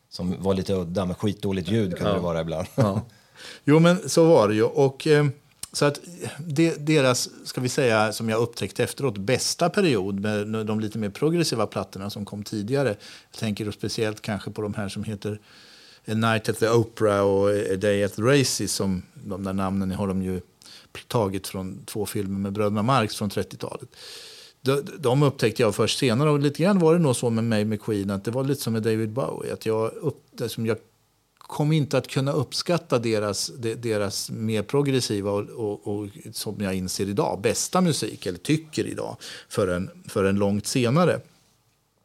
som 0.09 0.43
var 0.43 0.53
lite 0.53 0.73
udda 0.73 1.05
med 1.05 1.17
skitdåligt 1.17 1.69
ljud 1.69 1.95
kunde 1.95 2.09
ja. 2.09 2.15
det 2.15 2.21
vara 2.21 2.41
ibland. 2.41 2.67
Ja. 2.75 3.01
Jo 3.65 3.79
men 3.79 4.09
så 4.09 4.25
var 4.25 4.47
det 4.47 4.55
ju. 4.55 4.63
Och, 4.63 5.07
eh, 5.07 5.25
så 5.71 5.85
att 5.85 5.99
det, 6.37 6.85
deras, 6.85 7.29
ska 7.45 7.61
vi 7.61 7.69
säga, 7.69 8.13
som 8.13 8.29
jag 8.29 8.41
upptäckte 8.41 8.83
efteråt, 8.83 9.17
bästa 9.17 9.69
period 9.69 10.19
med 10.19 10.65
de 10.65 10.79
lite 10.79 10.97
mer 10.97 11.09
progressiva 11.09 11.67
plattorna 11.67 12.09
som 12.09 12.25
kom 12.25 12.43
tidigare. 12.43 12.89
Jag 13.31 13.39
tänker 13.39 13.65
då 13.65 13.71
speciellt 13.71 14.21
kanske 14.21 14.51
på 14.51 14.61
de 14.61 14.73
här 14.73 14.89
som 14.89 15.03
heter 15.03 15.39
A 16.07 16.13
Night 16.13 16.49
at 16.49 16.59
the 16.59 16.69
Opera 16.69 17.23
och 17.23 17.49
A 17.49 17.75
Day 17.77 18.03
at 18.03 18.15
the 18.15 18.21
Races. 18.21 18.73
Som, 18.73 19.01
de 19.13 19.43
där 19.43 19.53
namnen 19.53 19.91
har 19.91 20.07
de 20.07 20.23
ju 20.23 20.41
taget 21.07 21.47
från 21.47 21.85
två 21.85 22.05
filmer 22.05 22.39
med 22.39 22.53
bröderna 22.53 22.83
Marx 22.83 23.15
från 23.15 23.29
30-talet. 23.29 23.89
De, 24.61 24.81
de 24.99 25.23
upptäckte 25.23 25.61
jag 25.61 25.75
först 25.75 25.99
senare 25.99 26.29
och 26.29 26.39
lite 26.39 26.63
grann 26.63 26.79
var 26.79 26.93
det 26.93 26.99
nog 26.99 27.15
så 27.15 27.29
med 27.29 27.43
mig 27.43 27.65
med 27.65 27.81
Queen 27.81 28.09
att 28.09 28.23
det 28.23 28.31
var 28.31 28.43
lite 28.43 28.61
som 28.61 28.73
med 28.73 28.83
David 28.83 29.09
Bowie. 29.09 29.53
Att 29.53 29.65
jag, 29.65 29.93
upp, 29.93 30.23
liksom 30.39 30.65
jag 30.65 30.77
kom 31.37 31.71
inte 31.71 31.97
att 31.97 32.07
kunna 32.07 32.31
uppskatta 32.31 32.99
deras, 32.99 33.51
deras 33.57 34.29
mer 34.29 34.63
progressiva 34.63 35.31
och, 35.31 35.49
och, 35.49 35.87
och, 35.87 36.07
som 36.33 36.55
jag 36.59 36.75
inser 36.75 37.09
idag, 37.09 37.39
bästa 37.41 37.81
musik, 37.81 38.25
eller 38.25 38.37
tycker 38.37 38.87
idag, 38.87 39.17
förrän, 39.49 39.89
förrän 40.07 40.35
långt 40.35 40.67
senare. 40.67 41.21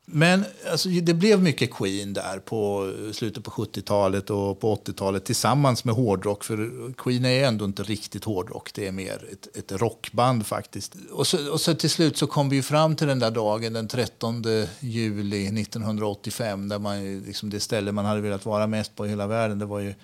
Men 0.06 0.44
alltså, 0.70 0.88
det 0.88 1.14
blev 1.14 1.42
mycket 1.42 1.74
Queen 1.74 2.12
där 2.12 2.38
på 2.38 2.92
slutet 3.12 3.44
på 3.44 3.50
70-talet 3.50 4.30
och 4.30 4.60
på 4.60 4.76
80-talet 4.76 5.24
tillsammans 5.24 5.84
med 5.84 5.94
hårdrock. 5.94 6.44
För 6.44 6.92
Queen 6.92 7.24
är 7.24 7.44
ändå 7.44 7.64
inte 7.64 7.82
riktigt 7.82 8.24
hårdrock, 8.24 8.70
det 8.74 8.86
är 8.86 8.92
mer 8.92 9.24
ett, 9.32 9.56
ett 9.56 9.72
rockband 9.72 10.46
faktiskt. 10.46 10.96
Och 11.10 11.26
så, 11.26 11.52
och 11.52 11.60
så 11.60 11.74
till 11.74 11.90
slut 11.90 12.16
så 12.16 12.26
kom 12.26 12.48
vi 12.48 12.62
fram 12.62 12.96
till 12.96 13.06
den 13.06 13.18
där 13.18 13.30
dagen 13.30 13.72
den 13.72 13.88
13 13.88 14.42
juli 14.80 15.60
1985 15.60 16.68
där 16.68 16.78
man, 16.78 17.20
liksom 17.20 17.50
det 17.50 17.60
ställe 17.60 17.92
man 17.92 18.04
hade 18.04 18.20
velat 18.20 18.46
vara 18.46 18.66
mest 18.66 18.96
på 18.96 19.06
i 19.06 19.08
hela 19.08 19.26
världen, 19.26 19.58
det 19.58 19.66
var 19.66 19.80
ju 19.80 19.94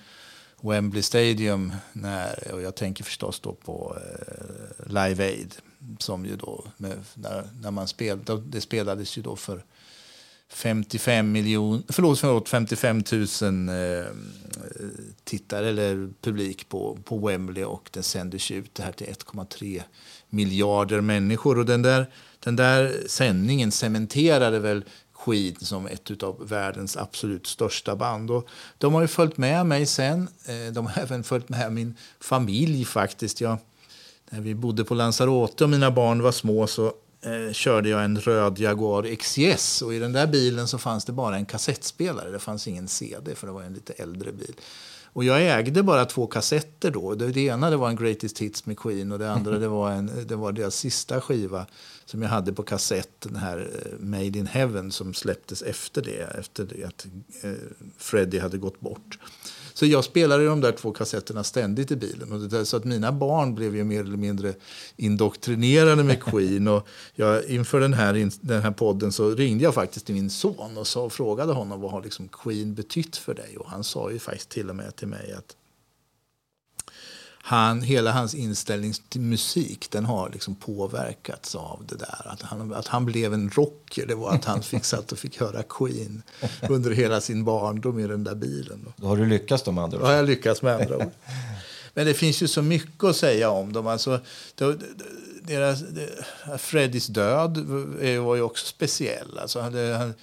Wembley 0.61 1.03
Stadium. 1.03 1.73
När, 1.93 2.53
och 2.53 2.63
jag 2.63 2.75
tänker 2.75 3.05
förstås 3.05 3.41
då 3.41 3.53
på 3.53 3.97
eh, 3.97 4.87
Live 4.87 5.25
Aid 5.25 5.55
som 5.99 6.27
ju 6.27 6.37
då, 6.37 6.65
med, 6.77 7.05
när, 7.15 7.49
när 7.63 7.71
man 7.71 7.89
spelade, 7.89 8.43
det 8.47 8.61
spelades 8.61 9.19
ju 9.19 9.23
då 9.23 9.37
för 9.37 9.65
55 10.53 11.33
miljon, 11.33 11.83
förlåt, 11.89 12.19
förlåt, 12.21 12.49
55 12.49 13.03
000 13.13 13.69
eh, 13.69 14.05
tittare 15.25 15.69
eller 15.69 16.09
publik 16.21 16.69
på, 16.69 16.99
på 17.05 17.19
Wembley 17.19 17.65
och 17.65 17.91
den 17.93 18.03
sändes 18.03 18.51
ut 18.51 18.75
det 18.75 18.83
här 18.83 18.93
till 18.93 19.07
1,3 19.07 19.83
miljarder 20.29 21.01
människor. 21.01 21.59
Och 21.59 21.67
den 21.67 21.83
där, 21.83 22.07
den 22.41 22.57
där 22.57 22.97
sändningen 23.07 23.73
cementerade 23.73 24.59
väl 24.59 24.85
Queen 25.25 25.57
som 25.61 25.87
ett 25.87 26.23
av 26.23 26.49
världens 26.49 26.97
absolut 26.97 27.47
största 27.47 27.97
band. 27.97 28.31
Och 28.31 28.49
de 28.79 28.95
har 28.95 29.01
ju 29.01 29.09
följt 29.09 29.37
med 29.37 29.67
mig 29.67 29.87
sen. 29.87 30.29
Eh, 30.47 30.73
de 30.73 30.87
har 30.87 31.03
även 31.03 31.25
följt 31.25 31.49
med 31.49 31.73
min 31.73 31.97
familj 32.21 32.85
faktiskt. 32.85 33.41
Jag, 33.41 33.59
när 34.31 34.41
vi 34.41 34.55
bodde 34.55 34.85
på 34.85 34.95
Lanzarote 34.95 35.65
och 35.65 35.71
mina 35.71 35.91
barn 35.91 36.23
var 36.23 36.33
små 36.33 36.67
så 36.67 36.93
eh, 37.23 37.53
körde 37.53 37.89
jag 37.89 38.05
en 38.05 38.21
röd 38.21 38.59
Jaguar 38.59 39.17
XJS 39.17 39.83
och 39.83 39.95
i 39.95 39.99
den 39.99 40.13
där 40.13 40.27
bilen 40.27 40.69
så 40.69 40.79
fanns 40.79 41.05
det 41.05 41.13
bara 41.13 41.37
en 41.37 41.47
kassettspelare. 41.47 42.31
Det 42.31 42.39
fanns 42.39 42.69
ingen 42.69 42.89
CD 42.89 43.35
för 43.35 43.47
det 43.47 43.53
var 43.53 43.63
en 43.63 43.75
lite 43.75 43.93
äldre 43.93 44.33
bil. 44.33 44.55
Och 45.13 45.25
jag 45.25 45.59
ägde 45.59 45.83
bara 45.83 46.05
två 46.05 46.27
kassetter 46.27 46.91
då. 46.91 47.15
Det, 47.15 47.37
ena 47.37 47.71
det 47.71 47.77
var 47.77 47.89
en 47.89 47.97
Greatest 47.97 48.39
Hits 48.39 48.67
med 48.67 48.79
Queen 48.79 49.13
och 49.13 49.19
det 49.19 49.33
andra 49.33 49.59
det 49.59 49.69
var, 49.69 49.91
en, 49.91 50.11
det 50.27 50.37
var 50.37 50.53
deras 50.53 50.75
sista 50.75 51.21
skiva 51.21 51.67
som 52.05 52.23
jag 52.23 52.29
hade 52.29 52.53
på 52.53 52.63
kassett, 52.63 53.21
den 53.21 53.37
här 53.37 53.71
eh, 53.75 53.99
Made 53.99 54.39
in 54.39 54.47
Heaven 54.47 54.93
som 54.93 55.15
släpptes 55.15 55.63
efter 55.63 56.03
det, 56.03 56.39
efter 56.39 56.65
det 56.65 56.85
att 56.85 57.07
eh, 57.43 57.53
Freddie 57.99 58.39
hade 58.39 58.59
gått 58.59 58.81
bort. 58.81 59.19
Så 59.81 59.87
jag 59.87 60.05
spelade 60.05 60.47
de 60.47 60.61
där 60.61 60.73
två 60.73 60.93
kassetterna 60.93 61.45
ständigt 61.45 61.90
i 61.90 61.97
bilen. 61.97 62.33
Och 62.33 62.40
det 62.40 62.66
så 62.66 62.77
att 62.77 62.85
mina 62.85 63.12
barn 63.12 63.55
blev 63.55 63.77
ju 63.77 63.85
mer 63.85 64.01
eller 64.01 64.16
mindre 64.16 64.55
indoktrinerade 64.97 66.05
med 66.05 66.23
Queen. 66.23 66.69
och 66.69 66.88
jag, 67.14 67.45
inför 67.45 67.81
den 67.81 67.93
här, 67.93 68.31
den 68.40 68.62
här 68.62 68.71
podden 68.71 69.12
så 69.12 69.31
ringde 69.31 69.64
jag 69.64 69.75
faktiskt 69.75 70.07
till 70.07 70.14
min 70.14 70.31
son 70.31 70.77
och, 70.77 70.87
så, 70.87 71.05
och 71.05 71.12
frågade 71.12 71.53
honom 71.53 71.81
vad 71.81 71.90
har 71.90 72.03
liksom 72.03 72.29
Queen 72.29 72.75
betytt 72.75 73.16
för 73.16 73.35
dig. 73.35 73.57
Och 73.59 73.71
han 73.71 73.85
sa 73.85 74.11
ju 74.11 74.19
faktiskt 74.19 74.49
till 74.49 74.71
och 74.71 74.77
med 74.77 74.97
till 74.97 75.09
mig 75.09 75.33
att 75.33 75.57
han, 77.51 77.83
hela 77.83 78.13
hans 78.13 78.35
inställning 78.35 78.93
till 79.09 79.21
musik 79.21 79.91
den 79.91 80.05
har 80.05 80.31
liksom 80.31 80.55
påverkats 80.55 81.55
av 81.55 81.85
det 81.89 81.97
där. 81.97 82.23
Att 82.25 82.43
han, 82.43 82.75
att 82.75 82.87
han 82.87 83.05
blev 83.05 83.35
en 83.35 83.51
rocker, 83.51 84.07
det 84.07 84.15
var 84.15 84.35
att 84.35 84.45
han 84.45 84.63
fick, 84.63 84.85
satt 84.85 85.13
och 85.13 85.19
fick 85.19 85.41
höra 85.41 85.63
Queen 85.63 86.23
under 86.69 86.91
hela 86.91 87.21
sin 87.21 87.45
barndom 87.45 87.99
i 87.99 88.07
den 88.07 88.25
där 88.25 88.35
bilen. 88.35 88.93
Då 88.97 89.07
har 89.07 89.17
du 89.17 89.27
lyckats 89.27 89.67
med 89.67 89.85
andra 89.85 89.99
ord. 89.99 90.05
Ja, 90.05 90.17
jag 90.17 90.27
lyckats 90.27 90.63
med 90.63 90.75
andra 90.75 90.97
ord. 90.97 91.13
Men 91.95 92.07
det 92.07 92.15
finns 92.15 92.43
ju 92.43 92.49
så 92.49 92.63
mycket 92.63 93.05
att 93.05 93.17
säga 93.17 93.51
om 93.51 93.73
dem. 93.73 93.87
Alltså, 93.87 94.21
deras, 95.43 95.83
Freddys 96.59 97.07
död 97.07 97.59
var 98.23 98.37
ju 98.37 98.43
också 98.43 98.67
speciell. 98.67 99.39
Alltså, 99.39 99.61
han, 99.61 100.15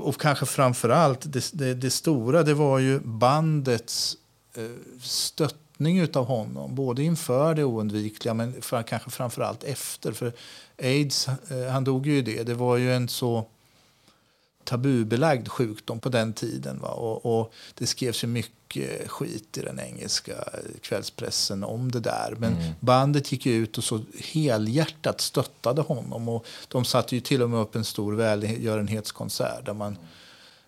och 0.00 0.20
kanske 0.20 0.46
framför 0.46 0.88
allt, 0.88 1.32
det, 1.32 1.50
det, 1.52 1.74
det, 1.74 1.90
stora, 1.90 2.42
det 2.42 2.54
var 2.54 2.78
ju 2.78 3.00
bandets 3.00 4.16
eh, 4.54 4.64
stött 5.76 6.08
stöttning 6.08 6.16
av 6.16 6.26
honom. 6.26 6.74
Både 6.74 7.02
inför 7.02 7.54
det 7.54 7.64
oundvikliga, 7.64 8.34
men 8.34 8.62
för, 8.62 8.82
kanske 8.82 9.10
framför 9.10 9.42
allt 9.42 9.64
efter. 9.64 10.12
För 10.12 10.32
aids, 10.78 11.28
eh, 11.28 11.72
han 11.72 11.84
dog 11.84 12.06
ju 12.06 12.18
i 12.18 12.22
det. 12.22 12.46
Det 12.46 12.54
var 12.54 12.78
ju 12.78 12.92
en 12.92 13.08
så 13.08 13.44
tabubelagd 14.64 15.48
sjukdom 15.48 16.00
på 16.00 16.08
den 16.08 16.32
tiden. 16.32 16.80
Va? 16.80 16.88
Och, 16.88 17.26
och, 17.26 17.52
det 17.78 17.86
skrevs 17.86 18.24
ju 18.24 18.28
mycket 18.28 19.08
skit 19.08 19.58
i 19.58 19.60
den 19.60 19.80
engelska 19.80 20.34
kvällspressen 20.82 21.64
om 21.64 21.90
det 21.90 22.00
där. 22.00 22.34
Men 22.38 22.54
mm. 22.54 22.72
bandet 22.80 23.32
gick 23.32 23.46
ut 23.46 23.78
och 23.78 23.84
så 23.84 24.00
helhjärtat 24.32 25.20
stöttade 25.20 25.82
honom. 25.82 26.28
Och 26.28 26.46
de 26.68 26.84
satte 26.84 27.14
ju 27.14 27.20
till 27.20 27.42
och 27.42 27.50
med 27.50 27.60
upp 27.60 27.76
en 27.76 27.84
stor 27.84 28.16
välgörenhetskonsert 28.16 29.66
där 29.66 29.74
man 29.74 29.96
mm 29.96 30.06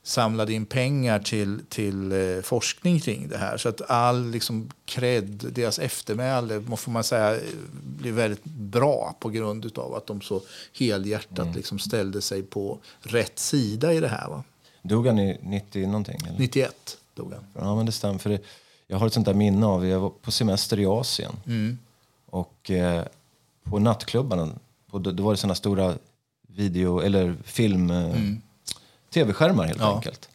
samlade 0.09 0.53
in 0.53 0.66
pengar 0.66 1.18
till, 1.18 1.61
till 1.68 2.12
eh, 2.12 2.42
forskning 2.42 3.01
kring 3.01 3.29
det 3.29 3.38
här. 3.38 3.57
Så 3.57 3.68
att 3.68 3.90
all 3.90 4.31
liksom, 4.31 4.71
cred, 4.85 5.44
deras 5.53 5.79
eftermäle, 5.79 6.62
får 6.77 6.92
man 6.92 7.05
säga, 7.05 7.38
blev 7.83 8.14
väldigt 8.14 8.44
bra 8.44 9.16
på 9.21 9.29
grund 9.29 9.79
av 9.79 9.94
att 9.94 10.07
de 10.07 10.21
så 10.21 10.42
helhjärtat 10.79 11.38
mm. 11.38 11.55
liksom, 11.55 11.79
ställde 11.79 12.23
sig 12.23 12.42
på 12.42 12.79
rätt 13.01 13.38
sida 13.38 13.92
i 13.92 14.01
det 14.01 14.09
här. 14.09 14.29
Va? 14.29 14.44
Dog 14.83 15.07
han 15.07 15.18
i 15.18 15.38
90 15.42 15.87
någonting? 15.87 16.21
Eller? 16.29 16.38
91 16.38 16.99
dog 17.14 17.33
han. 17.33 17.44
Ja, 17.55 17.77
men 17.77 17.87
det 17.87 17.92
stämmer. 17.92 18.18
För 18.18 18.31
det, 18.31 18.40
jag 18.87 18.99
har 18.99 19.07
ett 19.07 19.12
sånt 19.12 19.27
där 19.27 19.35
minne 19.35 19.66
av, 19.66 19.87
jag 19.87 20.01
var 20.01 20.11
på 20.11 20.31
semester 20.31 20.81
i 20.81 20.87
Asien. 20.87 21.33
Mm. 21.47 21.79
Och 22.27 22.71
eh, 22.71 23.05
på 23.62 23.79
nattklubbarna, 23.79 24.49
på, 24.90 24.99
då 24.99 25.23
var 25.23 25.33
det 25.33 25.37
såna 25.37 25.55
stora 25.55 25.94
video 26.47 27.01
eller 27.01 27.37
film... 27.44 27.90
Mm 27.90 28.40
tv-skärmar 29.11 29.64
helt 29.64 29.81
ja. 29.81 29.94
enkelt. 29.94 30.29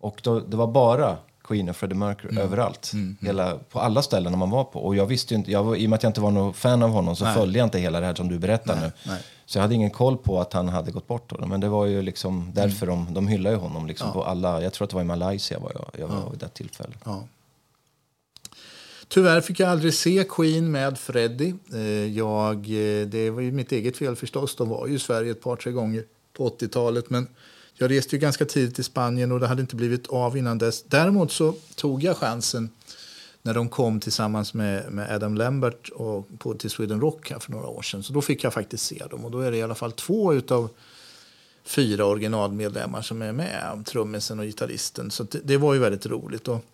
Och 0.00 0.20
då, 0.22 0.40
det 0.40 0.56
var 0.56 0.66
bara 0.66 1.16
Queen 1.44 1.68
och 1.68 1.76
Freddie 1.76 1.94
Mercury 1.94 2.32
mm. 2.32 2.44
överallt. 2.44 2.90
Mm, 2.92 3.04
mm. 3.04 3.16
Hela, 3.20 3.58
på 3.70 3.80
alla 3.80 4.02
ställen 4.02 4.38
man 4.38 4.50
var 4.50 4.64
på. 4.64 4.80
Och 4.80 4.96
jag 4.96 5.06
visste 5.06 5.34
inte, 5.34 5.50
jag 5.50 5.64
var, 5.64 5.76
I 5.76 5.86
och 5.86 5.90
med 5.90 5.96
att 5.96 6.02
jag 6.02 6.10
inte 6.10 6.20
var 6.20 6.30
någon 6.30 6.54
fan 6.54 6.82
av 6.82 6.90
honom 6.90 7.16
så 7.16 7.24
nej. 7.24 7.34
följde 7.34 7.58
jag 7.58 7.66
inte 7.66 7.78
hela 7.78 8.00
det 8.00 8.06
här 8.06 8.14
som 8.14 8.28
du 8.28 8.38
berättar 8.38 8.74
nej, 8.74 8.84
nu. 8.84 9.10
Nej. 9.12 9.22
Så 9.46 9.58
jag 9.58 9.62
hade 9.62 9.74
ingen 9.74 9.90
koll 9.90 10.16
på 10.16 10.40
att 10.40 10.52
han 10.52 10.68
hade 10.68 10.90
gått 10.90 11.06
bort. 11.06 11.30
Då. 11.30 11.46
Men 11.46 11.60
det 11.60 11.68
var 11.68 11.86
ju 11.86 12.02
liksom 12.02 12.50
därför 12.54 12.86
mm. 12.86 13.04
de, 13.04 13.14
de 13.14 13.28
hyllade 13.28 13.56
ju 13.56 13.60
honom 13.60 13.86
liksom 13.86 14.06
ja. 14.06 14.12
på 14.12 14.24
alla. 14.24 14.62
Jag 14.62 14.72
tror 14.72 14.84
att 14.84 14.90
det 14.90 14.96
var 14.96 15.02
i 15.02 15.06
Malaysia 15.06 15.58
var 15.58 15.72
jag, 15.74 15.90
jag 16.00 16.08
var 16.08 16.16
ja. 16.16 16.28
vid 16.30 16.40
det 16.40 16.48
tillfället. 16.48 16.98
Ja. 17.04 17.24
Tyvärr 19.08 19.40
fick 19.40 19.60
jag 19.60 19.68
aldrig 19.68 19.94
se 19.94 20.24
Queen 20.28 20.70
med 20.70 20.98
Freddie. 20.98 21.54
Eh, 21.72 22.16
jag, 22.16 22.56
eh, 22.56 23.06
det 23.06 23.30
var 23.30 23.40
ju 23.40 23.52
mitt 23.52 23.72
eget 23.72 23.96
fel 23.96 24.16
förstås. 24.16 24.56
De 24.56 24.68
var 24.68 24.86
ju 24.86 24.94
i 24.94 24.98
Sverige 24.98 25.30
ett 25.30 25.42
par, 25.42 25.56
tre 25.56 25.72
gånger 25.72 26.04
på 26.32 26.48
80-talet. 26.48 27.10
Men 27.10 27.26
jag 27.80 27.90
reste 27.90 28.16
ju 28.16 28.20
ganska 28.20 28.44
tidigt 28.44 28.74
till 28.74 28.84
Spanien 28.84 29.32
och 29.32 29.40
det 29.40 29.46
hade 29.46 29.60
inte 29.60 29.76
blivit 29.76 30.06
av 30.06 30.36
innan 30.36 30.58
dess. 30.58 30.82
Däremot 30.82 31.32
så 31.32 31.54
tog 31.74 32.02
jag 32.02 32.16
chansen 32.16 32.70
när 33.42 33.54
de 33.54 33.68
kom 33.68 34.00
tillsammans 34.00 34.54
med, 34.54 34.92
med 34.92 35.10
Adam 35.10 35.34
Lambert 35.34 35.88
och 35.88 36.28
på, 36.38 36.54
till 36.54 36.70
Sweden 36.70 37.00
Rock 37.00 37.32
för 37.40 37.52
några 37.52 37.66
år 37.66 37.82
sedan. 37.82 38.02
Så 38.02 38.12
då 38.12 38.22
fick 38.22 38.44
jag 38.44 38.54
faktiskt 38.54 38.86
se 38.86 39.04
dem. 39.10 39.24
Och 39.24 39.30
då 39.30 39.40
är 39.40 39.50
det 39.50 39.56
i 39.56 39.62
alla 39.62 39.74
fall 39.74 39.92
två 39.92 40.34
utav 40.34 40.70
fyra 41.64 42.06
originalmedlemmar 42.06 43.02
som 43.02 43.22
är 43.22 43.32
med. 43.32 43.82
Trummisen 43.86 44.38
och 44.38 44.44
gitarristen. 44.44 45.10
Så 45.10 45.22
det, 45.22 45.40
det, 45.44 45.56
var 45.56 45.74
ju 45.74 45.80
väldigt 45.80 46.06
roligt. 46.06 46.48
Och 46.48 46.64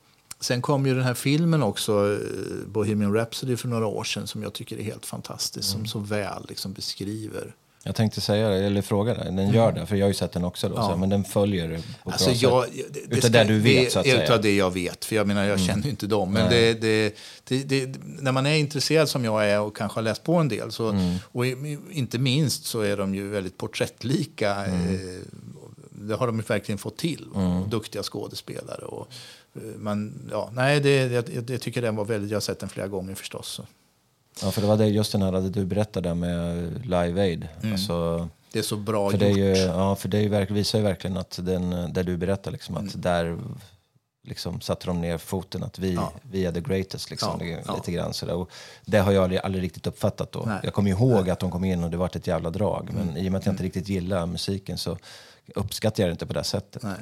sen 0.41 0.63
kom 0.63 0.87
ju 0.87 0.95
den 0.95 1.05
här 1.05 1.15
filmen 1.15 1.63
också, 1.63 2.13
eh, 2.13 2.67
Bohemian 2.67 3.15
Rhapsody, 3.15 3.57
för 3.57 3.69
några 3.69 3.87
år 3.87 4.05
sedan 4.05 4.27
som 4.27 4.43
jag 4.43 4.53
tycker 4.53 4.79
är 4.79 4.83
helt 4.83 5.07
fantastisk. 5.07 5.75
Mm. 5.75 5.87
Som 5.87 6.03
så 6.03 6.09
väl 6.09 6.47
liksom 6.49 6.73
beskriver 6.73 7.55
jag 7.87 7.95
tänkte 7.95 8.21
säga 8.21 8.49
det, 8.49 8.57
eller 8.57 8.83
fråga 8.83 9.15
dig. 9.15 9.33
Den 9.33 9.53
gör 9.53 9.73
det, 9.73 9.87
för 9.87 9.97
jag 9.97 10.05
har 10.05 10.09
ju 10.09 10.15
sett 10.15 10.33
den 10.33 10.45
också. 10.45 10.69
Då, 10.69 10.75
ja. 10.75 10.91
så, 10.91 10.97
men 10.97 11.09
den 11.09 11.25
följer 11.25 11.81
på 12.05 12.11
alltså 12.11 12.31
jag, 12.31 12.65
det, 12.91 13.01
det 13.07 13.17
Utav 13.17 13.31
det 13.31 13.45
du 13.45 13.59
vet, 13.59 13.93
så 13.93 13.99
att 13.99 14.07
säga. 14.07 14.25
Utav 14.25 14.41
det 14.41 14.57
jag 14.57 14.71
vet. 14.71 15.05
För 15.05 15.17
jag 15.17 15.27
menar, 15.27 15.45
jag 15.45 15.55
mm. 15.55 15.67
känner 15.67 15.85
ju 15.85 15.91
inte 15.91 16.07
dem. 16.07 16.33
Men 16.33 16.51
det, 16.51 16.75
det, 16.75 17.99
när 18.21 18.33
man 18.33 18.47
är 18.47 18.57
intresserad 18.57 19.09
som 19.09 19.25
jag 19.25 19.51
är 19.51 19.61
och 19.61 19.77
kanske 19.77 19.99
har 19.99 20.03
läst 20.03 20.23
på 20.23 20.35
en 20.35 20.49
del. 20.49 20.73
Så, 20.73 20.89
mm. 20.89 21.17
Och 21.23 21.47
inte 21.91 22.19
minst 22.19 22.65
så 22.65 22.81
är 22.81 22.97
de 22.97 23.15
ju 23.15 23.29
väldigt 23.29 23.59
porträttlika. 23.59 24.55
Mm. 24.55 24.95
Eh, 24.95 25.21
det 25.91 26.15
har 26.15 26.27
de 26.27 26.41
verkligen 26.41 26.79
fått 26.79 26.97
till. 26.97 27.29
Mm. 27.35 27.71
Duktiga 27.71 28.03
skådespelare. 28.03 28.85
Och, 28.85 29.09
eh, 29.55 29.63
man, 29.79 30.29
ja, 30.31 30.51
nej, 30.53 30.81
det, 30.81 31.13
jag, 31.13 31.25
jag 31.49 31.61
tycker 31.61 31.83
den 31.83 31.97
var 31.97 32.05
väldigt, 32.05 32.31
jag 32.31 32.37
har 32.37 32.41
sett 32.41 32.61
den 32.61 32.69
flera 32.69 32.89
gånger 32.89 33.15
förstås. 33.15 33.61
Ja, 34.43 34.51
för 34.51 34.61
det 34.61 34.67
var 34.67 34.77
det, 34.77 34.87
just 34.87 35.13
den 35.13 35.23
här 35.23 35.33
det 35.33 35.49
du 35.51 35.65
berättade 35.65 36.15
med 36.15 36.73
Live 36.85 37.23
Aid. 37.23 37.49
Mm. 37.61 37.73
Alltså, 37.73 38.29
Det 38.53 38.59
är 38.59 38.63
så 38.63 38.77
bra 38.77 39.11
för 39.11 39.19
det, 39.19 39.29
gjort. 39.29 39.39
ju, 39.39 39.57
ja, 39.57 39.97
för 39.97 40.09
det 40.09 40.21
ju, 40.21 40.45
visar 40.55 40.79
ju 40.79 40.85
verkligen 40.85 41.17
att 41.17 41.39
den, 41.43 41.93
där 41.93 42.03
du 42.03 42.17
berättar 42.17 42.51
liksom, 42.51 42.77
Mm. 42.77 42.89
att 42.89 43.03
där 43.03 43.39
liksom, 44.29 44.61
satte 44.61 44.87
de 44.87 45.01
ner 45.01 45.19
foten, 45.19 45.63
att 45.65 45.79
vi, 45.79 45.95
Ja. 45.95 46.13
vi 46.31 46.45
är 46.47 46.53
the 46.53 46.61
greatest. 46.61 47.11
Liksom, 47.11 47.29
Ja, 47.41 47.47
det, 47.47 47.63
ja. 47.67 47.75
lite 47.75 47.93
grann, 47.93 48.13
sådär. 48.15 48.35
Och 48.35 48.51
det 48.85 48.99
har 48.99 49.13
jag 49.13 49.23
aldrig, 49.23 49.41
aldrig 49.45 49.65
riktigt 49.65 49.87
uppfattat 49.87 50.33
då. 50.33 50.43
Nej. 50.47 50.61
Jag 50.63 50.75
kommer 50.75 50.91
ihåg 50.91 51.31
att 51.31 51.39
de 51.39 51.51
kom 51.51 51.65
in 51.65 51.85
och 51.85 51.91
det 51.91 51.97
var 51.97 52.07
ett 52.17 52.27
jävla 52.27 52.51
drag. 52.51 52.91
Men 52.95 53.17
i 53.17 53.29
och 53.29 53.33
med 53.33 53.39
att 53.39 53.47
jag 53.47 53.53
inte 53.53 53.63
riktigt 53.65 53.89
gillar 53.89 54.27
musiken 54.27 54.79
så 54.79 54.99
uppskattar 55.55 56.03
jag 56.03 56.09
det 56.09 56.13
inte 56.13 56.27
på 56.27 56.33
det 56.33 56.45
sättet. 56.45 56.83
Nej. 56.83 56.93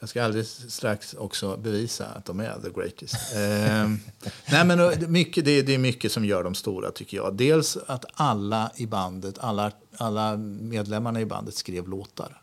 Jag 0.00 0.08
ska 0.08 0.24
alldeles 0.24 0.74
strax 0.74 1.14
också 1.14 1.56
bevisa 1.56 2.06
att 2.06 2.24
de 2.24 2.40
är 2.40 2.60
the 2.62 2.70
greatest. 2.80 3.16
Ehm, 3.36 3.98
nej, 4.50 4.64
men 4.64 5.12
mycket, 5.12 5.44
det, 5.44 5.62
det 5.62 5.74
är 5.74 5.78
mycket 5.78 6.12
som 6.12 6.24
gör 6.24 6.44
dem 6.44 6.54
stora, 6.54 6.90
tycker 6.90 7.16
jag. 7.16 7.34
Dels 7.34 7.76
att 7.86 8.04
alla 8.14 8.70
i 8.76 8.86
bandet, 8.86 9.38
alla, 9.38 9.72
alla 9.96 10.36
medlemmarna 10.36 11.20
i 11.20 11.26
bandet 11.26 11.54
skrev 11.54 11.88
låtar. 11.88 12.40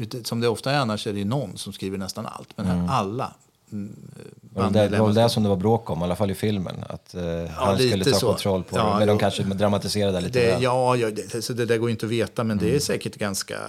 Ute- 0.00 0.24
Som 0.24 0.40
det 0.40 0.48
ofta 0.48 0.70
är 0.72 0.78
annars 0.78 1.06
är 1.06 1.12
det 1.12 1.24
någon 1.24 1.58
som 1.58 1.72
skriver 1.72 1.98
nästan 1.98 2.26
allt. 2.26 2.56
Men 2.56 2.66
här 2.66 2.88
alla 2.88 3.24
mm, 3.24 3.36
Det 3.46 3.47
var 4.54 4.70
det, 4.70 4.98
var 4.98 5.12
det 5.12 5.28
som 5.28 5.42
det 5.42 5.48
var 5.48 5.56
bråk 5.56 5.90
om, 5.90 6.00
i 6.00 6.02
alla 6.04 6.16
fall 6.16 6.30
i 6.30 6.34
filmen. 6.34 6.74
Att 6.88 7.14
eh, 7.14 7.22
han 7.50 7.76
lite 7.76 7.88
skulle 7.88 8.04
ta 8.04 8.18
så. 8.18 8.26
kontroll 8.26 8.64
på 8.64 8.76
Ja, 8.76 8.92
det. 8.92 8.98
Men 8.98 9.08
de 9.08 9.18
kanske 9.18 9.42
dramatiserade 9.42 10.20
lite 10.20 10.40
Det, 10.40 10.46
väl. 10.52 10.62
ja, 10.62 10.96
ja 10.96 11.10
det, 11.10 11.42
så 11.44 11.52
det 11.52 11.66
där 11.66 11.78
går 11.78 11.90
inte 11.90 12.06
att 12.06 12.12
veta, 12.12 12.44
men 12.44 12.58
Mm. 12.58 12.70
det 12.70 12.76
är 12.76 12.80
säkert 12.80 13.16
ganska... 13.16 13.54
eh, 13.54 13.60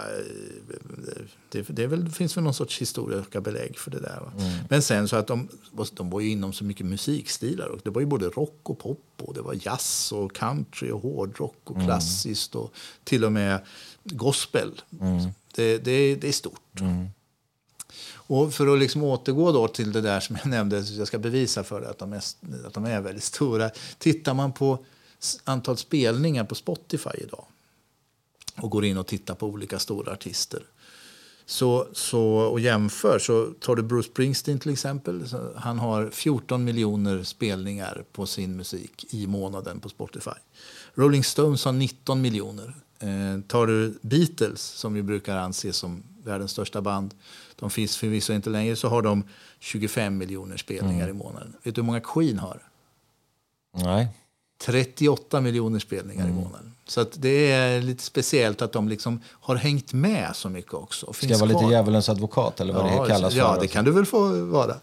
Det, 1.52 1.62
det, 1.68 1.82
är 1.82 1.86
väl, 1.86 2.04
det 2.04 2.10
finns 2.10 2.36
väl 2.36 2.44
någon 2.44 2.54
sorts 2.54 2.80
historiska 2.80 3.40
belägg 3.40 3.78
för 3.78 3.90
det 3.90 4.00
där. 4.00 4.20
Mm. 4.38 4.52
Men 4.68 4.82
sen 4.82 5.08
så 5.08 5.16
att 5.16 5.26
de, 5.26 5.48
de 5.92 6.10
var 6.10 6.20
ju 6.20 6.30
inom 6.30 6.52
så 6.52 6.64
mycket 6.64 6.86
musikstilar. 6.86 7.66
Och 7.66 7.78
det 7.84 7.90
var 7.90 8.00
ju 8.00 8.06
både 8.06 8.26
rock 8.26 8.60
och 8.62 8.78
pop, 8.78 9.04
och 9.22 9.34
det 9.34 9.40
var 9.42 9.56
jazz 9.62 10.12
och 10.12 10.32
country 10.34 10.90
och 10.90 11.02
hårdrock 11.02 11.56
och 11.64 11.74
Mm. 11.76 11.86
klassiskt 11.86 12.54
och 12.54 12.72
till 13.04 13.24
och 13.24 13.32
med 13.32 13.60
gospel. 14.04 14.82
Mm. 15.00 15.28
Det, 15.54 15.78
det, 15.78 16.14
det 16.14 16.28
är 16.28 16.32
stort. 16.32 16.80
Och 18.30 18.54
för 18.54 18.72
att 18.72 18.78
liksom 18.78 19.02
återgå 19.02 19.52
då 19.52 19.68
till 19.68 19.92
det 19.92 20.00
där 20.00 20.20
som 20.20 20.36
jag 20.36 20.50
nämnde, 20.50 20.84
så 20.84 20.94
jag 20.94 21.06
ska 21.06 21.18
bevisa 21.18 21.64
för 21.64 21.80
dig 21.80 21.90
att 21.90 21.98
de 21.98 22.12
är, 22.12 22.22
att 22.66 22.74
de 22.74 22.84
är 22.84 23.00
väldigt 23.00 23.24
stora. 23.24 23.70
Tittar 23.98 24.34
man 24.34 24.52
på 24.52 24.84
antal 25.44 25.76
spelningar 25.76 26.44
på 26.44 26.54
Spotify 26.54 27.10
idag 27.14 27.44
och 28.56 28.70
går 28.70 28.84
in 28.84 28.98
och 28.98 29.06
tittar 29.06 29.34
på 29.34 29.46
olika 29.46 29.78
stora 29.78 30.12
artister 30.12 30.62
så, 31.46 31.86
så, 31.92 32.22
och 32.22 32.60
jämför 32.60 33.18
så 33.18 33.46
tar 33.60 33.76
du 33.76 33.82
Bruce 33.82 34.08
Springsteen 34.08 34.58
till 34.58 34.72
exempel. 34.72 35.24
Han 35.56 35.78
har 35.78 36.10
14 36.10 36.64
miljoner 36.64 37.22
spelningar 37.22 38.04
på 38.12 38.26
sin 38.26 38.56
musik 38.56 39.14
i 39.14 39.26
månaden 39.26 39.80
på 39.80 39.88
Spotify. 39.88 40.38
Rolling 40.94 41.24
Stones 41.24 41.64
har 41.64 41.72
19 41.72 42.20
miljoner. 42.20 42.74
Eh, 42.98 43.40
tar 43.46 43.66
du 43.66 43.98
Beatles, 44.02 44.60
som 44.62 44.94
vi 44.94 45.02
brukar 45.02 45.36
anse 45.36 45.72
som 45.72 46.02
världens 46.24 46.50
största 46.50 46.80
band, 46.80 47.14
de 47.56 47.70
finns 47.70 47.96
förvisso 47.96 48.32
inte 48.32 48.50
längre, 48.50 48.76
så 48.76 48.88
har 48.88 49.02
de 49.02 49.24
25 49.58 50.18
miljoner 50.18 50.56
spelningar 50.56 51.08
i 51.08 51.12
månaden. 51.12 51.56
Vet 51.62 51.74
du 51.74 51.80
hur 51.80 51.86
många 51.86 52.00
Queen 52.00 52.38
har? 52.38 52.62
Nej. 53.76 54.08
38 54.64 55.40
miljoner 55.40 55.78
spelningar 55.78 56.24
Mm. 56.24 56.38
i 56.38 56.42
månaden. 56.44 56.72
Så 56.86 57.06
det 57.14 57.52
är 57.52 57.82
lite 57.82 58.02
speciellt 58.02 58.62
att 58.62 58.72
de 58.72 58.88
liksom 58.88 59.20
har 59.26 59.56
hängt 59.56 59.92
med 59.92 60.30
så 60.36 60.48
mycket 60.48 60.74
också. 60.74 61.12
Ska 61.12 61.26
jag 61.26 61.38
vara 61.38 61.50
kvar. 61.50 61.60
lite 61.62 61.72
djävulens 61.72 62.08
advokat 62.08 62.60
eller 62.60 62.72
vad 62.74 62.84
det 62.84 63.08
kallas 63.08 63.34
Ja, 63.34 63.56
det 63.60 63.66
kan 63.68 63.84
du 63.84 63.90
väl 63.90 64.06
få 64.06 64.44
vara. 64.44 64.74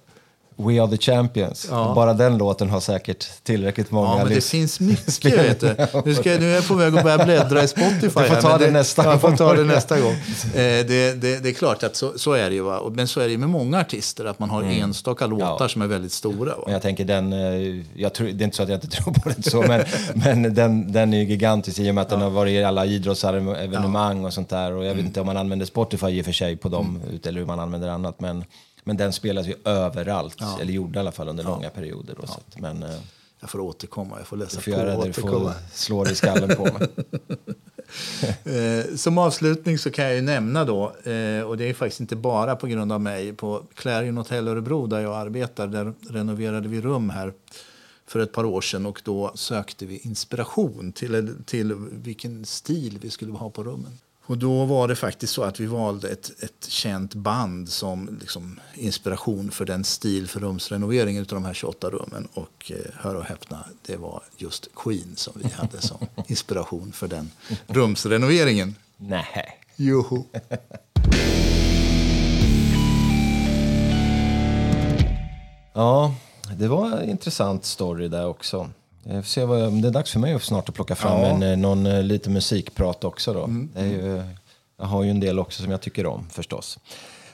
We 0.59 0.81
are 0.81 0.89
the 0.89 0.97
champions. 0.97 1.67
Ja. 1.71 1.91
Bara 1.95 2.13
den 2.13 2.37
låten 2.37 2.69
har 2.69 2.79
säkert 2.79 3.43
tillräckligt 3.43 3.91
många 3.91 4.07
Ja, 4.09 4.17
men 4.17 4.33
det 4.33 4.41
finns 4.45 4.79
mycket. 4.79 5.25
vet 5.37 5.59
du. 5.59 5.75
Nu, 6.05 6.15
ska, 6.15 6.31
jag- 6.31 6.39
nu 6.41 6.51
är 6.51 6.55
jag 6.55 6.67
på 6.67 6.73
väg 6.75 6.97
att 6.97 7.03
börja 7.03 7.25
bläddra 7.25 7.63
i 7.63 7.67
Spotify. 7.67 7.97
Du 8.01 8.09
får 8.09 8.19
här, 8.21 8.41
ta 8.41 8.49
men 8.49 8.59
det 8.59 8.71
nästa 8.71 9.03
Jag 9.03 9.21
får 9.21 9.31
ta 9.31 9.53
det 9.53 9.63
nästa 9.63 9.99
gång. 9.99 10.11
Eh, 10.11 10.17
det, 10.55 11.21
det, 11.21 11.43
det 11.43 11.49
är 11.49 11.53
klart 11.53 11.83
att 11.83 11.95
så, 11.95 12.13
så 12.17 12.33
är 12.33 12.49
det 12.49 12.55
ju. 12.55 12.61
Va? 12.61 12.81
Men 12.91 13.07
så 13.07 13.19
är 13.19 13.25
det 13.25 13.31
ju 13.31 13.37
med 13.37 13.49
många 13.49 13.79
artister, 13.79 14.25
att 14.25 14.39
man 14.39 14.49
har 14.49 14.63
enstaka 14.63 15.27
låtar 15.27 15.45
Mm. 15.47 15.57
Ja. 15.59 15.69
som 15.69 15.81
är 15.81 15.87
väldigt 15.87 16.11
stora. 16.11 16.55
Va? 16.55 16.61
Men 16.65 16.73
jag 16.73 16.81
tänker 16.81 17.05
den, 17.05 17.33
eh, 17.33 17.83
jag 17.95 18.13
tror, 18.13 18.27
det 18.27 18.43
är 18.43 18.45
inte 18.45 18.57
så 18.57 18.63
att 18.63 18.69
jag 18.69 18.75
inte 18.83 18.87
tror 18.97 19.13
på 19.13 19.29
det 19.29 19.49
så, 19.51 19.61
men, 19.61 19.83
men 20.13 20.53
den, 20.55 20.91
den 20.91 21.13
är 21.13 21.17
ju 21.17 21.23
gigantisk 21.25 21.79
i 21.79 21.91
och 21.91 21.95
med 21.95 22.01
att 22.01 22.09
den 22.09 22.21
har 22.21 22.29
varit 22.29 22.51
i 22.51 22.63
alla 22.63 22.85
idrottsevenemang 22.85 24.25
och 24.25 24.33
sånt 24.33 24.49
där. 24.49 24.71
Och 24.71 24.85
jag 24.85 24.95
vet 24.95 25.05
inte 25.05 25.19
om 25.19 25.25
man 25.25 25.37
använder 25.37 25.65
Spotify 25.65 26.07
i 26.07 26.21
och 26.21 26.25
för 26.25 26.31
sig 26.31 26.57
på 26.57 26.69
dem, 26.69 27.01
ut- 27.13 27.25
eller 27.25 27.39
hur 27.39 27.47
man 27.47 27.59
använder 27.59 27.87
annat. 27.89 28.19
Men, 28.19 28.43
men 28.87 28.97
den 28.97 29.13
spelas 29.13 29.47
ju 29.47 29.55
överallt, 29.65 30.41
eller 30.61 30.73
gjorde 30.73 30.97
i 30.97 30.99
alla 30.99 31.11
fall 31.11 31.27
under 31.27 31.43
långa 31.43 31.69
perioder. 31.69 32.15
Då, 32.21 32.27
så 32.27 32.33
att, 32.33 32.59
men 32.59 32.83
eh, 32.83 32.99
Jag 33.39 33.49
får 33.49 33.59
återkomma, 33.59 34.17
jag 34.17 34.27
får 34.27 34.37
läsa 34.37 34.55
du 34.55 34.61
får 34.61 34.71
på 34.71 34.77
göra 34.77 34.97
det, 34.97 35.07
du 35.07 35.13
får 35.13 35.53
slå 35.73 36.03
dig 36.03 36.13
i 36.13 36.15
skallen 36.15 36.55
på 36.55 36.63
mig. 36.63 36.87
Eh, 38.43 38.95
som 38.95 39.17
avslutning 39.17 39.77
så 39.77 39.91
kan 39.91 40.05
jag 40.05 40.15
ju 40.15 40.21
nämna 40.21 40.65
då, 40.65 40.83
eh, 40.83 41.41
och 41.41 41.57
det 41.57 41.69
är 41.69 41.73
faktiskt 41.73 41.99
inte 41.99 42.15
bara 42.15 42.55
på 42.55 42.67
grund 42.67 42.91
av 42.91 43.01
mig, 43.01 43.33
på 43.33 43.63
Clarion 43.73 44.17
Hotel 44.17 44.47
Örebro 44.47 44.87
där 44.87 44.99
jag 44.99 45.15
arbetar, 45.15 45.67
där 45.67 45.93
renoverade 46.09 46.67
vi 46.67 46.81
rum 46.81 47.09
här 47.09 47.33
för 48.07 48.19
ett 48.19 48.31
par 48.31 48.45
år 48.45 48.61
sedan 48.61 48.85
och 48.85 49.01
då 49.03 49.31
sökte 49.35 49.85
vi 49.85 49.97
inspiration 49.97 50.91
till, 50.91 51.35
till 51.45 51.73
vilken 51.75 52.45
stil 52.45 52.99
vi 53.01 53.09
skulle 53.09 53.31
ha 53.31 53.49
på 53.49 53.63
rummen. 53.63 53.97
Och 54.27 54.37
då 54.37 54.65
var 54.65 54.87
det 54.87 54.95
faktiskt 54.95 55.33
så 55.33 55.43
att 55.43 55.59
vi 55.59 55.65
valde 55.65 56.09
ett, 56.09 56.43
ett 56.43 56.65
känt 56.67 57.13
band 57.13 57.69
som 57.69 58.17
liksom 58.21 58.59
inspiration 58.73 59.51
för 59.51 59.65
den 59.65 59.83
stil 59.83 60.27
för 60.27 60.39
rumsrenoveringen 60.39 61.21
av 61.21 61.27
de 61.27 61.45
här 61.45 61.53
28 61.53 61.89
rummen. 61.89 62.27
Och 62.33 62.71
eh, 62.71 62.91
hör 62.93 63.15
och 63.15 63.23
häpna, 63.23 63.65
det 63.85 63.97
var 63.97 64.23
just 64.37 64.69
Queen 64.75 65.15
som 65.15 65.33
vi 65.35 65.49
hade 65.49 65.81
som 65.81 65.97
inspiration 66.27 66.91
för 66.91 67.07
den 67.07 67.31
rumsrenoveringen. 67.67 68.75
Nej. 68.97 69.59
Joho. 69.75 70.23
Ja, 75.73 76.15
det 76.57 76.67
var 76.67 76.91
en 76.91 77.09
intressant 77.09 77.65
story 77.65 78.07
där 78.07 78.27
också. 78.27 78.69
Jag 79.09 79.23
får 79.23 79.29
se 79.29 79.45
vad, 79.45 79.73
det 79.81 79.87
är 79.87 79.91
dags 79.91 80.11
för 80.11 80.19
mig 80.19 80.39
snart 80.39 80.69
att 80.69 80.75
plocka 80.75 80.95
fram 80.95 81.21
Ja. 81.21 81.27
en, 81.27 81.43
eh, 81.43 81.57
någon 81.57 81.85
eh, 81.85 82.03
lite 82.03 82.29
musikprat 82.29 83.03
också. 83.03 83.33
Då. 83.33 83.49
Är 83.75 83.85
ju, 83.85 84.23
jag 84.79 84.85
har 84.85 85.03
ju 85.03 85.09
en 85.09 85.19
del 85.19 85.39
också 85.39 85.63
som 85.63 85.71
jag 85.71 85.81
tycker 85.81 86.05
om 86.05 86.29
förstås. 86.29 86.79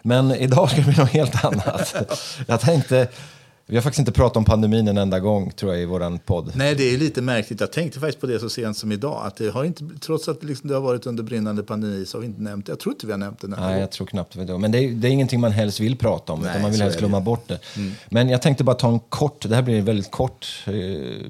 Men 0.01 0.31
idag 0.35 0.69
ska 0.69 0.81
det 0.81 0.87
bli 0.87 0.95
något 0.97 1.09
helt 1.09 1.45
annat. 1.45 1.95
jag 2.47 2.59
tänkte, 2.59 3.07
vi 3.65 3.75
har 3.75 3.81
faktiskt 3.81 3.99
inte 3.99 4.11
pratat 4.11 4.37
om 4.37 4.45
pandemin 4.45 4.87
en 4.87 4.97
enda 4.97 5.19
gång 5.19 5.51
tror 5.51 5.73
jag 5.73 5.81
i 5.81 5.85
våran 5.85 6.19
podd. 6.19 6.51
Nej, 6.55 6.75
det 6.75 6.93
är 6.93 6.97
lite 6.97 7.21
märkligt. 7.21 7.59
Jag 7.59 7.71
tänkte 7.71 7.99
faktiskt 7.99 8.21
på 8.21 8.27
det 8.27 8.39
så 8.39 8.49
sent 8.49 8.77
som 8.77 8.91
idag. 8.91 9.21
Att 9.25 9.35
det 9.35 9.49
har 9.49 9.63
inte, 9.63 9.83
trots 9.99 10.27
att 10.27 10.43
liksom, 10.43 10.69
det 10.69 10.73
har 10.75 10.81
varit 10.81 11.05
under 11.05 11.23
brinnande 11.23 11.63
pandemi 11.63 12.05
så 12.05 12.17
har 12.17 12.21
vi 12.21 12.27
inte 12.27 12.41
nämnt 12.41 12.65
det. 12.65 12.71
Jag 12.71 12.79
tror 12.79 12.93
inte 12.93 13.05
vi 13.05 13.11
har 13.11 13.19
nämnt 13.19 13.41
det. 13.41 13.47
Nej, 13.47 13.59
gången. 13.59 13.79
jag 13.79 13.91
tror 13.91 14.07
knappt 14.07 14.37
det. 14.37 14.57
Men 14.57 14.71
det 14.71 14.77
är, 14.77 14.91
det 14.91 15.07
är 15.07 15.11
ingenting 15.11 15.39
man 15.39 15.51
helst 15.51 15.79
vill 15.79 15.95
prata 15.97 16.33
om, 16.33 16.39
Nej, 16.39 16.49
utan 16.49 16.61
man 16.61 16.71
vill 16.71 16.81
helst. 16.81 16.99
Mm. 16.99 17.09
glömma 17.09 17.21
bort 17.21 17.47
det. 17.47 17.59
Men 18.09 18.29
jag 18.29 18.41
tänkte 18.41 18.63
bara 18.63 18.75
ta 18.75 18.89
en 18.89 18.99
kort, 18.99 19.45
det 19.49 19.55
här 19.55 19.61
blir 19.61 19.79
en 19.79 19.85
väldigt 19.85 20.11
kort 20.11 20.63
eh, 20.67 20.73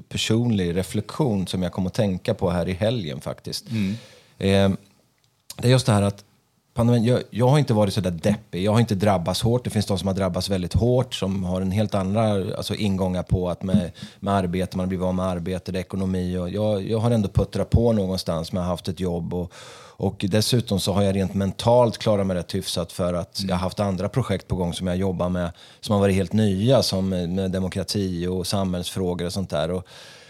personlig 0.08 0.76
reflektion 0.76 1.46
som 1.46 1.62
jag 1.62 1.72
kom 1.72 1.86
att 1.86 1.94
tänka 1.94 2.34
på 2.34 2.50
här 2.50 2.68
i 2.68 2.72
helgen 2.72 3.20
faktiskt. 3.20 3.64
Mm. 3.70 3.90
Eh, 4.38 4.78
det 5.56 5.68
är 5.68 5.70
just 5.72 5.86
det 5.86 5.92
här 5.92 6.02
att 6.02 6.24
pandemin, 6.74 7.04
jag, 7.04 7.22
jag 7.30 7.48
har 7.48 7.58
inte 7.58 7.74
varit 7.74 7.94
så 7.94 8.00
där 8.00 8.10
deppig, 8.10 8.62
jag 8.62 8.72
har 8.72 8.80
inte 8.80 8.94
drabbats 8.94 9.42
hårt. 9.42 9.64
Det 9.64 9.70
finns 9.70 9.86
de 9.86 9.98
som 9.98 10.08
har 10.08 10.14
drabbats 10.14 10.50
väldigt 10.50 10.74
hårt, 10.74 11.14
som 11.14 11.44
har 11.44 11.60
en 11.60 11.70
helt 11.70 11.94
andra 11.94 12.22
alltså, 12.56 12.74
ingångar 12.74 13.22
på 13.22 13.50
att 13.50 13.62
med, 13.62 13.92
med 14.20 14.34
arbete, 14.34 14.76
man 14.76 14.88
blir 14.88 15.08
av 15.08 15.14
med 15.14 15.26
arbete, 15.26 15.72
det 15.72 15.78
är 15.78 15.80
ekonomi. 15.80 16.36
Och 16.36 16.50
jag, 16.50 16.88
jag 16.88 16.98
har 16.98 17.10
ändå 17.10 17.28
puttrat 17.28 17.70
på 17.70 17.92
någonstans, 17.92 18.52
men 18.52 18.60
jag 18.60 18.66
har 18.66 18.72
haft 18.72 18.88
ett 18.88 19.00
jobb. 19.00 19.34
Och, 19.34 19.52
och 19.96 20.24
dessutom 20.28 20.80
så 20.80 20.92
har 20.92 21.02
jag 21.02 21.16
rent 21.16 21.34
mentalt 21.34 21.98
klarat 21.98 22.26
mig 22.26 22.36
rätt 22.36 22.54
hyfsat 22.54 22.92
för 22.92 23.14
att 23.14 23.40
jag 23.48 23.54
har 23.54 23.60
haft 23.60 23.80
andra 23.80 24.08
projekt 24.08 24.48
på 24.48 24.56
gång 24.56 24.72
som 24.74 24.86
jag 24.86 24.96
jobbar 24.96 25.28
med, 25.28 25.50
som 25.80 25.92
har 25.92 26.00
varit 26.00 26.14
helt 26.14 26.32
nya, 26.32 26.82
som 26.82 27.08
med 27.08 27.50
demokrati 27.50 28.26
och 28.26 28.46
samhällsfrågor 28.46 29.26
och 29.26 29.32
sånt 29.32 29.50
där. 29.50 29.70
Och, 29.70 29.86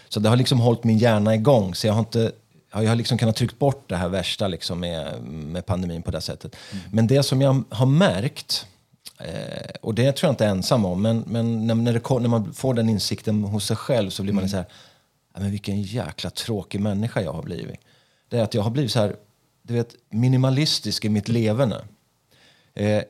så 0.09 0.19
det 0.19 0.29
har 0.29 0.35
liksom 0.35 0.59
hållit 0.59 0.83
min 0.83 0.97
hjärna 0.97 1.35
igång, 1.35 1.75
så 1.75 1.87
jag 1.87 1.93
har 1.93 1.99
inte 1.99 2.31
Ja, 2.75 2.83
jag 2.83 2.89
har 2.89 2.95
liksom 2.95 3.17
kunnat 3.17 3.35
trycka 3.35 3.55
bort 3.59 3.89
det 3.89 3.95
här 3.95 4.09
värsta 4.09 4.47
liksom 4.47 4.79
med, 4.79 5.23
med 5.23 5.65
pandemin 5.65 6.01
på 6.01 6.11
det 6.11 6.21
sättet. 6.21 6.55
Men 6.91 7.07
det 7.07 7.23
som 7.23 7.41
jag 7.41 7.63
har 7.69 7.85
märkt, 7.85 8.67
eh, 9.19 9.69
och 9.81 9.95
det 9.95 10.11
tror 10.11 10.27
jag 10.27 10.33
inte 10.33 10.45
är 10.45 10.49
ensam 10.49 10.85
om, 10.85 11.01
men, 11.01 11.23
men 11.27 11.67
när, 11.67 11.75
när, 11.75 11.93
det, 11.93 12.19
när 12.19 12.29
man 12.29 12.53
får 12.53 12.73
den 12.73 12.89
insikten 12.89 13.43
hos 13.43 13.65
sig 13.65 13.77
själv 13.77 14.09
så 14.09 14.23
blir 14.23 14.33
man 14.33 14.49
så 14.49 14.55
här, 14.55 14.65
ja, 15.33 15.39
men 15.39 15.51
vilken 15.51 15.81
jäkla 15.81 16.29
tråkig 16.29 16.81
människa 16.81 17.21
jag 17.21 17.33
har 17.33 17.43
blivit. 17.43 17.79
Det 18.29 18.37
är 18.37 18.43
att 18.43 18.53
jag 18.53 18.61
har 18.61 18.71
blivit 18.71 18.91
så 18.91 18.99
här, 18.99 19.15
du 19.61 19.73
vet, 19.73 19.95
minimalistisk 20.09 21.05
i 21.05 21.09
mitt 21.09 21.27
leverne. 21.27 21.81
Eh, 22.73 23.03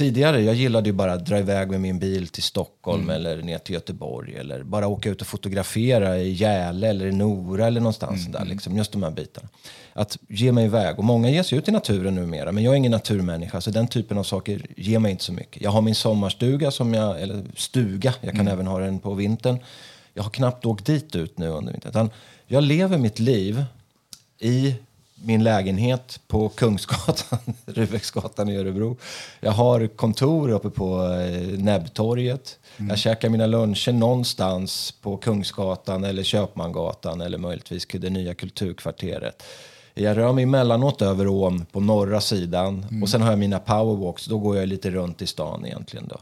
tidigare, 0.00 0.42
jag 0.42 0.54
gillade 0.54 0.88
ju 0.88 0.92
bara 0.92 1.12
att 1.12 1.26
dra 1.26 1.38
iväg 1.38 1.70
med 1.70 1.80
min 1.80 1.98
bil 1.98 2.28
till 2.28 2.42
Stockholm 2.42 3.10
eller 3.10 3.42
ner 3.42 3.58
till 3.58 3.74
Göteborg 3.74 4.36
eller 4.36 4.62
bara 4.62 4.86
åka 4.86 5.10
ut 5.10 5.20
och 5.20 5.26
fotografera 5.26 6.18
i 6.18 6.32
Gäle 6.32 6.88
eller 6.88 7.06
i 7.06 7.12
Nora 7.12 7.66
eller 7.66 7.80
någonstans 7.80 8.26
där, 8.26 8.44
liksom, 8.44 8.76
just 8.76 8.92
de 8.92 9.02
här 9.02 9.10
bitarna. 9.10 9.48
Att 9.92 10.18
ge 10.28 10.52
mig 10.52 10.64
iväg, 10.64 10.98
och 10.98 11.04
många 11.04 11.30
ger 11.30 11.42
sig 11.42 11.58
ut 11.58 11.68
i 11.68 11.70
naturen 11.70 12.14
numera, 12.14 12.52
men 12.52 12.64
jag 12.64 12.72
är 12.72 12.76
ingen 12.76 12.92
naturmänniska 12.92 13.60
så 13.60 13.70
den 13.70 13.88
typen 13.88 14.18
av 14.18 14.22
saker 14.22 14.66
ger 14.76 14.98
mig 14.98 15.10
inte 15.10 15.24
så 15.24 15.32
mycket. 15.32 15.62
Jag 15.62 15.70
har 15.70 15.82
min 15.82 15.94
sommarstuga, 15.94 16.70
som 16.70 16.94
jag, 16.94 17.22
eller 17.22 17.44
stuga, 17.56 18.14
jag 18.20 18.34
kan 18.34 18.48
även 18.48 18.66
ha 18.66 18.78
den 18.78 18.98
på 18.98 19.14
vintern. 19.14 19.58
jag 20.14 20.22
har 20.22 20.30
knappt 20.30 20.66
åkt 20.66 20.86
dit 20.86 21.16
ut 21.16 21.38
nu 21.38 21.48
under 21.48 21.72
vintern. 21.72 22.10
Jag 22.46 22.62
lever 22.62 22.98
mitt 22.98 23.18
liv 23.18 23.64
i 24.38 24.74
min 25.22 25.44
lägenhet 25.44 26.20
på 26.26 26.48
Kungsgatan, 26.48 27.38
Rubecksgatan 27.66 28.48
i 28.48 28.56
Örebro. 28.56 28.96
Jag 29.40 29.52
har 29.52 29.86
kontor 29.86 30.50
uppe 30.50 30.70
på 30.70 31.04
eh, 31.04 31.58
Näbbtorget. 31.58 32.58
Mm. 32.76 32.88
Jag 32.88 32.98
käkar 32.98 33.28
mina 33.28 33.46
luncher 33.46 33.92
någonstans 33.92 34.94
på 35.02 35.16
Kungsgatan 35.16 36.04
eller 36.04 36.22
Köpmangatan 36.22 37.20
eller 37.20 37.38
möjligtvis 37.38 37.86
det 37.86 38.10
nya 38.10 38.34
kulturkvarteret. 38.34 39.42
Jag 39.94 40.16
rör 40.16 40.32
mig 40.32 40.44
emellanåt 40.44 41.02
över 41.02 41.28
ån 41.28 41.66
på 41.72 41.80
norra 41.80 42.20
sidan 42.20 42.86
mm. 42.90 43.02
och 43.02 43.08
sen 43.08 43.22
har 43.22 43.30
jag 43.30 43.38
mina 43.38 43.58
powerwalks. 43.58 44.26
Då 44.26 44.38
går 44.38 44.56
jag 44.56 44.68
lite 44.68 44.90
runt 44.90 45.22
i 45.22 45.26
stan 45.26 45.66
egentligen. 45.66 46.08
Då. 46.08 46.18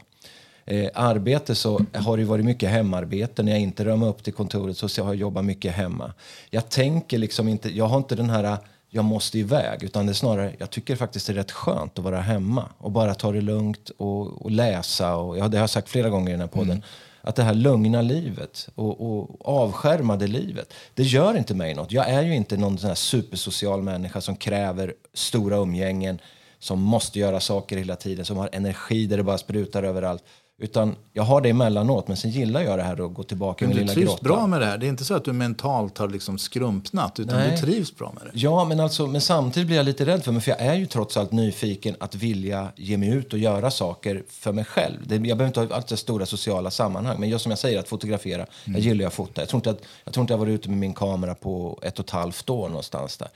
Eh, 0.65 0.89
arbete 0.93 1.55
så 1.55 1.85
har 1.93 2.17
det 2.17 2.25
varit 2.25 2.45
mycket 2.45 2.69
hemarbete. 2.69 3.43
När 3.43 3.51
jag 3.51 3.61
inte 3.61 3.85
rör 3.85 3.95
mig 3.95 4.09
upp 4.09 4.23
till 4.23 4.33
kontoret 4.33 4.77
så 4.77 5.03
har 5.03 5.13
jag 5.13 5.15
jobbat 5.15 5.45
mycket 5.45 5.75
hemma. 5.75 6.13
Jag 6.49 6.69
tänker 6.69 7.17
liksom 7.17 7.47
inte, 7.47 7.77
jag 7.77 7.85
har 7.85 7.97
inte 7.97 8.15
den 8.15 8.29
här 8.29 8.57
jag 8.89 9.05
måste 9.05 9.39
iväg. 9.39 9.83
Utan 9.83 10.05
det 10.05 10.11
är 10.11 10.13
snarare, 10.13 10.55
jag 10.59 10.69
tycker 10.69 10.95
faktiskt 10.95 11.27
det 11.27 11.33
är 11.33 11.35
rätt 11.35 11.51
skönt 11.51 11.99
att 11.99 12.03
vara 12.05 12.21
hemma 12.21 12.69
och 12.77 12.91
bara 12.91 13.15
ta 13.15 13.31
det 13.31 13.41
lugnt 13.41 13.89
och, 13.97 14.41
och 14.41 14.51
läsa. 14.51 15.15
Och, 15.15 15.37
ja, 15.37 15.47
det 15.47 15.57
har 15.57 15.63
jag 15.63 15.69
sagt 15.69 15.89
flera 15.89 16.09
gånger 16.09 16.29
i 16.29 16.31
den 16.31 16.41
här 16.41 16.47
podden. 16.47 16.71
Mm. 16.71 16.83
Att 17.21 17.35
det 17.35 17.43
här 17.43 17.53
lugna 17.53 18.01
livet 18.01 18.69
och, 18.75 19.19
och, 19.19 19.47
avskärmade 19.47 20.27
livet, 20.27 20.73
det 20.93 21.03
gör 21.03 21.37
inte 21.37 21.53
mig 21.53 21.75
något. 21.75 21.91
Jag 21.91 22.09
är 22.09 22.21
ju 22.21 22.35
inte 22.35 22.57
någon 22.57 22.77
sån 22.77 22.87
här 22.87 22.95
supersocial 22.95 23.81
människa 23.81 24.21
som 24.21 24.35
kräver 24.35 24.93
stora 25.13 25.57
umgängen, 25.57 26.19
som 26.59 26.81
måste 26.81 27.19
göra 27.19 27.39
saker 27.39 27.77
hela 27.77 27.95
tiden, 27.95 28.25
som 28.25 28.37
har 28.37 28.49
energi 28.51 29.05
där 29.05 29.17
det 29.17 29.23
bara 29.23 29.37
sprutar 29.37 29.83
överallt. 29.83 30.23
Utan 30.61 30.95
jag 31.13 31.23
har 31.23 31.41
det 31.41 31.49
emellanåt, 31.49 32.07
men 32.07 32.17
sen 32.17 32.31
gillar 32.31 32.61
jag 32.61 32.79
det 32.79 32.83
här 32.83 33.05
att 33.05 33.13
gå 33.13 33.23
tillbaka 33.23 33.65
i 33.65 33.67
min 33.67 33.77
lilla 33.77 33.93
grotta. 33.93 33.99
Du 33.99 34.05
trivs 34.05 34.21
bra 34.21 34.47
med 34.47 34.61
det 34.61 34.65
här? 34.65 34.77
Det 34.77 34.85
är 34.85 34.89
inte 34.89 35.05
så 35.05 35.13
att 35.13 35.25
du 35.25 35.33
mentalt 35.33 35.97
har 35.97 36.07
liksom 36.07 36.37
skrumpnat, 36.37 37.19
utan 37.19 37.37
Nej. 37.39 37.51
du 37.51 37.57
trivs 37.57 37.95
bra 37.95 38.13
med 38.15 38.23
det? 38.23 38.39
Ja, 38.39 38.65
men, 38.65 38.79
alltså, 38.79 39.07
men 39.07 39.21
samtidigt 39.21 39.67
blir 39.67 39.77
jag 39.77 39.85
lite 39.85 40.05
rädd 40.05 40.23
för 40.23 40.31
mig, 40.31 40.41
för 40.41 40.51
jag 40.51 40.61
är 40.61 40.73
ju 40.73 40.85
trots 40.85 41.17
allt 41.17 41.31
nyfiken 41.31 41.95
att 41.99 42.15
vilja 42.15 42.67
ge 42.75 42.97
mig 42.97 43.09
ut 43.09 43.33
och 43.33 43.39
göra 43.39 43.71
saker 43.71 44.23
för 44.29 44.51
mig 44.51 44.65
själv. 44.65 44.97
Det, 45.07 45.15
jag 45.15 45.21
behöver 45.21 45.47
inte 45.47 45.59
ha 45.59 45.75
allt 45.75 45.99
stora 45.99 46.25
sociala 46.25 46.71
sammanhang, 46.71 47.19
men 47.19 47.29
just 47.29 47.43
som 47.43 47.49
jag 47.49 47.59
säger, 47.59 47.79
att 47.79 47.87
fotografera. 47.87 48.41
Mm. 48.41 48.49
Jag 48.65 48.79
gillar 48.79 49.07
att 49.07 49.13
fota. 49.13 49.41
Jag 49.41 49.49
tror, 49.49 49.57
inte 49.57 49.69
att, 49.69 49.81
jag 50.03 50.13
tror 50.13 50.21
inte 50.21 50.33
jag 50.33 50.37
varit 50.37 50.51
ute 50.51 50.69
med 50.69 50.77
min 50.77 50.93
kamera 50.93 51.35
på 51.35 51.79
ett 51.83 51.99
och 51.99 52.05
ett 52.05 52.11
halvt 52.11 52.49
år 52.49 52.69
någonstans 52.69 53.17
där. 53.17 53.29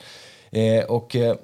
Eh, 0.51 0.84
och... 0.84 1.15
Eh, 1.15 1.36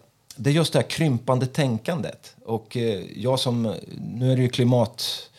det 0.41 0.49
är 0.49 0.53
just 0.53 0.73
det 0.73 0.79
här 0.79 0.89
krympande 0.89 1.45
tänkandet. 1.45 2.35
Och 2.45 2.77
eh, 2.77 3.01
jag 3.15 3.39
som, 3.39 3.75
nu 3.97 4.31
är 4.31 4.35
det 4.35 4.41
ju 4.41 4.49
klimat 4.49 5.29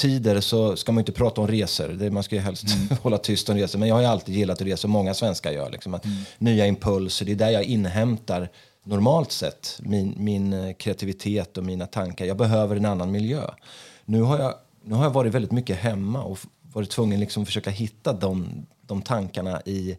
tider 0.00 0.40
så 0.40 0.76
ska 0.76 0.92
man 0.92 1.00
inte 1.00 1.12
prata 1.12 1.40
om 1.40 1.48
resor. 1.48 2.10
Man 2.10 2.22
ska 2.22 2.34
ju 2.34 2.40
helst 2.40 2.64
mm. 2.64 2.98
hålla 3.02 3.18
tyst 3.18 3.48
om 3.48 3.56
resor. 3.56 3.78
Men 3.78 3.88
jag 3.88 3.96
har 3.96 4.02
alltid 4.02 4.34
gillat 4.34 4.60
att 4.60 4.66
resa, 4.66 4.88
många 4.88 5.14
svenskar 5.14 5.52
gör. 5.52 5.70
Liksom, 5.70 5.94
att 5.94 6.04
mm. 6.04 6.16
Nya 6.38 6.66
impulser, 6.66 7.26
det 7.26 7.32
är 7.32 7.36
där 7.36 7.50
jag 7.50 7.64
inhämtar 7.64 8.48
normalt 8.84 9.32
sett 9.32 9.80
min, 9.82 10.14
min 10.16 10.52
eh, 10.52 10.72
kreativitet 10.72 11.58
och 11.58 11.64
mina 11.64 11.86
tankar. 11.86 12.24
Jag 12.24 12.36
behöver 12.36 12.76
en 12.76 12.84
annan 12.84 13.10
miljö. 13.10 13.42
Nu 14.04 14.22
har 14.22 14.38
jag, 14.38 14.54
nu 14.84 14.94
har 14.94 15.04
jag 15.04 15.10
varit 15.10 15.34
väldigt 15.34 15.52
mycket 15.52 15.76
hemma 15.76 16.22
och 16.22 16.38
varit 16.72 16.90
tvungen 16.90 17.20
liksom 17.20 17.42
att 17.42 17.48
försöka 17.48 17.70
hitta 17.70 18.12
de, 18.12 18.66
de 18.86 19.02
tankarna 19.02 19.60
i 19.60 19.96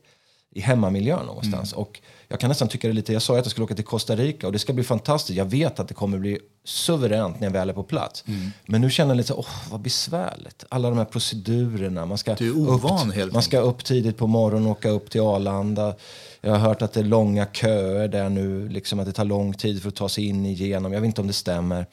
i 0.51 0.61
hemmamiljön 0.61 1.25
någonstans. 1.25 1.73
Mm. 1.73 1.81
Och 1.81 2.01
jag 2.27 2.39
kan 2.39 2.47
nästan 2.47 2.67
tycka 2.67 2.87
det 2.87 2.93
lite, 2.93 3.13
jag 3.13 3.21
sa 3.21 3.37
att 3.37 3.45
jag 3.45 3.51
skulle 3.51 3.65
åka 3.65 3.75
till 3.75 3.85
Costa 3.85 4.15
Rica 4.15 4.47
och 4.47 4.53
det 4.53 4.59
ska 4.59 4.73
bli 4.73 4.83
fantastiskt. 4.83 5.37
Jag 5.37 5.45
vet 5.45 5.79
att 5.79 5.87
det 5.87 5.93
kommer 5.93 6.17
bli 6.17 6.39
suveränt 6.63 7.39
när 7.39 7.47
jag 7.47 7.53
väl 7.53 7.69
är 7.69 7.73
på 7.73 7.83
plats. 7.83 8.23
Mm. 8.27 8.51
Men 8.65 8.81
nu 8.81 8.89
känner 8.89 9.09
jag 9.09 9.17
lite 9.17 9.27
så, 9.27 9.35
åh 9.35 9.69
vad 9.71 9.81
besvärligt. 9.81 10.65
Alla 10.69 10.89
de 10.89 10.97
här 10.97 11.05
procedurerna. 11.05 12.05
Man 12.05 12.17
ska, 12.17 12.35
du 12.35 12.47
är 12.47 12.57
ovan 12.57 13.13
upp, 13.13 13.33
man 13.33 13.43
ska 13.43 13.59
upp 13.59 13.83
tidigt 13.83 14.17
på 14.17 14.27
morgonen 14.27 14.65
och 14.65 14.71
åka 14.71 14.89
upp 14.89 15.09
till 15.09 15.21
Arlanda. 15.21 15.95
Jag 16.41 16.51
har 16.51 16.59
hört 16.59 16.81
att 16.81 16.93
det 16.93 16.99
är 16.99 17.03
långa 17.03 17.45
köer 17.45 18.07
där 18.07 18.29
nu, 18.29 18.69
liksom 18.69 18.99
att 18.99 19.05
det 19.05 19.13
tar 19.13 19.25
lång 19.25 19.53
tid 19.53 19.81
för 19.81 19.89
att 19.89 19.95
ta 19.95 20.09
sig 20.09 20.25
in 20.25 20.45
igenom. 20.45 20.93
Jag 20.93 21.01
vet 21.01 21.07
inte 21.07 21.21
om 21.21 21.27
det 21.27 21.33
stämmer. 21.33 21.85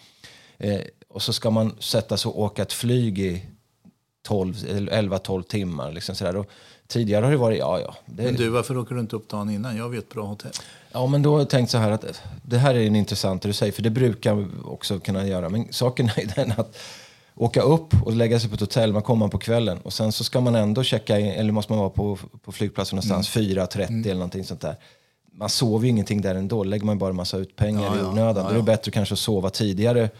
Eh, 0.58 0.80
och 1.08 1.22
så 1.22 1.32
ska 1.32 1.50
man 1.50 1.76
sätta 1.80 2.16
sig 2.16 2.28
och 2.28 2.40
åka 2.40 2.62
ett 2.62 2.72
flyg 2.72 3.18
i 3.18 3.42
11-12 4.28 5.42
timmar. 5.42 5.92
Liksom 5.92 6.14
sådär. 6.14 6.36
Och 6.36 6.50
Tidigare 6.88 7.24
har 7.24 7.30
det 7.30 7.36
varit, 7.36 7.58
ja 7.58 7.80
ja. 7.80 7.94
Det... 8.06 8.22
Men 8.22 8.34
du, 8.34 8.48
varför 8.48 8.78
åker 8.78 8.94
du 8.94 9.00
inte 9.00 9.16
upp 9.16 9.28
dagen 9.28 9.50
innan? 9.50 9.76
Jag 9.76 9.88
vet 9.88 10.08
bra 10.08 10.24
hotell. 10.24 10.52
Ja, 10.92 11.06
men 11.06 11.22
då 11.22 11.32
har 11.32 11.38
jag 11.38 11.50
tänkt 11.50 11.70
så 11.70 11.78
här 11.78 11.90
att 11.90 12.22
det 12.42 12.58
här 12.58 12.74
är 12.74 12.86
en 12.86 12.96
intressant 12.96 13.42
du 13.42 13.52
säger, 13.52 13.72
för 13.72 13.82
det 13.82 13.90
brukar 13.90 14.46
också 14.64 15.00
kunna 15.00 15.26
göra. 15.26 15.48
Men 15.48 15.72
saken 15.72 16.10
är 16.16 16.34
den 16.34 16.52
att 16.56 16.78
åka 17.34 17.62
upp 17.62 17.94
och 18.04 18.12
lägga 18.12 18.40
sig 18.40 18.48
på 18.48 18.54
ett 18.54 18.60
hotell, 18.60 18.92
man 18.92 19.02
kommer 19.02 19.28
på 19.28 19.38
kvällen 19.38 19.78
och 19.78 19.92
sen 19.92 20.12
så 20.12 20.24
ska 20.24 20.40
man 20.40 20.54
ändå 20.54 20.82
checka 20.82 21.18
in, 21.18 21.26
eller 21.26 21.52
måste 21.52 21.72
man 21.72 21.78
vara 21.78 21.90
på, 21.90 22.18
på 22.44 22.52
flygplatsen 22.52 22.96
någonstans 22.96 23.36
mm. 23.36 23.48
4.30 23.50 23.88
mm. 23.88 24.02
eller 24.02 24.14
någonting 24.14 24.44
sånt 24.44 24.60
där. 24.60 24.76
Man 25.32 25.48
sover 25.48 25.84
ju 25.84 25.90
ingenting 25.90 26.20
där 26.20 26.34
ändå, 26.34 26.64
lägger 26.64 26.86
man 26.86 26.98
bara 26.98 27.10
en 27.10 27.16
massa 27.16 27.36
ut 27.36 27.56
pengar 27.56 27.96
ja, 27.96 27.96
i 27.96 28.04
onödan. 28.04 28.36
Ja, 28.36 28.42
ja, 28.42 28.42
Då 28.42 28.50
är 28.50 28.54
det 28.54 28.62
bättre 28.62 28.90
kanske 28.90 29.12
att 29.12 29.18
sova 29.18 29.50
tidigare 29.50 30.10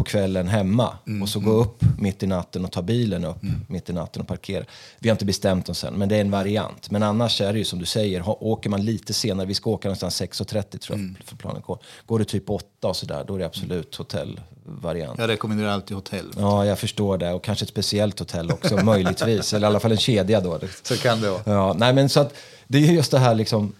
på 0.00 0.04
kvällen 0.04 0.48
hemma 0.48 0.98
mm, 1.06 1.22
och 1.22 1.28
så 1.28 1.38
mm. 1.38 1.50
gå 1.50 1.56
upp 1.56 1.84
mitt 1.98 2.22
i 2.22 2.26
natten 2.26 2.64
och 2.64 2.72
ta 2.72 2.82
bilen 2.82 3.24
upp 3.24 3.42
mm. 3.42 3.60
mitt 3.68 3.90
i 3.90 3.92
natten 3.92 4.22
och 4.22 4.28
parkera. 4.28 4.64
Vi 4.98 5.08
har 5.08 5.14
inte 5.14 5.24
bestämt 5.24 5.68
oss 5.68 5.84
än, 5.84 5.94
men 5.94 6.08
det 6.08 6.16
är 6.16 6.20
en 6.20 6.30
variant. 6.30 6.90
Men 6.90 7.02
annars 7.02 7.40
är 7.40 7.52
det 7.52 7.58
ju 7.58 7.64
som 7.64 7.78
du 7.78 7.86
säger, 7.86 8.22
åker 8.44 8.70
man 8.70 8.84
lite 8.84 9.12
senare, 9.12 9.46
vi 9.46 9.54
ska 9.54 9.70
åka 9.70 9.88
någonstans 9.88 10.22
6.30 10.22 10.78
tror 10.78 10.98
jag 10.98 10.98
mm. 10.98 11.16
för 11.24 11.36
planen 11.36 11.62
går. 11.62 11.78
Går 12.06 12.18
det 12.18 12.24
typ 12.24 12.50
8 12.50 12.88
och 12.88 12.96
sådär, 12.96 13.24
då 13.26 13.34
är 13.34 13.38
det 13.38 13.46
absolut 13.46 13.94
hotellvariant. 13.96 15.18
Jag 15.18 15.28
rekommenderar 15.28 15.68
alltid 15.68 15.94
hotell. 15.94 16.32
Ja, 16.36 16.66
jag 16.66 16.78
förstår 16.78 17.18
det. 17.18 17.32
Och 17.32 17.44
kanske 17.44 17.64
ett 17.64 17.68
speciellt 17.68 18.18
hotell 18.18 18.50
också, 18.50 18.76
möjligtvis. 18.84 19.52
Eller 19.52 19.66
i 19.66 19.68
alla 19.68 19.80
fall 19.80 19.92
en 19.92 19.98
kedja 19.98 20.40
då. 20.40 20.60
Så 20.82 20.96
kan 20.96 21.20
det 21.20 21.30
vara. 21.30 21.42
Ja, 21.44 21.74
nej, 21.78 21.92
men 21.92 22.08
så 22.08 22.20
att, 22.20 22.34
det 22.68 22.78
är 22.78 22.92
just 22.92 23.10
det 23.10 23.18
här 23.18 23.34
liksom, 23.34 23.72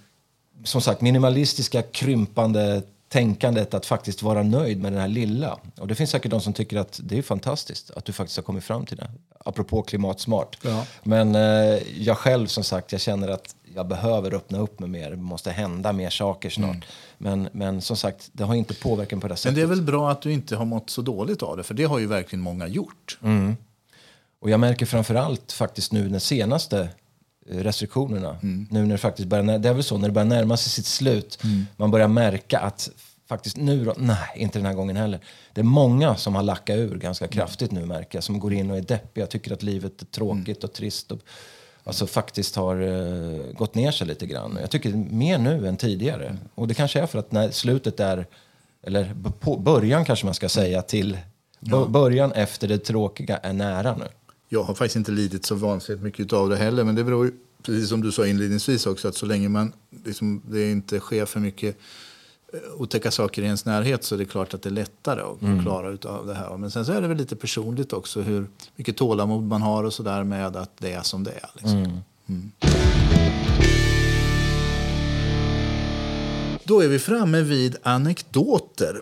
som 0.64 0.80
sagt, 0.80 1.00
minimalistiska, 1.00 1.82
krympande 1.82 2.82
tänkandet 3.12 3.74
att 3.74 3.86
faktiskt 3.86 4.22
vara 4.22 4.42
nöjd 4.42 4.82
med 4.82 4.92
den 4.92 5.00
här 5.00 5.08
lilla. 5.08 5.58
Och 5.78 5.88
det 5.88 5.94
finns 5.94 6.10
säkert 6.10 6.30
de 6.30 6.40
som 6.40 6.52
tycker 6.52 6.76
att 6.76 7.00
det 7.02 7.18
är 7.18 7.22
fantastiskt 7.22 7.90
att 7.90 8.04
du 8.04 8.12
faktiskt 8.12 8.36
har 8.36 8.44
kommit 8.44 8.64
fram 8.64 8.86
till 8.86 8.96
det. 8.96 9.10
Apropå 9.44 9.82
klimatsmart. 9.82 10.58
Ja. 10.62 10.86
Men 11.02 11.34
eh, 11.34 11.78
jag 11.98 12.18
själv 12.18 12.46
som 12.46 12.64
sagt, 12.64 12.92
jag 12.92 13.00
känner 13.00 13.28
att 13.28 13.54
jag 13.74 13.88
behöver 13.88 14.34
öppna 14.34 14.58
upp 14.58 14.80
mig 14.80 14.88
mer. 14.88 15.10
Det 15.10 15.16
måste 15.16 15.50
hända 15.50 15.92
mer 15.92 16.10
saker 16.10 16.50
snart. 16.50 16.70
Mm. 16.70 16.82
Men, 17.18 17.48
men 17.52 17.80
som 17.80 17.96
sagt, 17.96 18.30
det 18.32 18.44
har 18.44 18.54
inte 18.54 18.74
påverkan 18.74 19.20
på 19.20 19.28
det 19.28 19.36
sättet. 19.36 19.52
Men 19.52 19.54
det 19.54 19.62
är 19.62 19.76
väl 19.76 19.82
bra 19.82 20.10
att 20.10 20.22
du 20.22 20.32
inte 20.32 20.56
har 20.56 20.64
mått 20.64 20.90
så 20.90 21.02
dåligt 21.02 21.42
av 21.42 21.56
det, 21.56 21.62
för 21.62 21.74
det 21.74 21.84
har 21.84 21.98
ju 21.98 22.06
verkligen 22.06 22.42
många 22.42 22.66
gjort. 22.66 23.18
Mm. 23.22 23.56
Och 24.40 24.50
jag 24.50 24.60
märker 24.60 24.86
framför 24.86 25.14
allt 25.14 25.52
faktiskt 25.52 25.92
nu 25.92 26.08
den 26.08 26.20
senaste 26.20 26.88
restriktionerna. 27.50 28.36
Mm. 28.42 28.66
Nu 28.70 28.80
när 28.80 28.94
det 28.94 28.98
faktiskt 28.98 29.28
börjar, 29.28 29.58
det 29.58 29.68
är 29.68 29.74
väl 29.74 29.82
så, 29.82 29.98
när 29.98 30.08
det 30.08 30.14
börjar 30.14 30.28
närma 30.28 30.56
sig 30.56 30.70
sitt 30.70 30.86
slut, 30.86 31.38
mm. 31.44 31.66
man 31.76 31.90
börjar 31.90 32.08
märka 32.08 32.58
att 32.58 32.90
faktiskt 33.30 33.56
nu 33.56 33.84
då, 33.84 33.94
nej, 33.96 34.16
inte 34.34 34.58
den 34.58 34.66
här 34.66 34.74
gången 34.74 34.96
heller. 34.96 35.20
Det 35.52 35.60
är 35.60 35.64
många 35.64 36.16
som 36.16 36.34
har 36.34 36.42
lackat 36.42 36.76
ur 36.76 36.98
ganska 36.98 37.24
mm. 37.24 37.32
kraftigt 37.32 37.70
nu 37.72 37.86
märker 37.86 38.16
jag, 38.16 38.24
som 38.24 38.38
går 38.38 38.52
in 38.52 38.70
och 38.70 38.76
är 38.76 38.80
deppiga, 38.80 39.26
tycker 39.26 39.52
att 39.52 39.62
livet 39.62 40.02
är 40.02 40.06
tråkigt 40.06 40.64
och 40.64 40.72
trist. 40.72 41.12
Och, 41.12 41.18
alltså 41.84 42.06
faktiskt 42.06 42.56
har 42.56 42.82
uh, 42.82 43.52
gått 43.52 43.74
ner 43.74 43.90
sig 43.90 44.06
lite 44.06 44.26
grann. 44.26 44.58
Jag 44.60 44.70
tycker 44.70 44.90
mer 44.92 45.38
nu 45.38 45.68
än 45.68 45.76
tidigare. 45.76 46.36
Och 46.54 46.68
det 46.68 46.74
kanske 46.74 47.00
är 47.00 47.06
för 47.06 47.18
att 47.18 47.32
när 47.32 47.50
slutet 47.50 48.00
är, 48.00 48.26
eller 48.82 49.14
på 49.40 49.56
början 49.56 50.04
kanske 50.04 50.26
man 50.26 50.34
ska 50.34 50.48
säga 50.48 50.82
till, 50.82 51.18
ja. 51.60 51.86
början 51.86 52.32
efter 52.32 52.68
det 52.68 52.78
tråkiga 52.78 53.36
är 53.36 53.52
nära 53.52 53.96
nu. 53.96 54.08
Jag 54.52 54.62
har 54.62 54.74
faktiskt 54.74 54.96
inte 54.96 55.12
lidit 55.12 55.46
så 55.46 55.54
vansinnigt 55.54 56.04
mycket 56.04 56.32
av 56.32 56.48
det 56.48 56.56
heller. 56.56 56.84
Men 56.84 56.94
det 56.94 57.04
beror 57.04 57.26
ju, 57.26 57.32
precis 57.62 57.88
som 57.88 58.00
du 58.00 58.12
sa 58.12 58.26
inledningsvis 58.26 58.86
också, 58.86 59.08
att 59.08 59.14
så 59.14 59.26
länge 59.26 59.48
man 59.48 59.72
liksom, 60.04 60.42
det 60.50 60.70
inte 60.70 61.00
sker 61.00 61.26
för 61.26 61.40
mycket 61.40 61.76
eh, 62.52 62.58
otäcka 62.76 63.10
saker 63.10 63.42
i 63.42 63.44
ens 63.44 63.64
närhet 63.64 64.04
så 64.04 64.14
är 64.14 64.18
det 64.18 64.24
klart 64.24 64.54
att 64.54 64.62
det 64.62 64.68
är 64.68 64.72
lättare 64.72 65.20
att 65.20 65.42
mm. 65.42 65.62
klara 65.62 65.98
av 66.04 66.26
det 66.26 66.34
här. 66.34 66.56
Men 66.56 66.70
sen 66.70 66.84
så 66.84 66.92
är 66.92 67.00
det 67.00 67.08
väl 67.08 67.16
lite 67.16 67.36
personligt 67.36 67.92
också 67.92 68.20
hur 68.20 68.46
mycket 68.76 68.96
tålamod 68.96 69.42
man 69.42 69.62
har 69.62 69.84
och 69.84 69.92
så 69.92 70.02
där 70.02 70.24
med 70.24 70.56
att 70.56 70.76
det 70.78 70.92
är 70.92 71.02
som 71.02 71.24
det 71.24 71.32
är. 71.32 71.50
Liksom. 71.54 71.78
Mm. 71.78 71.98
Mm. 72.28 72.50
Då 76.64 76.80
är 76.80 76.88
vi 76.88 76.98
framme 76.98 77.42
vid 77.42 77.76
anekdoter. 77.82 79.00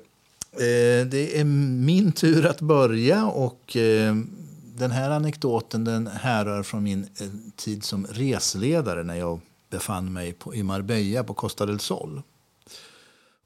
Eh, 0.53 1.07
det 1.07 1.41
är 1.41 1.45
min 1.45 2.13
tur 2.13 2.47
att 2.47 2.61
börja 2.61 3.27
och 3.27 3.77
eh, 3.77 4.15
den 4.79 4.91
här 4.91 5.11
anekdoten 5.11 5.85
den 5.85 6.07
härrör 6.07 6.63
från 6.63 6.83
min 6.83 7.09
eh, 7.21 7.29
tid 7.57 7.85
som 7.85 8.07
reseledare 8.07 9.03
när 9.03 9.15
jag 9.15 9.41
befann 9.71 10.13
mig 10.13 10.33
på, 10.33 10.55
i 10.55 10.63
Marbella 10.63 11.25
på 11.25 11.35
Costa 11.35 11.67
del 11.67 11.81
Sol. 11.81 12.23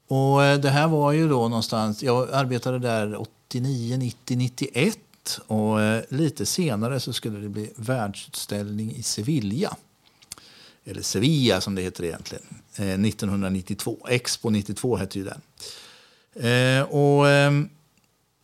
Och 0.07 0.43
eh, 0.43 0.59
det 0.59 0.69
här 0.69 0.87
var 0.87 1.11
ju 1.11 1.29
då 1.29 1.47
någonstans, 1.47 2.03
jag 2.03 2.33
arbetade 2.33 2.79
där 2.79 3.21
89, 3.21 3.97
90, 3.97 4.37
91 4.37 4.99
och 5.47 5.81
eh, 5.81 6.03
lite 6.09 6.45
senare 6.45 6.99
så 6.99 7.13
skulle 7.13 7.39
det 7.39 7.49
bli 7.49 7.71
världsutställning 7.75 8.95
i 8.95 9.03
Sevilla. 9.03 9.77
Eller 10.85 11.01
Sevilla 11.01 11.61
som 11.61 11.75
det 11.75 11.81
heter 11.81 12.03
egentligen. 12.03 12.43
1992. 12.75 13.97
Expo 14.09 14.49
92 14.49 14.95
hette 14.95 15.19
ju 15.19 15.25
den. 15.25 15.41
och 16.83 17.29
ehm, 17.29 17.69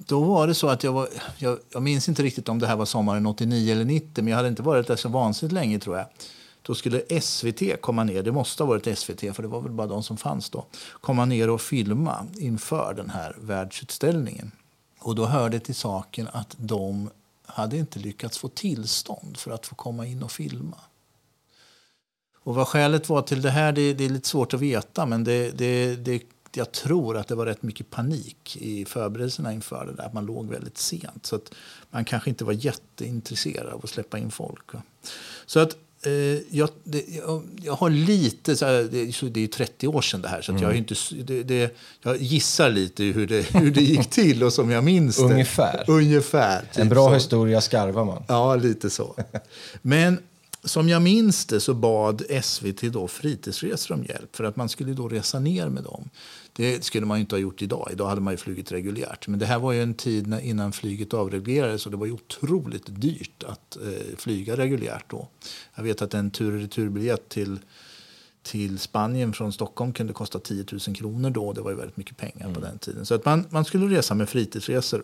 då 0.07 0.23
var 0.23 0.47
det 0.47 0.53
så 0.53 0.67
att 0.67 0.83
jag 0.83 0.93
var, 0.93 1.09
jag, 1.37 1.59
jag 1.73 1.81
minns 1.81 2.09
inte 2.09 2.23
riktigt 2.23 2.49
om 2.49 2.59
det 2.59 2.67
här 2.67 2.75
var 2.75 2.85
sommaren 2.85 3.25
89 3.25 3.71
eller 3.71 3.85
90, 3.85 4.09
men 4.15 4.27
jag 4.27 4.35
hade 4.35 4.49
inte 4.49 4.61
varit 4.61 4.87
där 4.87 4.95
så 4.95 5.09
vansinnigt 5.09 5.53
länge 5.53 5.79
tror 5.79 5.97
jag. 5.97 6.05
Då 6.61 6.75
skulle 6.75 7.21
SVT 7.21 7.81
komma 7.81 8.03
ner, 8.03 8.23
det 8.23 8.31
måste 8.31 8.63
ha 8.63 8.67
varit 8.67 8.99
SVT 8.99 9.35
för 9.35 9.41
det 9.41 9.47
var 9.47 9.61
väl 9.61 9.71
bara 9.71 9.87
de 9.87 10.03
som 10.03 10.17
fanns 10.17 10.49
då, 10.49 10.65
komma 11.01 11.25
ner 11.25 11.49
och 11.49 11.61
filma 11.61 12.25
inför 12.37 12.93
den 12.93 13.09
här 13.09 13.35
världsutställningen. 13.41 14.51
Och 14.99 15.15
då 15.15 15.25
hörde 15.25 15.59
till 15.59 15.75
saken 15.75 16.27
att 16.31 16.55
de 16.57 17.09
hade 17.45 17.77
inte 17.77 17.99
lyckats 17.99 18.37
få 18.37 18.47
tillstånd 18.47 19.37
för 19.37 19.51
att 19.51 19.65
få 19.65 19.75
komma 19.75 20.05
in 20.05 20.23
och 20.23 20.31
filma. 20.31 20.77
Och 22.43 22.55
vad 22.55 22.67
skälet 22.67 23.09
var 23.09 23.21
till 23.21 23.41
det 23.41 23.49
här 23.49 23.71
det, 23.71 23.93
det 23.93 24.05
är 24.05 24.09
lite 24.09 24.27
svårt 24.27 24.53
att 24.53 24.61
veta 24.61 25.05
men 25.05 25.23
det, 25.23 25.51
det, 25.57 25.95
det, 25.95 26.21
jag 26.53 26.71
tror 26.71 27.17
att 27.17 27.27
det 27.27 27.35
var 27.35 27.45
rätt 27.45 27.63
mycket 27.63 27.89
panik 27.89 28.57
i 28.59 28.85
förberedelserna 28.85 29.53
inför 29.53 29.85
det 29.85 29.93
där. 29.93 30.03
Att 30.03 30.13
man 30.13 30.25
låg 30.25 30.49
väldigt 30.49 30.77
sent. 30.77 31.25
Så 31.25 31.35
att 31.35 31.51
man 31.89 32.05
kanske 32.05 32.29
inte 32.29 32.43
var 32.43 32.53
jätteintresserad 32.53 33.73
av 33.73 33.81
att 33.83 33.89
släppa 33.89 34.17
in 34.17 34.31
folk. 34.31 34.65
Så 35.45 35.59
att 35.59 35.77
eh, 36.05 36.11
jag, 36.49 36.69
det, 36.83 37.05
jag, 37.07 37.43
jag, 37.63 37.73
har 37.73 37.89
lite, 37.89 38.55
så 38.55 38.65
här, 38.65 38.73
det, 38.73 39.29
det 39.29 39.43
är 39.43 39.47
30 39.47 39.87
år 39.87 40.01
sedan 40.01 40.21
det 40.21 40.27
här, 40.27 40.41
så 40.41 40.51
mm. 40.51 40.63
jag, 40.63 40.75
inte, 40.75 40.95
det, 41.23 41.43
det, 41.43 41.75
jag 42.01 42.17
gissar 42.17 42.69
lite 42.69 43.03
hur 43.03 43.27
det, 43.27 43.41
hur 43.55 43.71
det 43.71 43.81
gick 43.81 44.09
till 44.09 44.43
och 44.43 44.53
som 44.53 44.71
jag 44.71 44.83
minns. 44.83 45.19
Ungefär. 45.19 45.83
Ungefär. 45.87 46.61
Typ 46.61 46.77
en 46.77 46.89
bra 46.89 47.07
så. 47.07 47.13
historia 47.13 47.61
skarvar 47.61 48.05
man. 48.05 48.23
Ja, 48.27 48.55
lite 48.55 48.89
så. 48.89 49.15
Men 49.81 50.19
som 50.69 50.89
jag 50.89 51.01
minns 51.01 51.45
det 51.45 51.59
så 51.59 51.73
bad 51.73 52.23
SVT 52.43 52.81
då 52.81 53.07
fritidsresor 53.07 53.95
om 53.95 54.03
hjälp 54.03 54.35
för 54.35 54.43
att 54.43 54.55
man 54.55 54.69
skulle 54.69 54.93
då 54.93 55.07
resa 55.07 55.39
ner 55.39 55.69
med 55.69 55.83
dem. 55.83 56.09
Det 56.53 56.83
skulle 56.83 57.05
man 57.05 57.19
inte 57.19 57.35
ha 57.35 57.39
gjort 57.39 57.61
idag. 57.61 57.89
Idag 57.91 58.07
hade 58.07 58.21
man 58.21 58.33
ju 58.33 58.37
flugit 58.37 58.71
reguljärt. 58.71 59.27
Men 59.27 59.39
det 59.39 59.45
här 59.45 59.59
var 59.59 59.71
ju 59.71 59.83
en 59.83 59.93
tid 59.93 60.33
innan 60.43 60.71
flyget 60.71 61.13
avreglerades 61.13 61.85
och 61.85 61.91
det 61.91 61.97
var 61.97 62.05
ju 62.05 62.11
otroligt 62.11 62.85
dyrt 62.87 63.43
att 63.43 63.77
eh, 63.77 64.17
flyga 64.17 64.57
reguljärt 64.57 65.09
då. 65.09 65.27
Jag 65.75 65.83
vet 65.83 66.01
att 66.01 66.13
en 66.13 66.31
tur 66.31 66.53
och 66.53 66.59
returbiljett 66.61 67.29
till 67.29 67.59
till 68.43 68.79
Spanien 68.79 69.33
från 69.33 69.53
Stockholm 69.53 69.93
kunde 69.93 70.13
kosta 70.13 70.39
10 70.39 70.65
000 70.71 70.95
kronor 70.95 71.29
då. 71.29 71.53
Det 71.53 71.61
var 71.61 71.71
ju 71.71 71.77
väldigt 71.77 71.97
mycket 71.97 72.17
pengar 72.17 72.45
mm. 72.45 72.53
på 72.53 72.59
den 72.59 72.79
tiden. 72.79 73.05
Så 73.05 73.15
att 73.15 73.25
man, 73.25 73.45
man 73.49 73.65
skulle 73.65 73.97
resa 73.97 74.15
med 74.15 74.29
fritidsresor. 74.29 75.03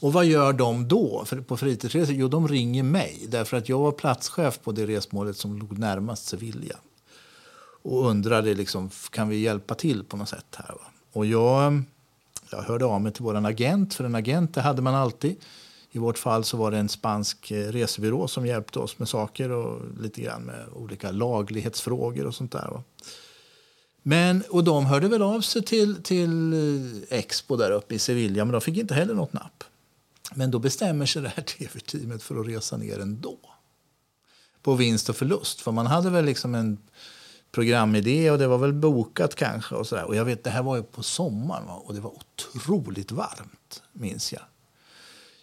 Och 0.00 0.12
vad 0.12 0.24
gör 0.24 0.52
de 0.52 0.88
då 0.88 1.24
för 1.24 1.40
på 1.40 1.56
fritidsresor? 1.56 2.14
Jo, 2.14 2.28
de 2.28 2.48
ringer 2.48 2.82
mig 2.82 3.26
därför 3.28 3.56
att 3.56 3.68
jag 3.68 3.78
var 3.78 3.92
platschef 3.92 4.60
på 4.62 4.72
det 4.72 4.86
resmålet 4.86 5.36
som 5.36 5.58
låg 5.58 5.78
närmast 5.78 6.26
Sevilla. 6.26 6.76
Och 7.82 8.06
undrade 8.06 8.54
liksom, 8.54 8.90
kan 9.10 9.28
vi 9.28 9.36
hjälpa 9.36 9.74
till 9.74 10.04
på 10.04 10.16
något 10.16 10.28
sätt 10.28 10.56
här? 10.56 10.68
Va? 10.68 10.80
Och 11.12 11.26
jag, 11.26 11.82
jag 12.50 12.62
hörde 12.62 12.84
av 12.84 13.00
mig 13.00 13.12
till 13.12 13.22
vår 13.22 13.46
agent, 13.46 13.94
för 13.94 14.04
en 14.04 14.14
agent 14.14 14.54
det 14.54 14.60
hade 14.60 14.82
man 14.82 14.94
alltid. 14.94 15.36
I 15.90 15.98
vårt 15.98 16.18
fall 16.18 16.44
så 16.44 16.56
var 16.56 16.70
det 16.70 16.78
en 16.78 16.88
spansk 16.88 17.50
eh, 17.50 17.68
resebyrå 17.68 18.28
som 18.28 18.46
hjälpte 18.46 18.78
oss 18.78 18.98
med 18.98 19.08
saker 19.08 19.50
och 19.50 19.80
lite 20.00 20.20
grann 20.20 20.42
med 20.42 20.64
olika 20.74 21.10
laglighetsfrågor 21.10 22.26
och 22.26 22.34
sånt 22.34 22.52
där. 22.52 22.68
Va? 22.70 22.82
Men, 24.02 24.42
och 24.50 24.64
de 24.64 24.86
hörde 24.86 25.08
väl 25.08 25.22
av 25.22 25.40
sig 25.40 25.62
till, 25.62 26.02
till 26.02 26.52
eh, 26.52 27.18
Expo 27.18 27.56
där 27.56 27.70
uppe 27.70 27.94
i 27.94 27.98
Sevilla, 27.98 28.44
men 28.44 28.52
de 28.52 28.60
fick 28.60 28.76
inte 28.76 28.94
heller 28.94 29.14
något 29.14 29.32
napp. 29.32 29.64
Men 30.34 30.50
då 30.50 30.58
bestämmer 30.58 31.06
sig 31.06 31.22
det 31.22 31.28
här 31.28 31.42
tv-teamet 31.58 32.22
för 32.22 32.40
att 32.40 32.46
resa 32.46 32.76
ner 32.76 32.98
ändå. 32.98 33.38
På 34.62 34.74
vinst 34.74 35.08
och 35.08 35.16
förlust. 35.16 35.60
För 35.60 35.72
man 35.72 35.86
hade 35.86 36.10
väl 36.10 36.24
liksom 36.24 36.54
en 36.54 36.78
programidé 37.52 38.30
och 38.30 38.38
det 38.38 38.46
var 38.46 38.58
väl 38.58 38.72
bokat 38.72 39.34
kanske. 39.34 39.74
Och, 39.74 39.86
så 39.86 39.94
där. 39.94 40.04
och 40.04 40.16
jag 40.16 40.24
vet, 40.24 40.44
det 40.44 40.50
här 40.50 40.62
var 40.62 40.76
ju 40.76 40.82
på 40.82 41.02
sommaren 41.02 41.68
och 41.68 41.94
det 41.94 42.00
var 42.00 42.12
otroligt 42.14 43.12
varmt, 43.12 43.82
minns 43.92 44.32
jag. 44.32 44.42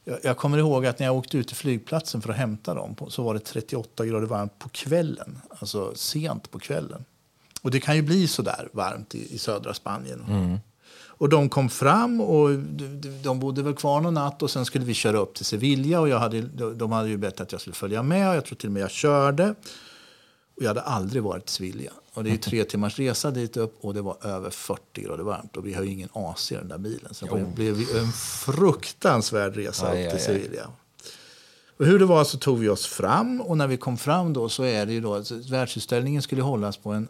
jag. 0.03 0.19
jag. 0.23 0.37
kommer 0.37 0.57
ihåg 0.57 0.85
att 0.85 0.99
när 0.99 1.05
jag 1.05 1.15
åkte 1.15 1.37
ut 1.37 1.47
till 1.47 1.57
flygplatsen 1.57 2.21
för 2.21 2.29
att 2.29 2.37
hämta 2.37 2.73
dem 2.73 2.95
så 3.09 3.23
var 3.23 3.33
det 3.33 3.39
38 3.39 4.05
grader 4.05 4.27
varmt 4.27 4.59
på 4.59 4.69
kvällen. 4.69 5.39
Alltså 5.59 5.95
sent 5.95 6.51
på 6.51 6.59
kvällen. 6.59 7.05
Och 7.61 7.71
det 7.71 7.79
kan 7.79 7.95
ju 7.95 8.01
bli 8.01 8.27
så 8.27 8.41
där 8.41 8.69
varmt 8.73 9.15
i, 9.15 9.35
i 9.35 9.37
södra 9.37 9.73
Spanien. 9.73 10.23
Mm. 10.27 10.59
Och 11.17 11.29
de 11.29 11.49
kom 11.49 11.69
fram 11.69 12.21
och 12.21 12.49
de 13.23 13.39
bodde 13.39 13.63
väl 13.63 13.73
kvar 13.73 14.01
någon 14.01 14.13
natt 14.13 14.43
och 14.43 14.51
sen 14.51 14.65
skulle 14.65 14.85
vi 14.85 14.93
köra 14.93 15.17
upp 15.17 15.33
till 15.33 15.45
Sevilla 15.45 15.99
och 15.99 16.09
jag 16.09 16.19
hade, 16.19 16.41
de 16.73 16.91
hade 16.91 17.09
ju 17.09 17.17
bett 17.17 17.41
att 17.41 17.51
jag 17.51 17.61
skulle 17.61 17.75
följa 17.75 18.03
med 18.03 18.29
och 18.29 18.35
jag 18.35 18.45
tror 18.45 18.55
till 18.55 18.69
och 18.69 18.73
med 18.73 18.83
jag 18.83 18.91
körde. 18.91 19.55
Och 20.55 20.63
jag 20.63 20.67
hade 20.67 20.81
aldrig 20.81 21.23
varit 21.23 21.49
i 21.49 21.51
Sevilla. 21.51 21.91
Och 22.13 22.23
det 22.23 22.31
är 22.31 22.37
tre 22.37 22.63
timmars 22.63 22.99
resa 22.99 23.31
dit 23.31 23.57
upp 23.57 23.77
och 23.81 23.93
det 23.93 24.01
var 24.01 24.17
över 24.25 24.49
40 24.49 25.01
grader 25.01 25.23
varmt 25.23 25.57
och 25.57 25.65
vi 25.65 25.73
har 25.73 25.83
ju 25.83 25.91
ingen 25.91 26.09
AC 26.13 26.51
i 26.51 26.55
den 26.55 26.67
där 26.67 26.77
bilen. 26.77 27.13
Så 27.13 27.25
det 27.25 27.55
blev 27.55 27.75
en 27.97 28.11
fruktansvärd 28.45 29.55
resa 29.55 29.87
aj, 29.87 30.05
upp 30.05 30.11
till 30.11 30.21
Sevilla. 30.21 30.69
Och 31.77 31.85
hur 31.85 31.99
det 31.99 32.05
var 32.05 32.23
så 32.23 32.37
tog 32.37 32.59
vi 32.59 32.69
oss 32.69 32.85
fram 32.85 33.41
och 33.41 33.57
när 33.57 33.67
vi 33.67 33.77
kom 33.77 33.97
fram 33.97 34.33
då 34.33 34.49
så 34.49 34.63
är 34.63 34.85
det 34.85 34.93
ju 34.93 35.01
då, 35.01 35.23
världsutställningen 35.49 36.21
skulle 36.21 36.41
hållas 36.41 36.77
på 36.77 36.91
en 36.91 37.07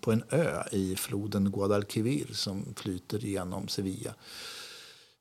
på 0.00 0.12
en 0.12 0.22
ö 0.30 0.62
i 0.72 0.96
floden 0.96 1.50
Guadalquivir 1.50 2.26
som 2.32 2.74
flyter 2.76 3.18
genom 3.18 3.68
Sevilla. 3.68 4.14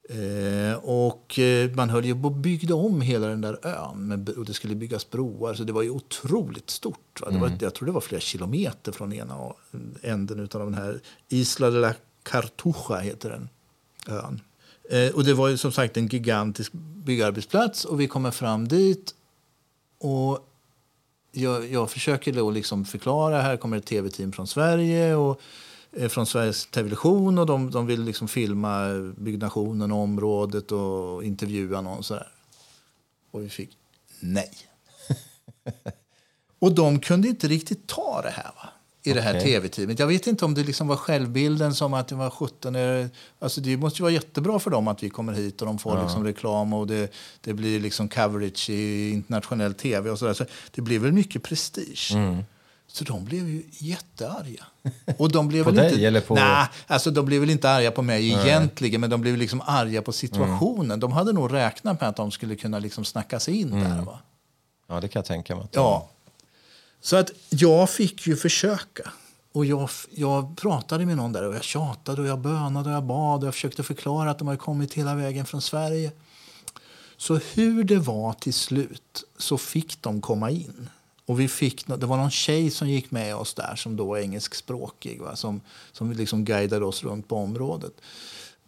Eh, 0.09 0.77
och 0.77 1.39
eh, 1.39 1.71
man 1.71 1.89
höll 1.89 2.05
ju 2.05 2.21
på 2.21 2.29
byggde 2.29 2.73
om 2.73 3.01
hela 3.01 3.27
den 3.27 3.41
där 3.41 3.65
ön 3.65 4.07
med, 4.07 4.29
och 4.29 4.45
det 4.45 4.53
skulle 4.53 4.75
byggas 4.75 5.09
broar. 5.09 5.53
Så 5.53 5.63
det 5.63 5.73
var 5.73 5.81
ju 5.81 5.89
otroligt 5.89 6.69
stort. 6.69 7.21
Va? 7.21 7.29
Det 7.29 7.37
var, 7.37 7.47
mm. 7.47 7.59
Jag 7.61 7.73
tror 7.73 7.85
det 7.85 7.91
var 7.91 8.01
flera 8.01 8.21
kilometer 8.21 8.91
från 8.91 9.13
ena 9.13 9.53
änden 10.01 10.39
av 10.39 10.59
den 10.59 10.73
här 10.73 10.99
Isla 11.29 11.69
de 11.69 11.79
la 11.79 11.93
Cartuja 12.23 12.99
heter 12.99 13.29
den 13.29 13.49
ön. 14.07 14.41
Eh, 14.89 15.15
och 15.15 15.23
det 15.23 15.33
var 15.33 15.47
ju 15.47 15.57
som 15.57 15.71
sagt 15.71 15.97
en 15.97 16.07
gigantisk 16.07 16.71
byggarbetsplats 16.73 17.85
och 17.85 17.99
vi 17.99 18.07
kommer 18.07 18.31
fram 18.31 18.67
dit 18.67 19.15
och 19.99 20.53
jag, 21.37 21.71
jag 21.71 21.91
försöker 21.91 22.33
då 22.33 22.51
liksom 22.51 22.85
förklara. 22.85 23.41
Här 23.41 23.57
kommer 23.57 23.77
ett 23.77 23.85
tv-team 23.85 24.31
från 24.31 24.47
Sverige 24.47 25.15
och 25.15 25.41
eh, 25.91 26.09
från 26.09 26.25
Sveriges 26.25 26.65
Television 26.65 27.37
och 27.37 27.45
de, 27.45 27.71
de 27.71 27.87
vill 27.87 28.03
liksom 28.03 28.27
filma 28.27 28.87
byggnationen 29.17 29.91
och 29.91 29.99
området 29.99 30.71
och 30.71 31.23
intervjua 31.23 31.81
någon. 31.81 32.03
Sådär. 32.03 32.31
Och 33.31 33.43
vi 33.43 33.49
fick 33.49 33.77
nej. 34.19 34.51
och 36.59 36.75
de 36.75 36.99
kunde 36.99 37.27
inte 37.27 37.47
riktigt 37.47 37.87
ta 37.87 38.21
det 38.21 38.29
här. 38.29 38.51
Va? 38.55 38.69
I 39.07 39.13
det 39.13 39.21
här 39.21 39.39
tv-teamet. 39.39 39.99
Jag 39.99 40.07
vet 40.07 40.27
inte 40.27 40.45
om 40.45 40.53
det 40.53 40.63
liksom 40.63 40.87
var 40.87 40.95
självbilden 40.95 41.75
som 41.75 41.93
att 41.93 42.07
det 42.07 42.15
var 42.15 42.29
17. 42.29 42.75
Alltså 43.39 43.61
det 43.61 43.77
måste 43.77 43.97
ju 43.97 44.01
vara 44.01 44.13
jättebra 44.13 44.59
för 44.59 44.71
dem 44.71 44.87
att 44.87 45.03
vi 45.03 45.09
kommer 45.09 45.33
hit 45.33 45.61
och 45.61 45.67
de 45.67 45.79
får 45.79 45.97
ja. 45.97 46.03
liksom 46.03 46.23
reklam 46.23 46.73
och 46.73 46.87
det, 46.87 47.13
det 47.41 47.53
blir 47.53 47.79
liksom 47.79 48.07
coverage 48.07 48.69
i 48.69 49.09
internationell 49.11 49.73
tv 49.73 50.09
och 50.09 50.19
sådär. 50.19 50.33
Så 50.33 50.45
det 50.71 50.81
blev 50.81 51.01
väl 51.01 51.11
mycket 51.11 51.43
prestige. 51.43 52.11
Mm. 52.13 52.43
Så 52.87 53.03
de 53.03 53.25
blev 53.25 53.49
ju 53.49 53.63
jättearga. 53.69 54.65
Och 55.17 55.31
de 55.31 55.47
blev 55.47 55.63
på 55.63 55.69
väl 55.69 55.75
dig 55.77 55.93
inte, 55.93 56.07
eller 56.07 56.21
på... 56.21 56.35
Nej, 56.35 56.67
alltså 56.87 57.11
de 57.11 57.25
blev 57.25 57.39
väl 57.41 57.49
inte 57.49 57.69
arga 57.69 57.91
på 57.91 58.01
mig 58.01 58.35
Nej. 58.35 58.47
egentligen, 58.47 59.01
men 59.01 59.09
de 59.09 59.21
blev 59.21 59.37
liksom 59.37 59.61
arga 59.65 60.01
på 60.01 60.11
situationen. 60.11 60.85
Mm. 60.85 60.99
De 60.99 61.11
hade 61.11 61.33
nog 61.33 61.53
räknat 61.53 62.01
med 62.01 62.09
att 62.09 62.15
de 62.15 62.31
skulle 62.31 62.55
kunna 62.55 62.79
liksom 62.79 63.05
snacka 63.05 63.39
sig 63.39 63.61
in 63.61 63.73
mm. 63.73 63.83
där. 63.83 64.01
Va? 64.01 64.19
Ja, 64.87 64.99
det 64.99 65.07
kan 65.07 65.19
jag 65.19 65.25
tänka 65.25 65.55
mig. 65.55 65.67
Ja, 65.71 66.09
så 67.01 67.15
att 67.15 67.31
jag 67.49 67.89
fick 67.89 68.27
ju 68.27 68.35
försöka. 68.35 69.11
Och 69.51 69.65
jag, 69.65 69.89
jag 70.15 70.57
pratade 70.57 71.05
med 71.05 71.17
någon 71.17 71.33
där 71.33 71.47
och 71.47 71.55
jag 71.55 71.63
tjatade 71.63 72.21
och 72.21 72.27
jag 72.27 72.39
bönade 72.39 72.89
och 72.89 72.95
jag 72.95 73.03
bad 73.03 73.39
och 73.43 73.47
jag 73.47 73.53
försökte 73.53 73.83
förklara 73.83 74.31
att 74.31 74.39
de 74.39 74.47
hade 74.47 74.59
kommit 74.59 74.93
hela 74.93 75.15
vägen 75.15 75.45
från 75.45 75.61
Sverige. 75.61 76.11
Så 77.17 77.35
hur 77.35 77.83
det 77.83 77.99
var 77.99 78.33
till 78.33 78.53
slut 78.53 79.23
så 79.37 79.57
fick 79.57 80.01
de 80.01 80.21
komma 80.21 80.51
in. 80.51 80.89
Och 81.25 81.39
vi 81.39 81.47
fick, 81.47 81.87
det 81.87 82.05
var 82.05 82.17
någon 82.17 82.31
tjej 82.31 82.71
som 82.71 82.89
gick 82.89 83.11
med 83.11 83.35
oss 83.35 83.53
där 83.53 83.75
som 83.75 83.95
då 83.95 84.05
var 84.05 84.17
engelskspråkig. 84.17 85.21
Va? 85.21 85.35
Som, 85.35 85.61
som 85.91 86.11
liksom 86.11 86.45
guidade 86.45 86.85
oss 86.85 87.03
runt 87.03 87.27
på 87.27 87.35
området. 87.35 87.93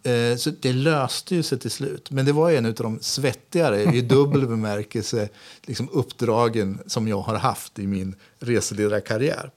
Eh, 0.03 0.35
så 0.37 0.49
det 0.49 0.73
löste 0.73 1.35
ju 1.35 1.43
sig 1.43 1.59
till 1.59 1.71
slut. 1.71 2.11
Men 2.11 2.25
det 2.25 2.31
var 2.31 2.51
en 2.51 2.65
av 2.65 2.73
de 2.73 2.99
svettigare, 3.01 3.83
i 3.83 4.01
dubbel 4.09 4.47
bemärkelse, 4.47 5.29
liksom 5.61 5.89
uppdragen 5.89 6.79
som 6.87 7.07
jag 7.07 7.21
har 7.21 7.35
haft 7.35 7.79
i 7.79 7.87
min 7.87 8.15
reseledarkarriär. 8.39 9.45
Eh, 9.45 9.51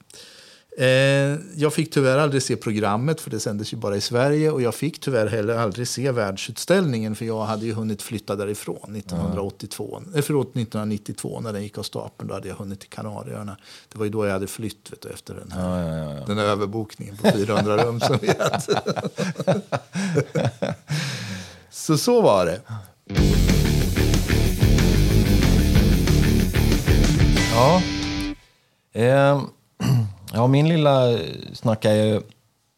jag 1.56 1.72
fick 1.72 1.90
tyvärr 1.90 2.18
aldrig 2.18 2.42
se 2.42 2.56
programmet, 2.56 3.20
för 3.20 3.30
det 3.30 3.40
sändes 3.40 3.72
ju 3.72 3.76
bara 3.76 3.96
i 3.96 4.00
Sverige. 4.00 4.50
Och 4.50 4.62
jag 4.62 4.74
fick 4.74 5.00
tyvärr 5.00 5.26
heller 5.26 5.56
aldrig 5.56 5.88
se 5.88 6.10
världsutställningen, 6.10 7.16
för 7.16 7.24
jag 7.24 7.44
hade 7.44 7.66
ju 7.66 7.72
hunnit 7.72 8.02
flytta 8.02 8.36
därifrån 8.36 8.96
1982. 8.96 9.96
Mm. 9.96 10.14
Eh, 10.14 10.22
förlåt, 10.22 10.46
1992 10.46 11.40
när 11.40 11.52
den 11.52 11.62
gick 11.62 11.78
av 11.78 11.82
stapeln. 11.82 12.28
Då 12.28 12.34
hade 12.34 12.48
jag 12.48 12.54
hunnit 12.54 12.80
till 12.80 12.88
Kanarieöarna. 12.88 13.56
Det 13.92 13.98
var 13.98 14.04
ju 14.04 14.10
då 14.10 14.26
jag 14.26 14.32
hade 14.32 14.46
flytt 14.46 14.92
vet 14.92 15.00
du, 15.00 15.08
efter 15.08 15.34
den 15.34 15.52
här, 15.52 15.78
ja, 15.78 15.96
ja, 15.96 16.14
ja. 16.14 16.26
Den 16.26 16.38
här 16.38 16.44
överbokningen 16.44 17.16
på 17.16 17.30
400 17.30 17.84
rum 17.84 18.00
som 18.00 18.18
vi 18.22 18.28
hade. 18.28 18.82
så 21.70 21.98
så 21.98 22.22
var 22.22 22.46
det. 22.46 22.60
Ja. 27.54 27.82
Um. 29.32 29.50
Ja, 30.34 30.46
min 30.46 30.68
lilla 30.68 31.18
snack 31.52 31.84
är 31.84 31.94
ju 31.94 32.22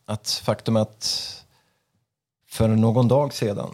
att 0.06 0.30
faktum 0.44 0.76
att 0.76 1.30
för 2.48 2.68
någon 2.68 3.08
dag 3.08 3.34
sedan 3.34 3.70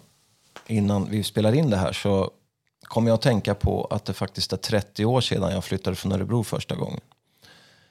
innan 0.67 1.11
vi 1.11 1.25
spelade 1.25 1.57
in 1.57 1.71
det 1.71 1.77
här 1.77 1.93
så 1.93 2.31
kom 2.83 3.07
jag 3.07 3.15
att 3.15 3.23
tänka 3.23 3.55
på 3.55 3.85
att 3.91 4.05
det 4.05 4.13
faktiskt 4.13 4.53
är 4.53 4.57
30 4.57 5.05
år 5.05 5.21
sedan 5.21 5.53
jag 5.53 5.65
flyttade 5.65 5.97
från 5.97 6.13
Örebro 6.13 6.45
första 6.45 6.75
gången. 6.75 7.01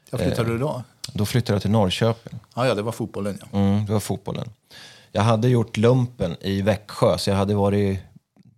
Jag 0.09 0.19
flyttade 0.19 0.49
du 0.49 0.57
då? 0.57 0.83
Då 1.13 1.25
flyttade 1.25 1.55
jag 1.55 1.61
till 1.61 1.71
Norrköping. 1.71 2.39
Ja, 2.55 2.67
ja, 2.67 2.75
det 2.75 2.81
var 2.81 2.91
fotbollen 2.91 3.37
ja. 3.41 3.57
Mm, 3.59 3.85
det 3.85 3.93
var 3.93 3.99
fotbollen. 3.99 4.49
Jag 5.11 5.21
hade 5.21 5.49
gjort 5.49 5.77
lumpen 5.77 6.37
i 6.41 6.61
Växjö, 6.61 7.17
så 7.17 7.29
jag 7.29 7.37
hade 7.37 7.53
varit 7.55 7.99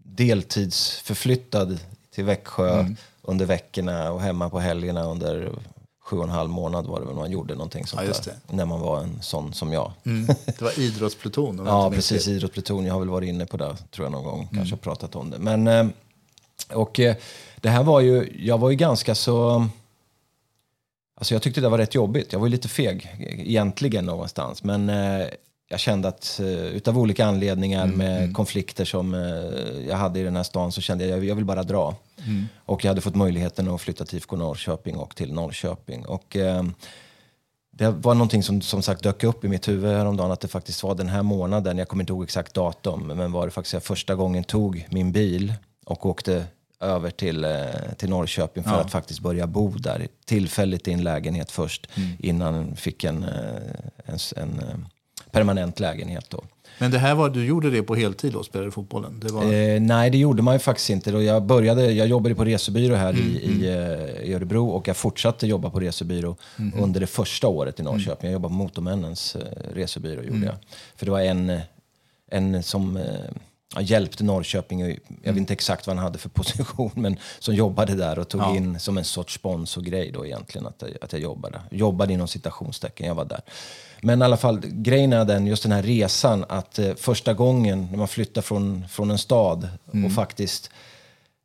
deltidsförflyttad 0.04 1.80
till 2.12 2.24
Växjö 2.24 2.80
Mm. 2.80 2.96
under 3.22 3.46
veckorna 3.46 4.12
och 4.12 4.22
hemma 4.22 4.50
på 4.50 4.60
helgerna 4.60 5.04
under 5.04 5.52
sju 6.12 6.18
och 6.18 6.24
en 6.24 6.30
halv 6.30 6.50
månad 6.50 6.86
var 6.86 7.00
det 7.00 7.06
väl 7.06 7.16
man 7.16 7.32
gjorde 7.32 7.54
någonting 7.56 7.86
sånt 7.88 8.02
Ja, 8.08 8.14
där. 8.14 8.34
det. 8.48 8.56
När 8.56 8.66
man 8.66 8.80
var 8.82 9.00
en 9.02 9.22
sån 9.22 9.54
som 9.54 9.74
jag. 9.74 9.92
Mm. 10.06 10.26
Det 10.46 10.62
var 10.62 10.80
idrottspluton. 10.80 11.62
Ja, 11.66 11.92
precis. 11.92 12.26
fel. 12.26 12.34
Idrottspluton. 12.34 12.86
Jag 12.86 12.94
har 12.94 13.00
väl 13.00 13.10
varit 13.10 13.28
inne 13.30 13.46
på 13.46 13.58
det, 13.58 13.78
tror 13.92 14.06
jag, 14.06 14.12
någon 14.12 14.24
gång. 14.24 14.40
Mm. 14.42 14.56
Kanske 14.56 14.76
pratat 14.76 15.16
om 15.16 15.30
det. 15.30 15.38
Men, 15.40 15.68
eh, 15.68 15.88
och 16.74 17.00
eh, 17.00 17.16
det 17.62 17.70
här 17.70 17.84
var 17.84 18.00
ju, 18.02 18.38
jag 18.40 18.58
var 18.58 18.70
ju 18.70 18.76
ganska 18.76 19.16
så... 19.16 19.68
Alltså 21.16 21.36
jag 21.36 21.42
tyckte 21.42 21.62
det 21.62 21.70
var 21.70 21.78
rätt 21.78 21.96
jobbigt. 21.96 22.34
Jag 22.34 22.40
var 22.40 22.48
ju 22.48 22.52
lite 22.52 22.68
feg 22.68 23.16
egentligen 23.20 24.06
någonstans. 24.06 24.64
Men 24.64 24.90
eh, 24.90 25.28
jag 25.72 25.80
kände 25.80 26.08
att 26.08 26.40
eh, 26.40 26.48
utav 26.48 26.98
olika 26.98 27.26
anledningar 27.26 27.84
Mm, 27.84 27.98
med 27.98 28.36
konflikter 28.36 28.86
som 28.86 29.14
eh, 29.14 29.88
jag 29.88 29.98
hade 29.98 30.20
i 30.20 30.24
den 30.24 30.36
här 30.36 30.44
stan 30.44 30.72
så 30.72 30.82
kände 30.82 31.06
jag 31.06 31.20
att 31.20 31.26
jag 31.26 31.36
vill 31.36 31.46
bara 31.46 31.64
dra. 31.64 31.96
Mm. 32.26 32.46
Och 32.66 32.86
jag 32.86 32.90
hade 32.90 33.02
fått 33.02 33.16
möjligheten 33.16 33.68
att 33.68 33.82
flytta 33.82 34.06
till 34.06 34.18
IFK 34.18 34.36
Norrköping 34.36 34.98
och 34.98 35.16
till 35.16 35.34
Norrköping. 35.34 36.06
Och, 36.06 36.36
eh, 36.36 36.64
det 37.74 37.90
var 37.90 38.14
någonting 38.14 38.44
som 38.44 38.62
som 38.62 38.82
sagt 38.82 39.04
dök 39.04 39.24
upp 39.24 39.46
i 39.46 39.48
mitt 39.48 39.68
huvud 39.68 39.92
häromdagen 39.98 40.32
att 40.32 40.40
det 40.42 40.48
faktiskt 40.48 40.84
var 40.84 40.96
den 40.96 41.10
här 41.10 41.24
månaden, 41.24 41.78
jag 41.78 41.88
kommer 41.88 42.04
inte 42.04 42.14
ihåg 42.14 42.24
exakt 42.24 42.54
datum, 42.54 43.08
men 43.08 43.32
var 43.32 43.46
det 43.46 43.52
faktiskt 43.52 43.74
jag 43.74 43.84
första 43.84 44.16
gången 44.16 44.44
tog 44.44 44.88
min 44.92 45.12
bil 45.12 45.54
och 45.86 46.06
åkte 46.06 46.46
över 46.80 47.10
till, 47.10 47.46
till 47.98 48.10
Norrköping 48.10 48.64
för 48.64 48.72
Ja. 48.72 48.78
att 48.82 48.92
faktiskt 48.92 49.20
börja 49.20 49.48
bo 49.48 49.70
där. 49.70 50.08
Tillfälligt 50.26 50.88
i 50.88 50.92
en 50.94 51.04
lägenhet 51.04 51.52
först 51.52 51.88
Mm. 51.96 52.10
innan 52.20 52.76
fick 52.76 53.04
en, 53.04 53.24
en, 54.06 54.18
en 54.38 54.86
permanent 55.32 55.80
lägenhet. 55.80 56.26
Då. 56.30 56.44
Men 56.80 56.92
det 56.92 56.98
här 56.98 57.16
var, 57.16 57.30
du 57.30 57.46
gjorde 57.46 57.70
det 57.70 57.84
på 57.84 57.96
heltid 57.96 58.34
då, 58.34 58.44
spelade 58.44 58.72
fotbollen? 58.72 59.20
Det 59.20 59.34
var, 59.34 59.44
Eh, 59.54 59.82
nej, 59.82 60.10
det 60.10 60.18
gjorde 60.18 60.42
man 60.42 60.56
ju 60.56 60.60
faktiskt 60.60 60.90
inte. 60.90 61.12
Då 61.12 61.22
jag, 61.24 61.44
började, 61.44 61.92
jag 61.92 62.08
jobbade 62.08 62.36
på 62.36 62.46
resebyrå 62.46 62.96
här 62.96 63.10
Mm, 63.10 63.22
i, 63.28 63.30
i, 63.30 63.68
eh, 63.70 64.30
i 64.30 64.34
Örebro 64.34 64.68
och 64.70 64.88
jag 64.88 64.98
fortsatte 64.98 65.48
jobba 65.48 65.70
på 65.70 65.80
resebyrå 65.80 66.36
Mm. 66.60 66.84
under 66.84 67.00
det 67.00 67.08
första 67.08 67.48
året 67.48 67.80
i 67.80 67.84
Norrköping. 67.84 68.30
Jag 68.30 68.34
jobbade 68.34 68.50
på 68.52 68.56
Motormännens 68.56 69.36
eh, 69.36 69.42
resebyrå. 69.74 70.22
Mm. 70.22 70.34
Gjorde 70.34 70.46
jag. 70.46 70.56
För 70.96 71.06
det 71.06 71.12
var 71.12 71.22
en, 71.22 71.60
en 72.32 72.64
som 72.64 73.00
ja, 73.76 73.82
hjälpte 73.82 74.24
Norrköping, 74.24 74.82
jag 75.24 75.34
vet 75.34 75.38
inte 75.38 75.54
exakt 75.54 75.88
vad 75.88 75.96
han 75.96 76.04
hade 76.06 76.18
för 76.18 76.30
position, 76.30 76.92
men 76.96 77.18
som 77.40 77.56
jobbade 77.56 77.96
där 77.96 78.20
och 78.20 78.30
tog 78.30 78.42
Ja. 78.42 78.56
in 78.56 78.80
som 78.80 78.98
en 78.98 79.04
sorts 79.06 79.34
sponsorgrej 79.34 80.12
då 80.12 80.26
egentligen 80.26 80.68
att, 80.68 80.76
jag- 80.82 80.98
att 81.02 81.14
jag 81.14 81.22
jobbade. 81.22 81.62
Jobbade 81.72 82.14
inom 82.14 82.28
citationstecken, 82.28 83.08
jag 83.08 83.16
var 83.16 83.26
där. 83.26 83.42
Men 84.02 84.22
i 84.22 84.26
alla 84.26 84.38
fall, 84.38 84.60
grejen 84.64 85.14
är 85.14 85.26
den, 85.26 85.48
just 85.48 85.64
den 85.64 85.72
här 85.72 85.84
resan, 85.84 86.46
att 86.50 86.80
eh, 86.80 86.94
första 86.96 87.34
gången 87.34 87.88
när 87.92 87.98
man 87.98 88.08
flyttar 88.08 88.42
från, 88.42 88.88
från 88.90 89.12
en 89.12 89.18
stad 89.18 89.68
och 90.06 90.12
faktiskt 90.12 90.70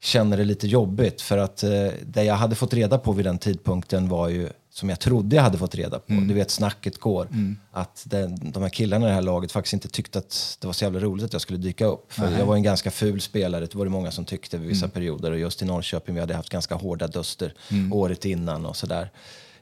känner 0.03 0.37
det 0.37 0.45
lite 0.45 0.66
jobbigt. 0.66 1.20
För 1.22 1.39
att 1.39 1.62
eh, 1.62 1.70
det 2.07 2.24
jag 2.24 2.35
hade 2.35 2.55
fått 2.55 2.74
reda 2.74 2.99
på 2.99 3.12
vid 3.12 3.24
den 3.27 3.39
tidpunkten 3.39 4.09
var 4.09 4.29
ju, 4.29 4.49
som 4.77 4.89
jag 4.89 5.01
trodde 5.01 5.37
jag 5.37 5.43
hade 5.43 5.59
fått 5.59 5.74
reda 5.74 5.99
på, 5.99 6.12
du 6.29 6.35
vet 6.35 6.51
snacket 6.51 6.99
går, 7.01 7.29
att 7.72 8.03
den, 8.07 8.51
de 8.53 8.62
här 8.62 8.70
killarna 8.70 9.07
i 9.07 9.09
det 9.09 9.14
här 9.14 9.22
laget 9.22 9.53
faktiskt 9.53 9.72
inte 9.72 9.89
tyckte 9.89 10.18
att 10.18 10.59
det 10.61 10.66
var 10.66 10.74
så 10.74 10.85
jävla 10.85 11.01
roligt 11.01 11.24
att 11.24 11.33
jag 11.33 11.43
skulle 11.43 11.59
dyka 11.59 11.87
upp. 11.87 12.12
För 12.12 12.31
jag 12.39 12.47
var 12.47 12.55
en 12.55 12.62
ganska 12.62 12.91
ful 12.91 13.20
spelare, 13.20 13.66
det 13.66 13.74
var 13.74 13.85
det 13.85 13.91
många 13.91 14.11
som 14.11 14.24
tyckte 14.24 14.59
vid 14.59 14.68
vissa 14.68 14.89
perioder. 14.89 15.31
Och 15.31 15.39
just 15.39 15.62
i 15.62 15.64
Norrköping, 15.64 16.14
vi 16.14 16.20
hade 16.20 16.35
haft 16.35 16.49
ganska 16.49 16.74
hårda 16.74 17.07
duster 17.07 17.55
året 17.93 18.24
innan 18.24 18.66
och 18.66 18.77
sådär. 18.77 19.11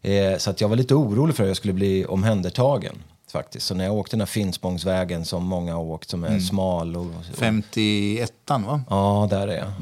Eh, 0.03 0.39
så 0.39 0.51
att 0.51 0.61
jag 0.61 0.69
var 0.69 0.77
lite 0.77 0.95
orolig 0.95 1.37
för 1.37 1.43
att 1.45 1.49
jag 1.49 1.57
skulle 1.57 1.73
bli 1.73 2.05
omhändertagen. 2.05 2.95
Faktiskt. 3.35 3.67
Så 3.67 3.75
när 3.75 3.85
jag 3.85 3.95
åkte 3.95 4.17
den 4.17 4.21
här 4.21 4.27
Finspångsvägen 4.27 5.25
som 5.25 5.45
många 5.45 5.75
har 5.75 5.83
åkt, 5.83 6.11
som 6.11 6.25
är 6.25 6.39
smal 6.39 6.97
och, 6.97 7.07
51 7.35 8.33
va? 8.47 8.83
Ja, 8.91 9.27
där 9.31 9.49
är 9.49 9.57
jag. 9.57 9.73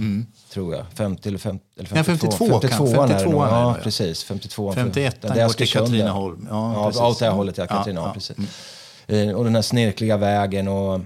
Tror 0.53 0.75
jag. 0.75 0.85
50 0.95 1.29
eller, 1.29 1.39
50, 1.39 1.65
eller 1.79 1.89
52. 1.89 1.95
Nej, 1.95 2.05
52 2.05 2.61
kan- 2.61 2.71
52 2.71 3.03
är 3.03 3.07
det 3.09 3.15
52 3.15 3.31
nog. 3.33 3.43
Ja, 3.49 3.77
precis. 3.83 4.25
52. 4.25 4.73
51 4.73 5.17
Den 5.21 5.35
där 5.37 5.47
går 5.47 5.53
till 5.53 5.69
Katrineholm. 5.69 6.47
Ja, 6.51 6.73
Ja, 6.75 6.87
precis. 6.87 7.03
åt 7.03 7.19
det 7.19 7.25
här 7.25 7.33
hållet, 7.33 7.59
ja. 7.59 7.67
Katrineholm, 7.67 8.09
ja. 8.11 8.15
precis. 8.15 8.37
Eh, 9.07 9.31
Och 9.37 9.45
den 9.45 9.55
här 9.55 9.63
snirkliga 9.63 10.17
vägen 10.17 10.69
och... 10.69 11.01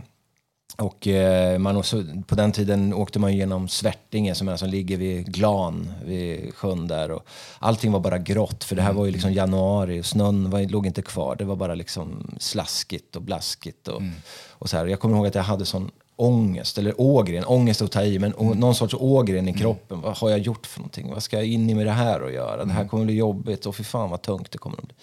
Och 0.77 1.07
eh, 1.07 1.59
man 1.59 1.77
också, 1.77 2.05
på 2.27 2.35
den 2.35 2.53
tiden 2.53 2.95
åkte 2.95 3.19
man 3.19 3.37
genom 3.37 3.69
Svärtinge 3.69 4.35
som, 4.35 4.59
som 4.59 4.69
ligger 4.69 4.97
vid 4.97 5.35
Glan, 5.35 5.91
vid 6.05 6.55
sjön 6.55 6.89
där. 6.89 7.11
Och 7.11 7.27
allting 7.59 7.93
var 7.93 8.01
bara 8.01 8.19
grått, 8.19 8.65
för 8.65 8.77
det 8.77 8.83
här 8.83 8.93
var 8.93 9.07
ju 9.07 9.13
liksom 9.13 9.33
januari 9.33 10.01
och 10.01 10.07
snön 10.07 10.51
var, 10.51 10.61
låg 10.61 10.87
inte 10.87 11.03
kvar. 11.03 11.37
Det 11.37 11.45
var 11.45 11.57
bara 11.57 11.75
liksom 11.75 12.35
slaskigt 12.41 13.17
och 13.17 13.23
blaskigt. 13.23 13.89
Och, 13.89 14.03
och 14.51 14.71
så 14.71 14.77
här. 14.77 14.87
Jag 14.87 15.01
kommer 15.01 15.17
ihåg 15.17 15.27
att 15.27 15.35
jag 15.35 15.43
hade 15.43 15.65
sån 15.65 15.91
ångest, 16.17 16.79
eller 16.79 17.01
ågren, 17.01 17.45
ångest 17.45 17.83
att 17.83 17.93
ta 17.93 18.03
i, 18.03 18.19
men 18.19 18.35
å, 18.37 18.55
någon 18.55 18.75
sorts 18.75 18.95
ågren 18.95 19.49
i 19.49 19.53
kroppen. 19.53 20.01
Vad 20.01 20.17
har 20.17 20.31
jag 20.31 20.39
gjort 20.39 20.67
för 20.67 20.81
någonting? 20.81 21.11
Vad 21.11 21.23
ska 21.23 21.37
jag 21.37 21.47
in 21.47 21.71
i 21.71 21.75
med 21.75 21.87
det 21.87 21.93
här 21.93 22.23
och 22.23 22.33
göra? 22.33 22.65
Det 22.65 22.73
här 22.73 22.89
kommer 22.89 23.05
bli 23.05 23.15
jobbigt 23.15 23.67
och 23.67 23.77
fy 23.77 23.85
fan 23.85 24.11
vad 24.11 24.23
tungt 24.23 24.53
det 24.53 24.59
kommer 24.59 24.77
att 24.79 24.85
bli. 24.85 24.95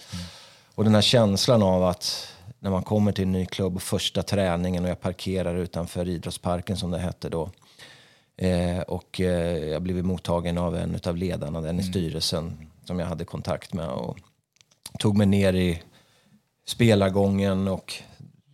Och 0.76 0.84
den 0.84 0.96
här 0.96 1.02
känslan 1.02 1.64
av 1.64 1.84
att 1.84 2.33
när 2.64 2.72
man 2.72 2.84
kommer 2.84 3.12
till 3.12 3.24
en 3.24 3.32
ny 3.32 3.46
klubb, 3.46 3.82
första 3.82 4.24
träningen 4.24 4.84
och 4.84 4.90
jag 4.90 5.02
parkerar 5.02 5.56
utanför 5.56 6.10
idrottsparken 6.10 6.78
som 6.78 6.92
det 6.92 7.00
hette 7.00 7.30
då. 7.30 7.50
Eh, 8.38 8.80
och 8.80 9.22
eh, 9.22 9.58
jag 9.58 9.82
blev 9.82 10.06
mottagen 10.06 10.58
av 10.58 10.76
en 10.76 11.00
av 11.08 11.18
ledarna, 11.18 11.62
den 11.62 11.80
i 11.80 11.84
styrelsen 11.84 12.68
som 12.86 13.00
jag 13.00 13.08
hade 13.08 13.26
kontakt 13.26 13.74
med. 13.74 13.88
Och 13.88 14.18
tog 15.00 15.18
mig 15.18 15.28
ner 15.28 15.54
i 15.54 15.82
spelargången 16.68 17.68
och 17.68 17.94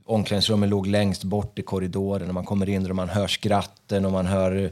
omklädningsrummet 0.06 0.70
låg 0.70 0.88
längst 0.88 1.24
bort 1.24 1.60
i 1.60 1.62
korridoren. 1.62 2.28
Och 2.28 2.34
man 2.34 2.46
kommer 2.46 2.70
in 2.70 2.90
och 2.90 2.96
man 2.96 3.10
hör 3.10 3.28
skratten 3.28 4.06
och 4.06 4.12
man 4.12 4.26
hör 4.26 4.72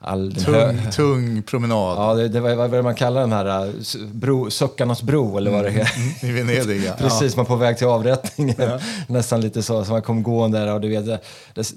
all 0.00 0.32
hö- 0.32 0.72
Tung, 0.72 0.90
tung 0.90 1.42
promenad 1.42 1.96
Ja, 1.98 2.14
det, 2.14 2.28
det 2.28 2.40
var 2.40 2.54
vad 2.54 2.72
är 2.72 2.76
det 2.76 2.82
man 2.82 2.94
kallar 2.94 3.20
den 3.20 3.32
här 3.32 3.72
s- 3.80 3.96
bro, 4.12 4.50
Suckarnas 4.50 5.02
bro 5.02 5.36
eller 5.38 5.50
vad 5.50 5.64
det 5.64 5.70
heter. 5.70 6.24
i 6.28 6.32
Venedig. 6.32 6.84
Ja. 6.86 6.92
Precis, 6.98 7.36
man 7.36 7.44
är 7.44 7.48
på 7.48 7.56
väg 7.56 7.78
till 7.78 7.86
avrättningen. 7.86 8.80
Nästan 9.08 9.40
lite 9.40 9.62
så, 9.62 9.84
så 9.84 9.92
man 9.92 10.02
kom 10.02 10.22
gående 10.22 10.58
där 10.58 10.74
och 10.74 10.80
du 10.80 10.88
vet, 10.88 11.06
det, 11.06 11.20
det, 11.54 11.72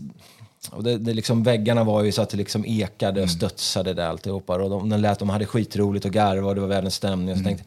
och 0.72 0.84
det, 0.84 0.98
det 0.98 1.14
liksom, 1.14 1.44
väggarna 1.44 1.84
var 1.84 2.04
ju 2.04 2.12
så 2.12 2.22
att 2.22 2.30
det 2.30 2.38
liksom 2.38 2.66
ekade 2.66 3.24
och 3.24 3.30
studsade 3.30 3.94
där 3.94 4.08
alltihopa. 4.08 4.54
Och 4.54 4.70
de, 4.70 4.90
de, 4.90 4.98
lät, 5.00 5.20
de 5.20 5.30
hade 5.30 5.46
skitroligt 5.46 6.06
och 6.06 6.12
garvade 6.12 6.48
och 6.48 6.56
det 6.56 6.62
var 6.62 6.68
världens 6.68 6.96
stämning. 6.96 7.32
Och 7.32 7.38
så 7.38 7.44
tänkte 7.44 7.66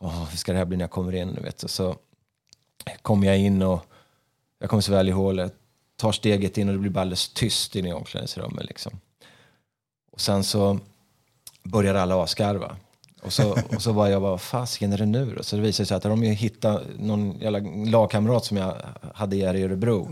jag, 0.00 0.06
åh, 0.08 0.24
hur 0.30 0.36
ska 0.36 0.52
det 0.52 0.58
här 0.58 0.64
bli 0.64 0.76
när 0.76 0.82
jag 0.82 0.90
kommer 0.90 1.14
in? 1.14 1.34
Du 1.34 1.40
vet. 1.42 1.62
Och 1.62 1.70
så 1.70 1.96
kom 3.02 3.24
jag 3.24 3.38
in 3.38 3.62
och 3.62 3.80
jag 4.60 4.70
kommer 4.70 4.80
så 4.80 4.92
väl 4.92 5.08
ihåg 5.08 5.36
det. 5.36 5.50
Tar 5.96 6.12
steget 6.12 6.58
in 6.58 6.68
och 6.68 6.74
det 6.74 6.80
blir 6.80 6.98
alldeles 7.00 7.28
tyst 7.28 7.76
inne 7.76 7.88
i 7.88 7.92
omklädningsrummet. 7.92 8.64
Liksom. 8.66 8.92
Sen 10.20 10.44
så 10.44 10.78
börjar 11.62 11.94
alla 11.94 12.22
asgarva. 12.22 12.76
Och 13.22 13.32
så, 13.32 13.58
och 13.74 13.82
så 13.82 13.92
var 13.92 14.08
jag 14.08 14.22
bara, 14.22 14.38
fasiken 14.38 14.92
är 14.92 14.98
det 14.98 15.06
nu 15.06 15.34
då? 15.36 15.42
Så 15.42 15.56
det 15.56 15.62
visade 15.62 15.86
sig 15.86 15.96
att 15.96 16.02
de 16.02 16.24
ju 16.24 16.32
hittat 16.32 16.82
någon 16.98 17.38
jävla 17.38 17.58
lagkamrat 17.90 18.44
som 18.44 18.56
jag 18.56 18.74
hade 19.14 19.36
i 19.36 19.42
Örebro. 19.42 20.08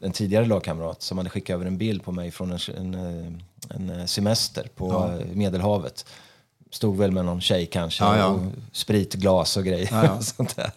En 0.00 0.12
tidigare 0.12 0.46
lagkamrat 0.46 1.02
som 1.02 1.18
hade 1.18 1.30
skickat 1.30 1.54
över 1.54 1.66
en 1.66 1.78
bild 1.78 2.04
på 2.04 2.12
mig 2.12 2.30
från 2.30 2.52
en, 2.52 2.58
en, 2.76 2.94
eh, 3.90 4.00
en 4.00 4.08
semester 4.08 4.68
på 4.74 5.16
eh, 5.20 5.36
Medelhavet. 5.36 6.06
Stod 6.76 6.96
väl 6.96 7.12
med 7.12 7.24
någon 7.24 7.40
tjej 7.40 7.66
kanske, 7.66 8.04
Ja, 8.04 8.18
ja. 8.18 8.26
och 8.26 8.40
spritglas 8.72 9.56
och 9.56 9.64
grejer. 9.64 9.88
Ja, 9.92 10.04
ja. 10.04 10.20
sånt 10.20 10.56
där. 10.56 10.70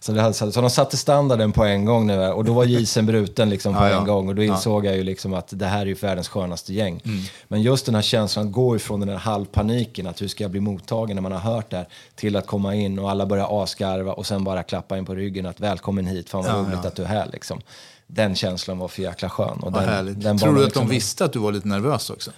Så, 0.00 0.12
det 0.12 0.22
hade, 0.22 0.34
så 0.34 0.60
de 0.60 0.70
satte 0.70 0.96
standarden 0.96 1.52
på 1.52 1.64
en 1.64 1.84
gång 1.84 2.06
nu 2.06 2.18
och 2.18 2.44
då 2.44 2.52
var 2.52 2.64
isen 2.64 3.06
bruten 3.06 3.50
liksom 3.50 3.74
på 3.74 3.84
en 3.84 4.04
gång. 4.04 4.28
Och 4.28 4.34
då 4.34 4.42
insåg 4.42 4.86
jag 4.86 4.96
ju 4.96 5.02
liksom 5.02 5.34
att 5.34 5.48
det 5.50 5.66
här 5.66 5.80
är 5.80 5.86
ju 5.86 5.94
världens 5.94 6.28
skönaste 6.28 6.74
gäng. 6.74 7.02
Mm. 7.04 7.22
Men 7.48 7.62
just 7.62 7.86
den 7.86 7.94
här 7.94 8.02
känslan 8.02 8.46
att 8.46 8.52
gå 8.52 8.76
ifrån 8.76 9.00
den 9.00 9.08
här 9.08 9.16
halvpaniken, 9.16 10.06
att 10.06 10.22
hur 10.22 10.28
ska 10.28 10.44
jag 10.44 10.50
bli 10.50 10.60
mottagen 10.60 11.16
när 11.16 11.22
man 11.22 11.32
har 11.32 11.38
hört 11.38 11.70
det 11.70 11.76
här, 11.76 11.88
till 12.14 12.36
att 12.36 12.46
komma 12.46 12.74
in 12.74 12.98
och 12.98 13.10
alla 13.10 13.26
börjar 13.26 13.62
asgarva 13.62 14.12
och 14.12 14.26
sen 14.26 14.44
bara 14.44 14.62
klappa 14.62 14.98
in 14.98 15.04
på 15.04 15.14
ryggen 15.14 15.46
att 15.46 15.60
välkommen 15.60 16.06
hit, 16.06 16.30
fan 16.30 16.44
vad 16.44 16.66
roligt 16.66 16.84
att 16.84 16.96
du 16.96 17.02
är 17.02 17.06
här 17.06 17.28
liksom. 17.32 17.60
Den 18.06 18.34
känslan 18.34 18.78
var 18.78 18.88
för 18.88 19.02
jäkla 19.02 19.30
skön. 19.30 19.58
Och 19.60 19.72
den, 19.72 20.20
den 20.20 20.38
Tror 20.38 20.54
du 20.54 20.58
att 20.60 20.64
liksom- 20.64 20.86
de 20.88 20.94
visste 20.94 21.24
att 21.24 21.32
du 21.32 21.38
var 21.38 21.52
lite 21.52 21.68
nervös 21.68 22.10
också? 22.10 22.30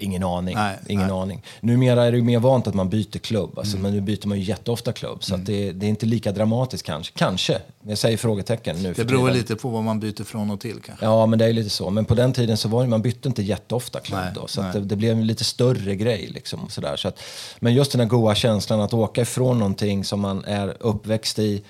Ingen 0.00 0.24
aning. 0.24 0.54
Nej, 0.54 0.76
Ingen 0.88 1.06
nej. 1.06 1.16
aning. 1.16 1.42
Numera 1.60 2.04
är 2.04 2.10
det 2.12 2.18
ju 2.18 2.24
mer 2.24 2.38
vant 2.38 2.66
att 2.66 2.74
man 2.74 2.88
byter 2.88 3.18
klubb, 3.18 3.58
alltså, 3.58 3.76
Mm. 3.76 3.82
men 3.82 3.92
nu 3.92 4.00
byter 4.00 4.26
man 4.28 4.38
ju 4.38 4.44
jätteofta 4.44 4.92
klubb. 4.92 5.24
Så 5.24 5.34
att 5.34 5.46
det, 5.46 5.72
det 5.72 5.86
är 5.86 5.90
inte 5.90 6.06
lika 6.06 6.32
dramatiskt 6.32 6.86
kanske. 6.86 7.18
Kanske. 7.18 7.58
Jag 7.82 7.98
säger 7.98 8.16
frågetecken 8.16 8.76
nu 8.82 8.92
Det 8.96 9.04
beror 9.04 9.30
lite 9.30 9.56
på 9.56 9.68
vad 9.68 9.84
man 9.84 10.00
byter 10.00 10.24
från 10.24 10.50
och 10.50 10.60
till 10.60 10.80
kanske. 10.86 11.04
Ja, 11.04 11.26
men 11.26 11.38
det 11.38 11.44
är 11.44 11.52
lite 11.52 11.70
så. 11.70 11.90
Men 11.90 12.04
på 12.04 12.14
den 12.14 12.32
tiden 12.32 12.56
så 12.56 12.68
var 12.68 12.82
det, 12.82 12.88
man 12.88 13.02
bytte 13.02 13.28
inte 13.28 13.42
jätteofta 13.42 14.00
klubb 14.00 14.20
Nej, 14.20 14.32
då. 14.34 14.46
Så 14.46 14.62
det, 14.62 14.80
det 14.80 14.96
blev 14.96 15.12
en 15.12 15.26
lite 15.26 15.44
större 15.44 15.96
grej. 15.96 16.26
Liksom, 16.34 16.60
och 16.64 16.72
sådär. 16.72 16.96
Så 16.96 17.08
att, 17.08 17.18
men 17.60 17.74
just 17.74 17.92
den 17.92 18.00
här 18.00 18.08
goa 18.08 18.34
känslan 18.34 18.80
att 18.80 18.92
åka 18.94 19.20
ifrån 19.22 19.58
någonting 19.58 20.04
som 20.04 20.20
man 20.20 20.44
är 20.44 20.76
uppväxt 20.80 21.38
i, 21.38 21.62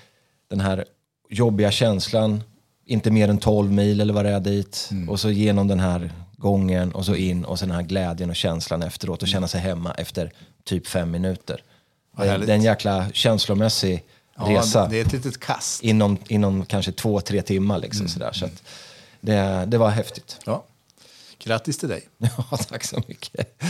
den 0.51 0.61
här 0.61 0.85
jobbiga 1.31 1.70
känslan, 1.70 2.43
inte 2.87 3.11
mer 3.11 3.28
än 3.28 3.39
12 3.39 3.72
mil 3.72 4.01
eller 4.01 4.14
vad 4.14 4.24
det 4.24 4.31
är 4.31 4.41
dit, 4.41 4.89
Mm. 4.91 5.09
och 5.09 5.20
så 5.20 5.31
genom 5.31 5.68
den 5.68 5.81
här 5.81 6.11
gången 6.41 6.93
och 6.93 7.07
så 7.07 7.14
in 7.14 7.45
och 7.45 7.59
sen 7.59 7.68
den 7.68 7.76
här 7.76 7.82
glädjen 7.84 8.30
och 8.30 8.36
känslan 8.36 8.82
efteråt 8.82 9.22
och 9.22 9.28
känna 9.28 9.49
sig 9.49 9.61
hemma 9.61 9.93
efter 9.93 10.32
typ 10.64 10.86
fem 10.86 11.11
minuter. 11.11 11.62
Vad 12.16 12.26
Det 12.26 12.30
härligt. 12.30 12.49
är 12.49 12.55
en 12.55 12.62
jäkla 12.62 13.07
känslomässig 13.12 14.05
resa 14.36 14.86
det 14.88 15.01
är 15.01 15.05
ett 15.07 15.12
litet 15.12 15.41
kast. 15.41 15.82
inom, 15.82 16.18
inom 16.28 16.66
kanske 16.66 16.93
två, 16.93 17.20
tre 17.20 17.43
timmar. 17.43 17.78
Liksom, 17.78 18.09
sådär. 18.09 18.32
Så 18.32 18.49
det, 19.20 19.64
det 19.66 19.78
var 19.78 19.91
häftigt. 19.91 20.38
Ja. 20.45 20.64
Grattis 21.38 21.78
till 21.78 21.88
dig. 21.88 22.09
Ja, 22.18 22.57
tack 22.68 22.84
så 22.84 23.03
mycket. 23.09 23.62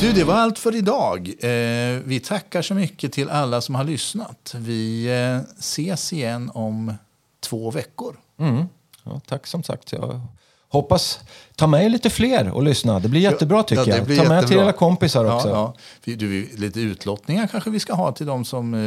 Du, 0.00 0.12
det 0.12 0.24
var 0.24 0.34
allt 0.34 0.58
för 0.58 0.76
idag. 0.76 1.28
Eh, 1.28 2.00
vi 2.04 2.20
tackar 2.24 2.62
så 2.62 2.74
mycket 2.74 3.12
till 3.12 3.30
alla 3.30 3.60
som 3.60 3.74
har 3.74 3.84
lyssnat. 3.84 4.54
Vi 4.58 5.04
eh, 5.06 5.58
ses 5.58 6.12
igen 6.12 6.50
om 6.54 6.94
två 7.40 7.70
veckor. 7.70 8.16
Mm. 8.38 8.64
Ja, 9.04 9.20
tack 9.26 9.46
som 9.46 9.62
sagt. 9.62 9.92
Jag 9.92 10.20
hoppas 10.68 11.20
ta 11.56 11.66
med 11.66 11.90
lite 11.92 12.10
fler 12.10 12.50
och 12.50 12.62
lyssna. 12.62 13.00
Det 13.00 13.08
blir 13.08 13.20
jättebra 13.20 13.62
tycker 13.62 13.82
Ja, 13.88 13.96
jag. 13.96 13.96
Ta 13.96 14.02
med 14.06 14.16
till 14.16 14.28
jättebra. 14.28 14.64
era 14.64 14.72
kompisar 14.72 15.34
också. 15.36 15.48
Ja, 15.48 15.54
Ja, 15.54 15.74
ja. 16.04 16.14
Du, 16.16 16.48
lite 16.56 16.80
utlottningar 16.80 17.46
kanske 17.46 17.70
vi 17.70 17.80
ska 17.80 17.94
ha 17.94 18.12
till 18.12 18.26
de 18.26 18.44
som 18.44 18.74
eh, 18.74 18.80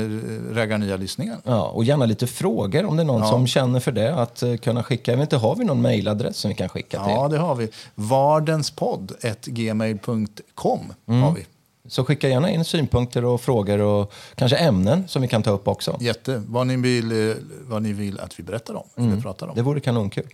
raggar 0.55 0.78
nya 0.78 0.97
lyssningar. 0.97 1.38
och 1.74 1.84
gärna 1.84 2.05
lite 2.05 2.28
frågor 2.28 2.86
om 2.86 2.95
det 2.97 3.03
är 3.03 3.05
någon 3.05 3.22
Ja. 3.22 3.30
som 3.30 3.47
känner 3.47 3.80
för 3.80 3.91
det. 3.91 4.16
Att 4.16 4.43
eh, 4.43 4.55
kunna 4.55 4.84
skicka. 4.84 5.11
Jag 5.11 5.18
vet 5.18 5.26
inte, 5.26 5.38
har 5.38 5.55
vi 5.55 5.63
någon 5.66 5.82
mailadress 5.82 6.38
som 6.38 6.49
vi 6.49 6.55
kan 6.55 6.70
skicka 6.70 7.03
till? 7.03 7.13
Ja, 7.13 7.28
det 7.28 7.38
har 7.38 7.55
vi. 7.55 7.70
Vardenspodd.gmail.com 7.95 10.93
Mm. 11.07 11.22
har 11.24 11.32
vi. 11.32 11.45
Så 11.88 12.06
skicka 12.06 12.30
gärna 12.30 12.52
in 12.52 12.66
synpunkter 12.66 13.26
och 13.26 13.42
frågor 13.42 13.80
och 13.80 14.14
kanske 14.36 14.58
ämnen 14.58 15.08
som 15.08 15.22
vi 15.22 15.28
kan 15.28 15.44
ta 15.44 15.52
upp 15.52 15.68
också. 15.68 15.98
Jätte. 16.00 16.44
Vad 16.48 16.68
ni 16.68 16.76
vill, 16.76 17.30
eh, 17.30 17.36
vad 17.62 17.82
ni 17.82 17.94
vill 17.94 18.20
att 18.20 18.40
vi 18.40 18.44
berättar 18.44 18.74
om. 18.74 18.88
Eller 18.96 19.22
pratar 19.22 19.46
om. 19.46 19.52
Mm. 19.52 19.56
Det 19.56 19.70
vore 19.70 19.80
kanonkul. 19.80 20.28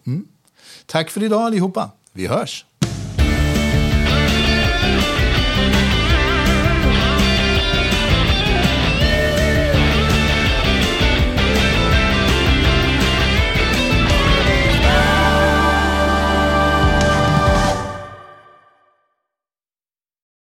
Tack 0.85 1.09
för 1.09 1.23
idag 1.23 1.41
allihopa. 1.41 1.91
Vi 2.13 2.27
hörs. 2.27 2.65